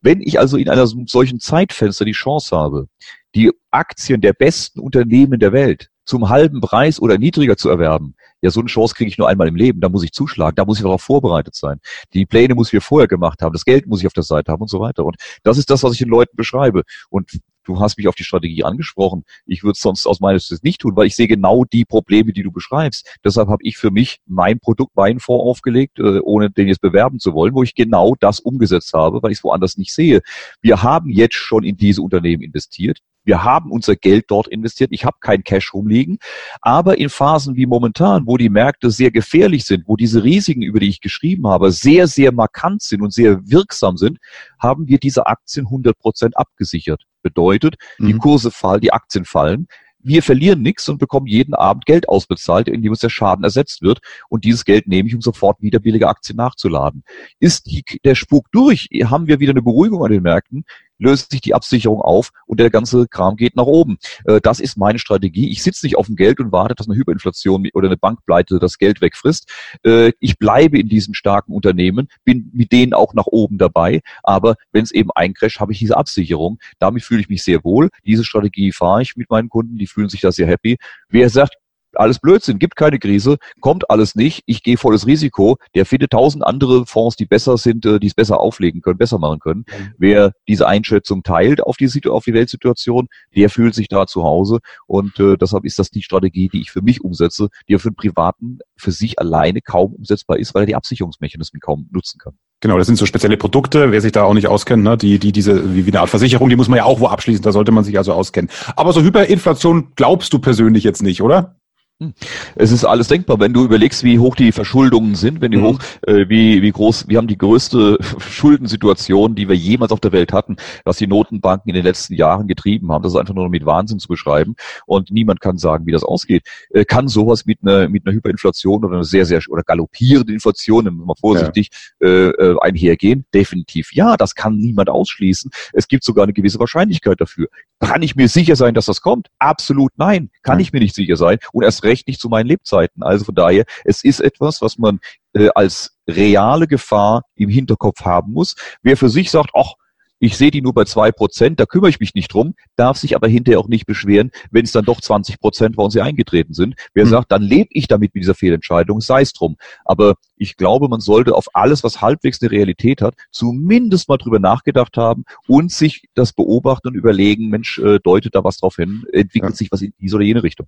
Wenn 0.00 0.20
ich 0.20 0.38
also 0.38 0.56
in 0.56 0.68
einer 0.68 0.86
solchen 0.86 1.40
Zeitfenster 1.40 2.04
die 2.04 2.12
Chance 2.12 2.56
habe, 2.56 2.88
die 3.34 3.52
Aktien 3.70 4.20
der 4.20 4.32
besten 4.32 4.80
Unternehmen 4.80 5.40
der 5.40 5.52
Welt 5.52 5.90
zum 6.04 6.28
halben 6.28 6.60
Preis 6.60 7.00
oder 7.00 7.18
niedriger 7.18 7.56
zu 7.56 7.70
erwerben, 7.70 8.14
ja, 8.44 8.50
so 8.50 8.60
eine 8.60 8.68
Chance 8.68 8.94
kriege 8.94 9.08
ich 9.08 9.16
nur 9.16 9.26
einmal 9.26 9.48
im 9.48 9.56
Leben. 9.56 9.80
Da 9.80 9.88
muss 9.88 10.04
ich 10.04 10.12
zuschlagen, 10.12 10.54
da 10.54 10.66
muss 10.66 10.76
ich 10.76 10.82
darauf 10.82 11.00
vorbereitet 11.00 11.54
sein. 11.54 11.80
Die 12.12 12.26
Pläne 12.26 12.54
muss 12.54 12.68
ich 12.68 12.74
mir 12.74 12.82
vorher 12.82 13.08
gemacht 13.08 13.40
haben, 13.40 13.54
das 13.54 13.64
Geld 13.64 13.86
muss 13.86 14.00
ich 14.00 14.06
auf 14.06 14.12
der 14.12 14.22
Seite 14.22 14.52
haben 14.52 14.60
und 14.60 14.68
so 14.68 14.80
weiter. 14.80 15.06
Und 15.06 15.16
das 15.44 15.56
ist 15.56 15.70
das, 15.70 15.82
was 15.82 15.92
ich 15.92 15.98
den 16.00 16.10
Leuten 16.10 16.36
beschreibe. 16.36 16.82
Und 17.08 17.40
du 17.64 17.80
hast 17.80 17.96
mich 17.96 18.06
auf 18.06 18.14
die 18.14 18.24
Strategie 18.24 18.62
angesprochen. 18.62 19.24
Ich 19.46 19.62
würde 19.62 19.72
es 19.72 19.80
sonst 19.80 20.04
aus 20.04 20.20
meiner 20.20 20.38
Sicht 20.38 20.62
nicht 20.62 20.82
tun, 20.82 20.94
weil 20.94 21.06
ich 21.06 21.16
sehe 21.16 21.26
genau 21.26 21.64
die 21.64 21.86
Probleme, 21.86 22.34
die 22.34 22.42
du 22.42 22.52
beschreibst. 22.52 23.16
Deshalb 23.24 23.48
habe 23.48 23.62
ich 23.62 23.78
für 23.78 23.90
mich 23.90 24.18
mein 24.26 24.60
Produkt, 24.60 24.94
meinen 24.94 25.20
Fonds 25.20 25.42
aufgelegt, 25.42 25.98
äh, 25.98 26.18
ohne 26.18 26.50
den 26.50 26.68
jetzt 26.68 26.82
bewerben 26.82 27.20
zu 27.20 27.32
wollen, 27.32 27.54
wo 27.54 27.62
ich 27.62 27.74
genau 27.74 28.14
das 28.20 28.40
umgesetzt 28.40 28.92
habe, 28.92 29.22
weil 29.22 29.32
ich 29.32 29.38
es 29.38 29.44
woanders 29.44 29.78
nicht 29.78 29.94
sehe. 29.94 30.20
Wir 30.60 30.82
haben 30.82 31.08
jetzt 31.08 31.36
schon 31.36 31.64
in 31.64 31.78
diese 31.78 32.02
Unternehmen 32.02 32.42
investiert. 32.42 32.98
Wir 33.24 33.42
haben 33.42 33.70
unser 33.70 33.96
Geld 33.96 34.26
dort 34.28 34.46
investiert. 34.48 34.90
Ich 34.92 35.04
habe 35.04 35.16
kein 35.20 35.44
Cash 35.44 35.74
rumliegen. 35.74 36.18
Aber 36.60 36.98
in 36.98 37.08
Phasen 37.08 37.56
wie 37.56 37.66
momentan, 37.66 38.26
wo 38.26 38.36
die 38.36 38.50
Märkte 38.50 38.90
sehr 38.90 39.10
gefährlich 39.10 39.64
sind, 39.64 39.84
wo 39.86 39.96
diese 39.96 40.22
Risiken, 40.22 40.62
über 40.62 40.80
die 40.80 40.88
ich 40.88 41.00
geschrieben 41.00 41.46
habe, 41.46 41.72
sehr, 41.72 42.06
sehr 42.06 42.32
markant 42.32 42.82
sind 42.82 43.02
und 43.02 43.12
sehr 43.12 43.40
wirksam 43.48 43.96
sind, 43.96 44.18
haben 44.58 44.88
wir 44.88 44.98
diese 44.98 45.26
Aktien 45.26 45.66
100 45.66 45.98
Prozent 45.98 46.36
abgesichert. 46.36 47.02
Bedeutet, 47.22 47.76
mhm. 47.98 48.06
die 48.06 48.12
Kurse 48.14 48.50
fallen, 48.50 48.80
die 48.80 48.92
Aktien 48.92 49.24
fallen 49.24 49.66
wir 50.04 50.22
verlieren 50.22 50.62
nichts 50.62 50.88
und 50.88 50.98
bekommen 50.98 51.26
jeden 51.26 51.54
Abend 51.54 51.86
Geld 51.86 52.08
ausbezahlt, 52.08 52.68
indem 52.68 52.90
uns 52.90 53.00
der 53.00 53.08
Schaden 53.08 53.42
ersetzt 53.42 53.80
wird. 53.82 54.00
Und 54.28 54.44
dieses 54.44 54.64
Geld 54.64 54.86
nehme 54.86 55.08
ich, 55.08 55.14
um 55.14 55.22
sofort 55.22 55.62
wieder 55.62 55.80
billige 55.80 56.08
Aktien 56.08 56.36
nachzuladen. 56.36 57.02
Ist 57.40 57.66
die, 57.66 57.82
der 58.04 58.14
Spuk 58.14 58.46
durch, 58.52 58.88
haben 59.04 59.26
wir 59.26 59.40
wieder 59.40 59.52
eine 59.52 59.62
Beruhigung 59.62 60.04
an 60.04 60.12
den 60.12 60.22
Märkten, 60.22 60.64
löst 60.98 61.30
sich 61.30 61.40
die 61.40 61.54
Absicherung 61.54 62.00
auf 62.00 62.30
und 62.46 62.60
der 62.60 62.70
ganze 62.70 63.06
Kram 63.08 63.36
geht 63.36 63.56
nach 63.56 63.66
oben. 63.66 63.98
Äh, 64.24 64.40
das 64.40 64.60
ist 64.60 64.76
meine 64.76 64.98
Strategie. 64.98 65.50
Ich 65.50 65.62
sitze 65.62 65.86
nicht 65.86 65.96
auf 65.96 66.06
dem 66.06 66.16
Geld 66.16 66.40
und 66.40 66.52
warte, 66.52 66.74
dass 66.74 66.88
eine 66.88 66.96
Hyperinflation 66.96 67.68
oder 67.74 67.88
eine 67.88 67.96
Bankpleite 67.96 68.58
das 68.58 68.78
Geld 68.78 69.00
wegfrisst. 69.00 69.50
Äh, 69.84 70.12
ich 70.20 70.38
bleibe 70.38 70.78
in 70.78 70.88
diesen 70.88 71.14
starken 71.14 71.52
Unternehmen, 71.52 72.08
bin 72.24 72.50
mit 72.52 72.72
denen 72.72 72.94
auch 72.94 73.14
nach 73.14 73.26
oben 73.26 73.58
dabei. 73.58 74.00
Aber 74.22 74.56
wenn 74.72 74.84
es 74.84 74.92
eben 74.92 75.10
eincrasht, 75.14 75.60
habe 75.60 75.72
ich 75.72 75.78
diese 75.78 75.96
Absicherung. 75.96 76.58
Damit 76.78 77.02
fühle 77.02 77.20
ich 77.20 77.28
mich 77.28 77.42
sehr 77.42 77.64
wohl. 77.64 77.90
Diese 78.04 78.24
Strategie 78.24 78.72
fahre 78.72 79.02
ich 79.02 79.16
mit 79.16 79.30
meinen 79.30 79.48
Kunden. 79.48 79.76
Die 79.76 79.86
fühlen 79.86 80.08
sich 80.08 80.20
da 80.20 80.32
sehr 80.32 80.46
happy. 80.46 80.78
Wer 81.08 81.30
sagt, 81.30 81.54
alles 81.98 82.18
Blödsinn, 82.18 82.58
gibt 82.58 82.76
keine 82.76 82.98
Krise, 82.98 83.36
kommt 83.60 83.90
alles 83.90 84.14
nicht, 84.14 84.42
ich 84.46 84.62
gehe 84.62 84.76
volles 84.76 85.06
Risiko, 85.06 85.56
der 85.74 85.86
findet 85.86 86.10
tausend 86.10 86.44
andere 86.44 86.86
Fonds, 86.86 87.16
die 87.16 87.26
besser 87.26 87.56
sind, 87.56 87.84
äh, 87.86 87.98
die 87.98 88.08
es 88.08 88.14
besser 88.14 88.40
auflegen 88.40 88.82
können, 88.82 88.98
besser 88.98 89.18
machen 89.18 89.38
können. 89.38 89.64
Mhm. 89.68 89.94
Wer 89.98 90.32
diese 90.48 90.66
Einschätzung 90.66 91.22
teilt 91.22 91.62
auf 91.62 91.76
die, 91.76 91.90
auf 92.08 92.24
die 92.24 92.34
Weltsituation, 92.34 93.08
der 93.34 93.50
fühlt 93.50 93.74
sich 93.74 93.88
da 93.88 94.06
zu 94.06 94.24
Hause 94.24 94.60
und 94.86 95.18
äh, 95.18 95.36
deshalb 95.36 95.64
ist 95.64 95.78
das 95.78 95.90
die 95.90 96.02
Strategie, 96.02 96.48
die 96.48 96.60
ich 96.60 96.70
für 96.70 96.82
mich 96.82 97.02
umsetze, 97.02 97.48
die 97.68 97.78
für 97.78 97.90
den 97.90 97.96
Privaten 97.96 98.58
für 98.76 98.92
sich 98.92 99.18
alleine 99.18 99.60
kaum 99.60 99.94
umsetzbar 99.94 100.38
ist, 100.38 100.54
weil 100.54 100.62
er 100.62 100.66
die 100.66 100.76
Absicherungsmechanismen 100.76 101.60
kaum 101.60 101.88
nutzen 101.90 102.18
kann. 102.18 102.34
Genau, 102.60 102.78
das 102.78 102.86
sind 102.86 102.96
so 102.96 103.04
spezielle 103.04 103.36
Produkte, 103.36 103.92
wer 103.92 104.00
sich 104.00 104.12
da 104.12 104.22
auch 104.24 104.32
nicht 104.32 104.48
auskennt, 104.48 104.82
ne, 104.82 104.96
die, 104.96 105.18
die 105.18 105.32
diese, 105.32 105.74
wie, 105.74 105.84
wie 105.84 105.90
eine 105.90 106.00
Art 106.00 106.08
Versicherung, 106.08 106.48
die 106.48 106.56
muss 106.56 106.68
man 106.68 106.78
ja 106.78 106.84
auch 106.84 106.98
wo 106.98 107.08
abschließen, 107.08 107.42
da 107.42 107.52
sollte 107.52 107.72
man 107.72 107.84
sich 107.84 107.98
also 107.98 108.14
auskennen. 108.14 108.50
Aber 108.74 108.92
so 108.94 109.02
Hyperinflation 109.02 109.92
glaubst 109.96 110.32
du 110.32 110.38
persönlich 110.38 110.82
jetzt 110.82 111.02
nicht, 111.02 111.20
oder? 111.20 111.56
Hm. 112.00 112.12
Es 112.56 112.72
ist 112.72 112.84
alles 112.84 113.06
denkbar, 113.06 113.38
wenn 113.38 113.52
du 113.52 113.64
überlegst, 113.64 114.02
wie 114.02 114.18
hoch 114.18 114.34
die 114.34 114.50
Verschuldungen 114.50 115.14
sind, 115.14 115.40
wenn 115.40 115.52
die 115.52 115.58
mhm. 115.58 115.62
hoch, 115.62 115.78
äh, 116.08 116.28
wie, 116.28 116.60
wie 116.60 116.72
groß, 116.72 117.06
wir 117.06 117.18
haben 117.18 117.28
die 117.28 117.38
größte 117.38 117.98
Schuldensituation, 118.18 119.36
die 119.36 119.48
wir 119.48 119.54
jemals 119.54 119.92
auf 119.92 120.00
der 120.00 120.10
Welt 120.10 120.32
hatten, 120.32 120.56
was 120.84 120.96
die 120.96 121.06
Notenbanken 121.06 121.68
in 121.68 121.76
den 121.76 121.84
letzten 121.84 122.14
Jahren 122.14 122.48
getrieben 122.48 122.90
haben. 122.90 123.04
Das 123.04 123.12
ist 123.12 123.18
einfach 123.18 123.34
nur 123.34 123.48
mit 123.48 123.64
Wahnsinn 123.64 124.00
zu 124.00 124.08
beschreiben. 124.08 124.56
Und 124.86 125.12
niemand 125.12 125.40
kann 125.40 125.56
sagen, 125.56 125.86
wie 125.86 125.92
das 125.92 126.02
ausgeht. 126.02 126.42
Äh, 126.70 126.84
kann 126.84 127.06
sowas 127.06 127.46
mit 127.46 127.60
einer, 127.62 127.88
mit 127.88 128.04
einer 128.04 128.16
Hyperinflation 128.16 128.84
oder 128.84 128.94
einer 128.94 129.04
sehr, 129.04 129.24
sehr, 129.24 129.40
oder 129.48 129.62
galoppierenden 129.62 130.34
Inflation, 130.34 130.84
mal 130.96 131.14
vorsichtig, 131.20 131.70
ja. 132.00 132.08
äh, 132.08 132.30
äh, 132.30 132.56
einhergehen? 132.60 133.24
Definitiv. 133.32 133.92
Ja, 133.92 134.16
das 134.16 134.34
kann 134.34 134.56
niemand 134.56 134.90
ausschließen. 134.90 135.48
Es 135.72 135.86
gibt 135.86 136.02
sogar 136.02 136.24
eine 136.24 136.32
gewisse 136.32 136.58
Wahrscheinlichkeit 136.58 137.20
dafür. 137.20 137.46
Kann 137.78 138.02
ich 138.02 138.16
mir 138.16 138.28
sicher 138.28 138.56
sein, 138.56 138.74
dass 138.74 138.86
das 138.86 139.00
kommt? 139.00 139.28
Absolut 139.38 139.92
nein. 139.96 140.30
Kann 140.42 140.58
ja. 140.58 140.62
ich 140.62 140.72
mir 140.72 140.80
nicht 140.80 140.96
sicher 140.96 141.14
sein. 141.14 141.38
Und 141.52 141.62
erst 141.62 141.83
recht 141.84 142.08
nicht 142.08 142.20
zu 142.20 142.28
meinen 142.28 142.46
Lebzeiten. 142.46 143.02
Also 143.02 143.26
von 143.26 143.34
daher, 143.34 143.64
es 143.84 144.02
ist 144.02 144.20
etwas, 144.20 144.62
was 144.62 144.78
man 144.78 145.00
äh, 145.34 145.48
als 145.54 145.96
reale 146.08 146.66
Gefahr 146.66 147.22
im 147.34 147.48
Hinterkopf 147.48 148.04
haben 148.04 148.32
muss. 148.32 148.56
Wer 148.82 148.96
für 148.96 149.08
sich 149.08 149.30
sagt, 149.30 149.50
ach, 149.54 149.74
ich 150.18 150.36
sehe 150.36 150.50
die 150.50 150.62
nur 150.62 150.72
bei 150.72 150.84
zwei 150.84 151.12
Prozent, 151.12 151.60
da 151.60 151.66
kümmere 151.66 151.90
ich 151.90 152.00
mich 152.00 152.14
nicht 152.14 152.32
drum, 152.32 152.54
darf 152.76 152.96
sich 152.96 153.16
aber 153.16 153.28
hinterher 153.28 153.60
auch 153.60 153.68
nicht 153.68 153.86
beschweren, 153.86 154.30
wenn 154.50 154.64
es 154.64 154.72
dann 154.72 154.84
doch 154.84 155.00
20 155.00 155.40
Prozent 155.40 155.76
bei 155.76 155.82
uns 155.82 155.94
hier 155.94 156.04
eingetreten 156.04 156.54
sind. 156.54 156.74
Wer 156.94 157.06
mhm. 157.06 157.10
sagt, 157.10 157.32
dann 157.32 157.42
lebe 157.42 157.68
ich 157.72 157.88
damit 157.88 158.14
mit 158.14 158.22
dieser 158.22 158.34
Fehlentscheidung, 158.34 159.00
sei 159.00 159.22
es 159.22 159.32
drum. 159.32 159.56
Aber 159.84 160.14
ich 160.36 160.56
glaube, 160.56 160.88
man 160.88 161.00
sollte 161.00 161.34
auf 161.34 161.46
alles, 161.52 161.84
was 161.84 162.00
halbwegs 162.00 162.40
eine 162.40 162.50
Realität 162.50 163.02
hat, 163.02 163.14
zumindest 163.30 164.08
mal 164.08 164.16
drüber 164.16 164.38
nachgedacht 164.38 164.96
haben 164.96 165.24
und 165.46 165.70
sich 165.70 166.08
das 166.14 166.32
beobachten 166.32 166.88
und 166.88 166.94
überlegen, 166.94 167.48
Mensch, 167.48 167.78
äh, 167.78 167.98
deutet 168.02 168.34
da 168.34 168.44
was 168.44 168.58
drauf 168.58 168.76
hin, 168.76 169.04
entwickelt 169.12 169.52
ja. 169.52 169.56
sich 169.56 169.72
was 169.72 169.82
in 169.82 169.92
diese 170.00 170.16
oder 170.16 170.24
jene 170.24 170.42
Richtung. 170.42 170.66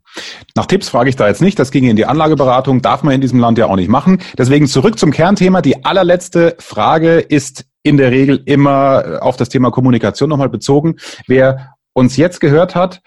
Nach 0.55 0.67
Tipps 0.67 0.89
frage 0.89 1.11
ich 1.11 1.17
da 1.17 1.29
jetzt 1.29 1.43
nicht, 1.43 1.59
das 1.59 1.71
ging 1.71 1.85
in 1.85 1.97
die 1.97 2.07
Anlageberatung, 2.07 2.83
darf 2.83 3.03
man 3.03 3.15
in 3.15 3.21
diesem 3.21 3.41
Land 3.41 3.59
ja 3.59 3.67
auch 3.67 3.77
nicht 3.77 3.89
machen. 3.89 4.21
Deswegen 4.37 4.67
zurück 4.67 4.99
zum 4.99 5.11
Kernthema. 5.11 5.63
Die 5.63 5.85
allerletzte 5.85 6.57
Frage 6.59 7.19
ist 7.19 7.65
in 7.87 7.96
der 7.96 8.11
Regel 8.11 8.42
immer 8.46 9.05
äh, 9.05 9.16
auf 9.18 9.37
das 9.37 9.49
Thema 9.49 9.70
Kommunikation 9.70 10.29
nochmal 10.29 10.49
bezogen. 10.49 10.96
Wer 11.29 11.77
uns 11.92 12.16
jetzt 12.16 12.40
gehört 12.40 12.75
hat 12.75 13.01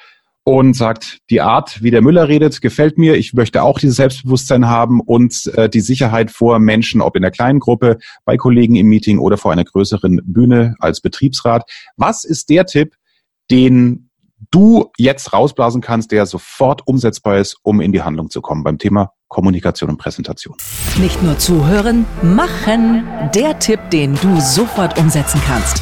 und 0.46 0.74
sagt, 0.74 1.20
die 1.30 1.42
Art, 1.42 1.84
wie 1.84 1.92
der 1.92 2.02
Müller 2.02 2.30
redet, 2.30 2.62
gefällt 2.62 2.98
mir. 2.98 3.16
Ich 3.16 3.34
möchte 3.34 3.62
auch 3.62 3.78
dieses 3.78 3.98
Selbstbewusstsein 3.98 4.68
haben 4.68 5.02
und 5.02 5.48
äh, 5.56 5.70
die 5.70 5.82
Sicherheit 5.82 6.32
vor 6.32 6.60
Menschen, 6.60 7.02
ob 7.02 7.18
in 7.18 7.22
der 7.22 7.32
kleinen 7.32 7.60
Gruppe, 7.60 7.98
bei 8.24 8.38
Kollegen 8.38 8.76
im 8.76 8.88
Meeting 8.88 9.20
oder 9.20 9.38
vor 9.38 9.52
einer 9.52 9.66
größeren 9.66 10.22
Bühne 10.24 10.76
als 10.80 11.02
Betriebsrat. 11.02 11.70
Was 11.98 12.24
ist 12.24 12.50
der 12.50 12.66
Tipp, 12.66 12.96
den 13.52 14.10
du 14.50 14.92
jetzt 14.98 15.34
rausblasen 15.34 15.82
kannst, 15.82 16.14
der 16.14 16.26
sofort 16.26 16.88
umsetzbar 16.88 17.38
ist, 17.38 17.58
um 17.64 17.82
in 17.82 17.92
die 17.92 18.02
Handlung 18.02 18.30
zu 18.30 18.40
kommen 18.40 18.64
beim 18.64 18.78
Thema 18.78 19.12
Kommunikation 19.30 19.90
und 19.90 19.98
Präsentation. 19.98 20.58
Nicht 21.00 21.24
nur 21.24 21.38
zuhören, 21.38 22.06
machen. 22.22 23.08
Der 23.34 23.58
Tipp, 23.60 23.80
den 23.92 24.16
du 24.16 24.42
sofort 24.42 25.00
umsetzen 25.00 25.40
kannst. 25.48 25.82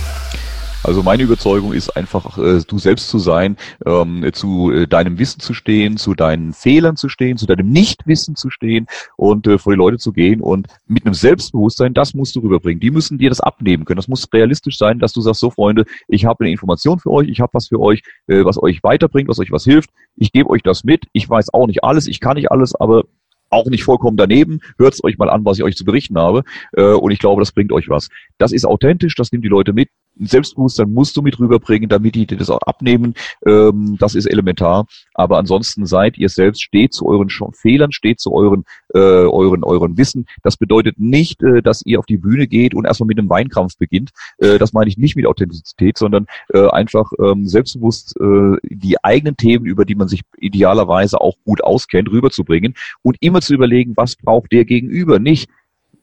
Also 0.83 1.03
meine 1.03 1.23
Überzeugung 1.23 1.73
ist 1.73 1.97
einfach, 1.97 2.37
äh, 2.37 2.61
du 2.65 2.77
selbst 2.77 3.09
zu 3.09 3.19
sein, 3.19 3.57
ähm, 3.85 4.25
zu 4.31 4.71
äh, 4.71 4.87
deinem 4.87 5.19
Wissen 5.19 5.41
zu 5.41 5.53
stehen, 5.53 5.97
zu 5.97 6.13
deinen 6.13 6.53
Fehlern 6.53 6.95
zu 6.95 7.09
stehen, 7.09 7.37
zu 7.37 7.45
deinem 7.45 7.69
Nichtwissen 7.69 8.35
zu 8.35 8.49
stehen 8.49 8.87
und 9.17 9.47
äh, 9.47 9.57
vor 9.57 9.73
die 9.73 9.77
Leute 9.77 9.97
zu 9.97 10.13
gehen 10.13 10.39
und 10.39 10.67
mit 10.87 11.05
einem 11.05 11.13
Selbstbewusstsein, 11.13 11.93
das 11.93 12.13
musst 12.13 12.35
du 12.35 12.39
rüberbringen. 12.39 12.79
Die 12.79 12.91
müssen 12.91 13.17
dir 13.17 13.29
das 13.29 13.41
abnehmen 13.41 13.83
können. 13.83 13.97
Das 13.97 14.07
muss 14.07 14.29
realistisch 14.31 14.77
sein, 14.77 14.99
dass 14.99 15.13
du 15.13 15.19
sagst, 15.19 15.41
so 15.41 15.49
Freunde, 15.49 15.83
ich 16.07 16.25
habe 16.25 16.45
eine 16.45 16.51
Information 16.51 16.99
für 16.99 17.11
euch, 17.11 17.27
ich 17.27 17.41
habe 17.41 17.51
was 17.53 17.67
für 17.67 17.81
euch, 17.81 18.01
äh, 18.27 18.45
was 18.45 18.61
euch 18.61 18.81
weiterbringt, 18.83 19.27
was 19.27 19.39
euch 19.39 19.51
was 19.51 19.65
hilft. 19.65 19.89
Ich 20.15 20.31
gebe 20.31 20.49
euch 20.49 20.63
das 20.63 20.83
mit. 20.83 21.05
Ich 21.11 21.29
weiß 21.29 21.53
auch 21.53 21.67
nicht 21.67 21.83
alles, 21.83 22.07
ich 22.07 22.21
kann 22.21 22.35
nicht 22.35 22.51
alles, 22.51 22.75
aber 22.75 23.03
auch 23.49 23.65
nicht 23.67 23.83
vollkommen 23.83 24.17
daneben. 24.17 24.59
Hört 24.77 24.93
es 24.93 25.03
euch 25.03 25.17
mal 25.17 25.29
an, 25.29 25.45
was 25.45 25.57
ich 25.57 25.63
euch 25.63 25.75
zu 25.75 25.85
berichten 25.85 26.17
habe. 26.17 26.43
Äh, 26.73 26.83
und 26.83 27.11
ich 27.11 27.19
glaube, 27.19 27.41
das 27.41 27.51
bringt 27.51 27.71
euch 27.71 27.89
was. 27.89 28.09
Das 28.37 28.51
ist 28.51 28.65
authentisch, 28.65 29.15
das 29.15 29.31
nimmt 29.31 29.45
die 29.45 29.49
Leute 29.49 29.73
mit. 29.73 29.89
Selbstbewusstsein 30.19 30.91
musst 30.91 31.15
du 31.15 31.21
mit 31.21 31.39
rüberbringen, 31.39 31.89
damit 31.89 32.15
die 32.15 32.25
dir 32.25 32.37
das 32.37 32.49
auch 32.49 32.61
abnehmen. 32.61 33.13
Ähm, 33.45 33.97
das 33.99 34.15
ist 34.15 34.25
elementar. 34.25 34.87
Aber 35.13 35.37
ansonsten 35.37 35.85
seid 35.85 36.17
ihr 36.17 36.29
selbst, 36.29 36.63
steht 36.63 36.93
zu 36.93 37.07
euren 37.07 37.29
Fehlern, 37.53 37.91
steht 37.91 38.19
zu 38.19 38.33
euren, 38.33 38.63
äh, 38.93 38.99
euren, 38.99 39.63
euren 39.63 39.97
Wissen. 39.97 40.25
Das 40.43 40.57
bedeutet 40.57 40.99
nicht, 40.99 41.41
äh, 41.43 41.61
dass 41.61 41.85
ihr 41.85 41.99
auf 41.99 42.05
die 42.05 42.17
Bühne 42.17 42.47
geht 42.47 42.73
und 42.73 42.85
erstmal 42.85 43.07
mit 43.07 43.19
einem 43.19 43.29
Weinkrampf 43.29 43.77
beginnt. 43.77 44.11
Äh, 44.37 44.57
das 44.57 44.73
meine 44.73 44.89
ich 44.89 44.97
nicht 44.97 45.15
mit 45.15 45.25
Authentizität, 45.25 45.97
sondern 45.97 46.27
äh, 46.53 46.67
einfach 46.67 47.11
ähm, 47.19 47.45
selbstbewusst 47.47 48.15
äh, 48.19 48.57
die 48.63 49.03
eigenen 49.03 49.37
Themen, 49.37 49.65
über 49.65 49.85
die 49.85 49.95
man 49.95 50.07
sich 50.07 50.21
idealerweise 50.37 51.19
auch 51.21 51.35
gut 51.45 51.63
auskennt, 51.63 52.09
rüberzubringen 52.09 52.75
und 53.01 53.17
immer 53.19 53.41
zu 53.41 53.53
überlegen, 53.53 53.93
was 53.95 54.15
braucht 54.15 54.51
der 54.51 54.65
Gegenüber. 54.65 55.19
Nicht, 55.19 55.49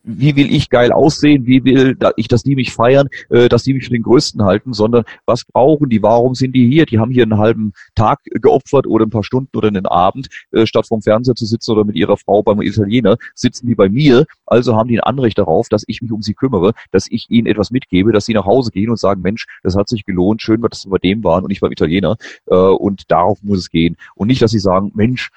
wie 0.05 0.37
will 0.37 0.55
ich 0.55 0.69
geil 0.69 0.93
aussehen, 0.93 1.47
wie 1.47 1.65
will 1.65 1.97
ich, 2.17 2.29
dass 2.29 2.43
die 2.43 2.55
mich 2.55 2.73
feiern, 2.73 3.09
äh, 3.31 3.49
dass 3.49 3.65
die 3.65 3.75
mich 3.75 3.85
für 3.85 3.91
den 3.91 4.03
Größten 4.03 4.45
halten, 4.45 4.73
sondern 4.73 5.05
was 5.27 5.45
brauchen 5.45 5.89
die, 5.89 6.03
warum 6.03 6.35
sind 6.35 6.55
die 6.55 6.69
hier? 6.69 6.87
Die 6.87 6.99
haben 6.99 7.11
hier 7.11 7.23
einen 7.23 7.39
halben 7.39 7.73
Tag 7.95 8.21
geopfert 8.25 8.87
oder 8.87 9.07
ein 9.07 9.11
paar 9.11 9.25
Stunden 9.25 9.57
oder 9.57 9.69
einen 9.69 9.87
Abend, 9.87 10.29
äh, 10.53 10.67
statt 10.67 10.87
vom 10.87 11.03
Fernseher 11.03 11.35
zu 11.35 11.47
sitzen 11.47 11.73
oder 11.73 11.85
mit 11.85 11.97
ihrer 11.97 12.17
Frau 12.17 12.43
beim 12.43 12.61
Italiener, 12.61 13.17
sitzen 13.35 13.67
die 13.67 13.75
bei 13.75 13.89
mir, 13.89 14.27
also 14.47 14.77
haben 14.77 14.89
die 14.89 14.99
ein 14.99 15.05
Anrecht 15.05 15.39
darauf, 15.39 15.69
dass 15.69 15.85
ich 15.87 16.03
mich 16.03 16.13
um 16.13 16.23
sie 16.23 16.35
kümmere, 16.35 16.73
dass 16.93 17.07
ich 17.11 17.31
ihnen 17.31 17.47
etwas 17.47 17.71
mitgebe, 17.71 18.13
dass 18.13 18.27
sie 18.27 18.35
nach 18.35 18.45
Hause 18.45 18.71
gehen 18.71 18.91
und 18.91 18.99
sagen, 18.99 19.23
Mensch, 19.23 19.47
das 19.63 19.75
hat 19.75 19.89
sich 19.89 20.05
gelohnt, 20.05 20.43
schön, 20.43 20.61
dass 20.61 20.85
wir 20.85 20.91
bei 20.91 20.99
dem 20.99 21.25
waren 21.25 21.45
und 21.45 21.49
nicht 21.49 21.61
beim 21.61 21.73
Italiener 21.73 22.17
äh, 22.47 22.55
und 22.55 23.11
darauf 23.11 23.43
muss 23.43 23.59
es 23.59 23.71
gehen. 23.71 23.97
Und 24.15 24.29
nicht, 24.29 24.43
dass 24.43 24.51
sie 24.51 24.59
sagen, 24.59 24.93
Mensch, 24.95 25.31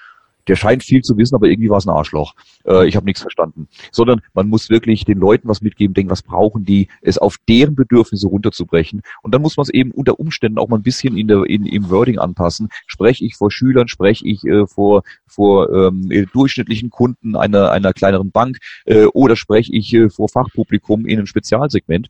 der 0.48 0.56
scheint 0.56 0.84
viel 0.84 1.02
zu 1.02 1.18
wissen, 1.18 1.36
aber 1.36 1.48
irgendwie 1.48 1.70
war 1.70 1.78
es 1.78 1.86
ein 1.86 1.94
Arschloch. 1.94 2.34
Äh, 2.66 2.88
ich 2.88 2.96
habe 2.96 3.06
nichts 3.06 3.22
verstanden. 3.22 3.68
Sondern 3.92 4.22
man 4.34 4.48
muss 4.48 4.70
wirklich 4.70 5.06
den 5.06 5.18
Leuten 5.18 5.48
was 5.48 5.62
mitgeben, 5.62 5.94
denken, 5.94 6.12
was 6.12 6.24
brauchen 6.24 6.66
die, 6.66 6.88
es 7.02 7.18
auf 7.18 7.38
deren 7.48 7.76
Bedürfnisse 7.76 8.28
runterzubrechen. 8.28 9.02
Und 9.22 9.34
dann 9.34 9.42
muss 9.42 9.58
man 9.58 9.64
es 9.64 9.70
eben 9.70 9.92
unter 9.92 10.20
Umständen 10.20 10.58
auch 10.58 10.68
mal 10.68 10.78
ein 10.78 10.84
bisschen 10.84 11.18
in 11.18 11.28
der, 11.28 11.44
in, 11.44 11.66
im 11.66 11.90
Wording 11.90 12.20
anpassen. 12.20 12.70
Spreche 12.88 13.26
ich 13.26 13.36
vor 13.36 13.52
Schülern, 13.52 13.88
spreche 13.88 14.28
ich 14.28 14.44
äh, 14.46 14.68
vor, 14.68 15.04
vor 15.26 15.70
ähm, 15.74 16.10
durchschnittlichen 16.34 16.90
Kunden 16.90 17.36
einer, 17.36 17.72
einer 17.72 17.94
kleineren 17.94 18.32
Bank 18.32 18.58
äh, 18.86 19.06
oder 19.06 19.36
spreche 19.36 19.74
ich 19.74 19.94
äh, 19.94 20.10
vor 20.10 20.30
Fachpublikum 20.30 21.06
in 21.06 21.18
einem 21.18 21.28
Spezialsegment 21.28 22.10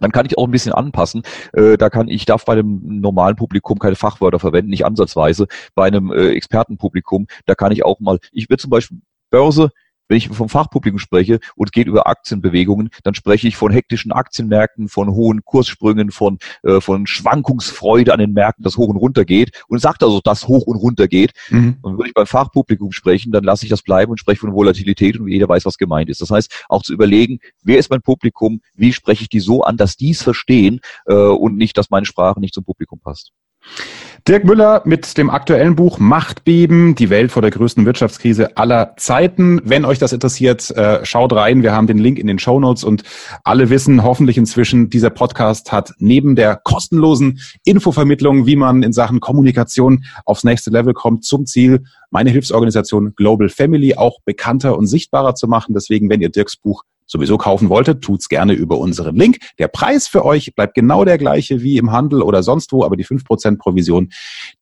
dann 0.00 0.12
kann 0.12 0.26
ich 0.26 0.38
auch 0.38 0.46
ein 0.46 0.50
bisschen 0.50 0.72
anpassen. 0.72 1.22
Äh, 1.52 1.76
da 1.76 1.90
kann 1.90 2.08
ich 2.08 2.24
darf 2.24 2.44
bei 2.44 2.54
einem 2.54 3.00
normalen 3.00 3.36
Publikum 3.36 3.78
keine 3.78 3.96
Fachwörter 3.96 4.38
verwenden, 4.38 4.70
nicht 4.70 4.86
ansatzweise. 4.86 5.46
Bei 5.74 5.86
einem 5.86 6.12
äh, 6.12 6.30
Expertenpublikum, 6.30 7.26
da 7.46 7.54
kann 7.54 7.72
ich 7.72 7.84
auch 7.84 8.00
mal, 8.00 8.18
ich 8.32 8.48
will 8.48 8.56
zum 8.56 8.70
Beispiel 8.70 9.00
Börse, 9.30 9.70
wenn 10.12 10.18
ich 10.18 10.28
vom 10.28 10.50
Fachpublikum 10.50 10.98
spreche 10.98 11.40
und 11.56 11.72
geht 11.72 11.86
über 11.86 12.06
Aktienbewegungen, 12.06 12.90
dann 13.02 13.14
spreche 13.14 13.48
ich 13.48 13.56
von 13.56 13.72
hektischen 13.72 14.12
Aktienmärkten, 14.12 14.88
von 14.88 15.10
hohen 15.10 15.42
Kurssprüngen, 15.42 16.10
von, 16.10 16.38
äh, 16.64 16.82
von 16.82 17.06
Schwankungsfreude 17.06 18.12
an 18.12 18.18
den 18.18 18.34
Märkten, 18.34 18.62
das 18.62 18.76
hoch 18.76 18.88
und 18.88 18.98
runter 18.98 19.24
geht 19.24 19.64
und 19.68 19.78
sagt 19.78 20.02
also, 20.02 20.20
dass 20.22 20.46
hoch 20.48 20.66
und 20.66 20.76
runter 20.76 21.08
geht. 21.08 21.32
Mhm. 21.48 21.78
Und 21.80 21.96
würde 21.96 22.08
ich 22.08 22.14
beim 22.14 22.26
Fachpublikum 22.26 22.92
sprechen, 22.92 23.32
dann 23.32 23.42
lasse 23.42 23.64
ich 23.64 23.70
das 23.70 23.80
bleiben 23.80 24.10
und 24.10 24.18
spreche 24.18 24.40
von 24.40 24.52
Volatilität 24.52 25.18
und 25.18 25.28
jeder 25.28 25.48
weiß, 25.48 25.64
was 25.64 25.78
gemeint 25.78 26.10
ist. 26.10 26.20
Das 26.20 26.30
heißt, 26.30 26.66
auch 26.68 26.82
zu 26.82 26.92
überlegen, 26.92 27.38
wer 27.62 27.78
ist 27.78 27.88
mein 27.88 28.02
Publikum, 28.02 28.60
wie 28.74 28.92
spreche 28.92 29.22
ich 29.22 29.30
die 29.30 29.40
so 29.40 29.62
an, 29.62 29.78
dass 29.78 29.96
die 29.96 30.10
es 30.10 30.20
verstehen 30.20 30.80
äh, 31.06 31.14
und 31.14 31.56
nicht, 31.56 31.78
dass 31.78 31.88
meine 31.88 32.04
Sprache 32.04 32.38
nicht 32.38 32.52
zum 32.52 32.64
Publikum 32.64 33.00
passt. 33.00 33.32
Dirk 34.28 34.44
Müller 34.44 34.82
mit 34.84 35.18
dem 35.18 35.30
aktuellen 35.30 35.74
Buch 35.74 35.98
Machtbeben, 35.98 36.94
die 36.94 37.10
Welt 37.10 37.32
vor 37.32 37.42
der 37.42 37.50
größten 37.50 37.84
Wirtschaftskrise 37.86 38.56
aller 38.56 38.94
Zeiten. 38.96 39.60
Wenn 39.64 39.84
euch 39.84 39.98
das 39.98 40.12
interessiert, 40.12 40.70
äh, 40.70 41.04
schaut 41.04 41.32
rein. 41.32 41.64
Wir 41.64 41.72
haben 41.72 41.88
den 41.88 41.98
Link 41.98 42.20
in 42.20 42.28
den 42.28 42.38
Show 42.38 42.60
Notes 42.60 42.84
und 42.84 43.02
alle 43.42 43.68
wissen 43.68 44.04
hoffentlich 44.04 44.38
inzwischen, 44.38 44.90
dieser 44.90 45.10
Podcast 45.10 45.72
hat 45.72 45.92
neben 45.98 46.36
der 46.36 46.54
kostenlosen 46.62 47.40
Infovermittlung, 47.64 48.46
wie 48.46 48.54
man 48.54 48.84
in 48.84 48.92
Sachen 48.92 49.18
Kommunikation 49.18 50.04
aufs 50.24 50.44
nächste 50.44 50.70
Level 50.70 50.94
kommt, 50.94 51.24
zum 51.24 51.44
Ziel, 51.44 51.82
meine 52.10 52.30
Hilfsorganisation 52.30 53.14
Global 53.16 53.48
Family 53.48 53.96
auch 53.96 54.20
bekannter 54.24 54.78
und 54.78 54.86
sichtbarer 54.86 55.34
zu 55.34 55.48
machen. 55.48 55.74
Deswegen, 55.74 56.08
wenn 56.10 56.20
ihr 56.20 56.30
Dirks 56.30 56.56
Buch 56.56 56.84
sowieso 57.06 57.38
kaufen 57.38 57.68
wolltet, 57.68 58.02
tut's 58.02 58.28
gerne 58.28 58.52
über 58.52 58.78
unseren 58.78 59.16
Link. 59.16 59.38
Der 59.58 59.68
Preis 59.68 60.08
für 60.08 60.24
euch 60.24 60.54
bleibt 60.54 60.74
genau 60.74 61.04
der 61.04 61.18
gleiche 61.18 61.62
wie 61.62 61.76
im 61.76 61.92
Handel 61.92 62.22
oder 62.22 62.42
sonst 62.42 62.72
wo, 62.72 62.84
aber 62.84 62.96
die 62.96 63.04
5% 63.04 63.58
Provision, 63.58 64.10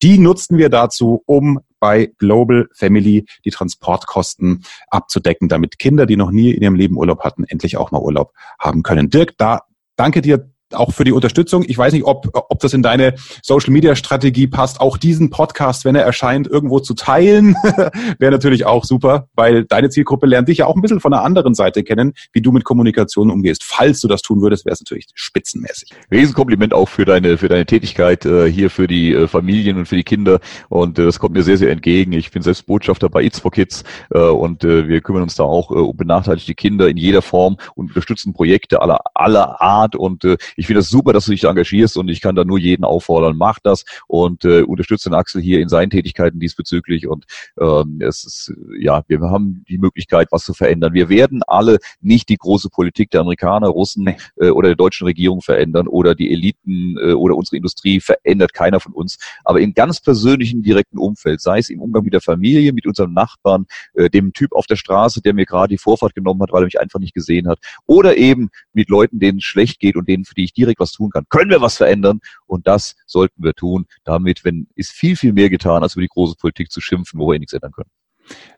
die 0.01 0.17
nutzen 0.17 0.57
wir 0.57 0.69
dazu, 0.69 1.23
um 1.25 1.59
bei 1.79 2.11
Global 2.17 2.67
Family 2.73 3.25
die 3.43 3.49
Transportkosten 3.49 4.63
abzudecken, 4.89 5.49
damit 5.49 5.79
Kinder, 5.79 6.05
die 6.05 6.17
noch 6.17 6.31
nie 6.31 6.51
in 6.51 6.61
ihrem 6.61 6.75
Leben 6.75 6.97
Urlaub 6.97 7.21
hatten, 7.21 7.43
endlich 7.43 7.77
auch 7.77 7.91
mal 7.91 8.01
Urlaub 8.01 8.33
haben 8.59 8.83
können. 8.83 9.09
Dirk, 9.09 9.37
da 9.37 9.61
danke 9.95 10.21
dir 10.21 10.51
auch 10.75 10.93
für 10.93 11.03
die 11.03 11.11
Unterstützung. 11.11 11.63
Ich 11.67 11.77
weiß 11.77 11.93
nicht, 11.93 12.05
ob, 12.05 12.29
ob 12.33 12.59
das 12.59 12.73
in 12.73 12.81
deine 12.81 13.15
Social 13.41 13.71
Media 13.71 13.95
Strategie 13.95 14.47
passt, 14.47 14.81
auch 14.81 14.97
diesen 14.97 15.29
Podcast, 15.29 15.85
wenn 15.85 15.95
er 15.95 16.03
erscheint, 16.03 16.47
irgendwo 16.47 16.79
zu 16.79 16.93
teilen. 16.93 17.55
Wäre 18.19 18.31
natürlich 18.31 18.65
auch 18.65 18.85
super, 18.85 19.27
weil 19.35 19.65
deine 19.65 19.89
Zielgruppe 19.89 20.25
lernt 20.25 20.47
dich 20.47 20.59
ja 20.59 20.65
auch 20.65 20.75
ein 20.75 20.81
bisschen 20.81 20.99
von 20.99 21.11
der 21.11 21.23
anderen 21.23 21.53
Seite 21.53 21.83
kennen, 21.83 22.13
wie 22.33 22.41
du 22.41 22.51
mit 22.51 22.63
Kommunikation 22.63 23.29
umgehst. 23.29 23.63
Falls 23.63 24.01
du 24.01 24.07
das 24.07 24.21
tun 24.21 24.41
würdest, 24.41 24.65
wäre 24.65 24.73
es 24.73 24.81
natürlich 24.81 25.07
spitzenmäßig. 25.13 25.89
Riesenkompliment 26.11 26.73
auch 26.73 26.89
für 26.89 27.05
deine, 27.05 27.37
für 27.37 27.49
deine 27.49 27.65
Tätigkeit 27.65 28.25
äh, 28.25 28.51
hier 28.51 28.69
für 28.69 28.87
die 28.87 29.13
äh, 29.13 29.27
Familien 29.27 29.77
und 29.77 29.85
für 29.87 29.95
die 29.95 30.03
Kinder. 30.03 30.39
Und 30.69 30.99
äh, 30.99 31.05
das 31.05 31.19
kommt 31.19 31.35
mir 31.35 31.43
sehr, 31.43 31.57
sehr 31.57 31.71
entgegen. 31.71 32.13
Ich 32.13 32.31
bin 32.31 32.41
selbst 32.41 32.65
Botschafter 32.65 33.09
bei 33.09 33.23
It's 33.23 33.39
for 33.39 33.51
Kids 33.51 33.83
äh, 34.11 34.19
und 34.19 34.63
äh, 34.63 34.87
wir 34.87 35.01
kümmern 35.01 35.23
uns 35.23 35.35
da 35.35 35.43
auch 35.43 35.71
äh, 35.71 35.75
um 35.75 35.95
benachteiligte 35.95 36.55
Kinder 36.55 36.87
in 36.89 36.97
jeder 36.97 37.21
Form 37.21 37.57
und 37.75 37.89
unterstützen 37.89 38.33
Projekte 38.33 38.81
aller, 38.81 38.99
aller 39.13 39.61
Art 39.61 39.95
und 39.95 40.23
äh, 40.23 40.37
ich 40.61 40.67
finde 40.67 40.81
es 40.81 40.85
das 40.85 40.91
super, 40.91 41.11
dass 41.11 41.25
du 41.25 41.31
dich 41.31 41.45
engagierst 41.45 41.97
und 41.97 42.07
ich 42.07 42.21
kann 42.21 42.35
da 42.35 42.43
nur 42.43 42.59
jeden 42.59 42.83
auffordern, 42.83 43.35
mach 43.35 43.57
das 43.63 43.83
und 44.07 44.45
äh, 44.45 44.61
unterstütze 44.61 45.09
den 45.09 45.15
Axel 45.15 45.41
hier 45.41 45.59
in 45.59 45.69
seinen 45.69 45.89
Tätigkeiten 45.89 46.39
diesbezüglich 46.39 47.07
und 47.07 47.25
ähm, 47.59 47.99
es 47.99 48.23
ist, 48.23 48.53
ja, 48.79 49.01
wir 49.07 49.21
haben 49.21 49.65
die 49.67 49.79
Möglichkeit, 49.79 50.27
was 50.29 50.43
zu 50.43 50.53
verändern. 50.53 50.93
Wir 50.93 51.09
werden 51.09 51.41
alle 51.47 51.79
nicht 51.99 52.29
die 52.29 52.37
große 52.37 52.69
Politik 52.69 53.09
der 53.09 53.21
Amerikaner, 53.21 53.69
Russen 53.69 54.13
äh, 54.35 54.49
oder 54.49 54.69
der 54.69 54.75
deutschen 54.75 55.07
Regierung 55.07 55.41
verändern 55.41 55.87
oder 55.87 56.13
die 56.13 56.31
Eliten 56.31 56.95
äh, 56.99 57.13
oder 57.13 57.35
unsere 57.35 57.57
Industrie 57.57 57.99
verändert 57.99 58.53
keiner 58.53 58.79
von 58.79 58.93
uns, 58.93 59.17
aber 59.43 59.61
im 59.61 59.73
ganz 59.73 59.99
persönlichen, 59.99 60.61
direkten 60.61 60.99
Umfeld, 60.99 61.41
sei 61.41 61.57
es 61.57 61.69
im 61.69 61.81
Umgang 61.81 62.03
mit 62.03 62.13
der 62.13 62.21
Familie, 62.21 62.71
mit 62.71 62.85
unserem 62.85 63.13
Nachbarn, 63.13 63.65
äh, 63.95 64.11
dem 64.11 64.31
Typ 64.33 64.53
auf 64.53 64.67
der 64.67 64.75
Straße, 64.75 65.23
der 65.23 65.33
mir 65.33 65.47
gerade 65.47 65.69
die 65.69 65.79
Vorfahrt 65.79 66.13
genommen 66.13 66.43
hat, 66.43 66.51
weil 66.51 66.61
er 66.61 66.65
mich 66.65 66.79
einfach 66.79 66.99
nicht 66.99 67.15
gesehen 67.15 67.47
hat, 67.47 67.57
oder 67.87 68.15
eben 68.15 68.51
mit 68.73 68.89
Leuten, 68.89 69.17
denen 69.17 69.39
es 69.39 69.43
schlecht 69.43 69.79
geht 69.79 69.95
und 69.95 70.07
denen, 70.07 70.23
für 70.23 70.35
die 70.35 70.50
ich 70.50 70.50
direkt 70.57 70.79
was 70.79 70.91
tun 70.91 71.09
kann. 71.09 71.25
Können 71.29 71.49
wir 71.49 71.61
was 71.61 71.77
verändern? 71.77 72.19
Und 72.45 72.67
das 72.67 72.95
sollten 73.05 73.43
wir 73.43 73.53
tun. 73.53 73.85
Damit 74.03 74.43
wenn, 74.43 74.67
ist 74.75 74.91
viel, 74.91 75.15
viel 75.15 75.33
mehr 75.33 75.49
getan, 75.49 75.83
als 75.83 75.93
über 75.93 76.01
die 76.01 76.09
große 76.09 76.35
Politik 76.35 76.71
zu 76.71 76.81
schimpfen, 76.81 77.19
wo 77.19 77.27
wir 77.29 77.35
eh 77.35 77.39
nichts 77.39 77.53
ändern 77.53 77.71
können. 77.71 77.89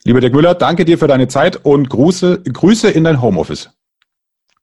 Lieber 0.04 0.22
Dirk 0.22 0.34
Müller, 0.34 0.56
danke 0.56 0.86
dir 0.86 0.98
für 0.98 1.08
deine 1.08 1.28
Zeit 1.28 1.66
und 1.66 1.90
Grüße, 1.90 2.44
Grüße 2.44 2.90
in 2.90 3.04
dein 3.04 3.22
Homeoffice. 3.22 3.70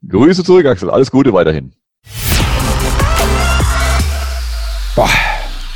Grüße 0.07 0.45
zurück, 0.45 0.67
Axel. 0.67 0.91
Alles 0.91 1.11
Gute 1.11 1.33
weiterhin. 1.33 1.73
Boah, 4.97 5.09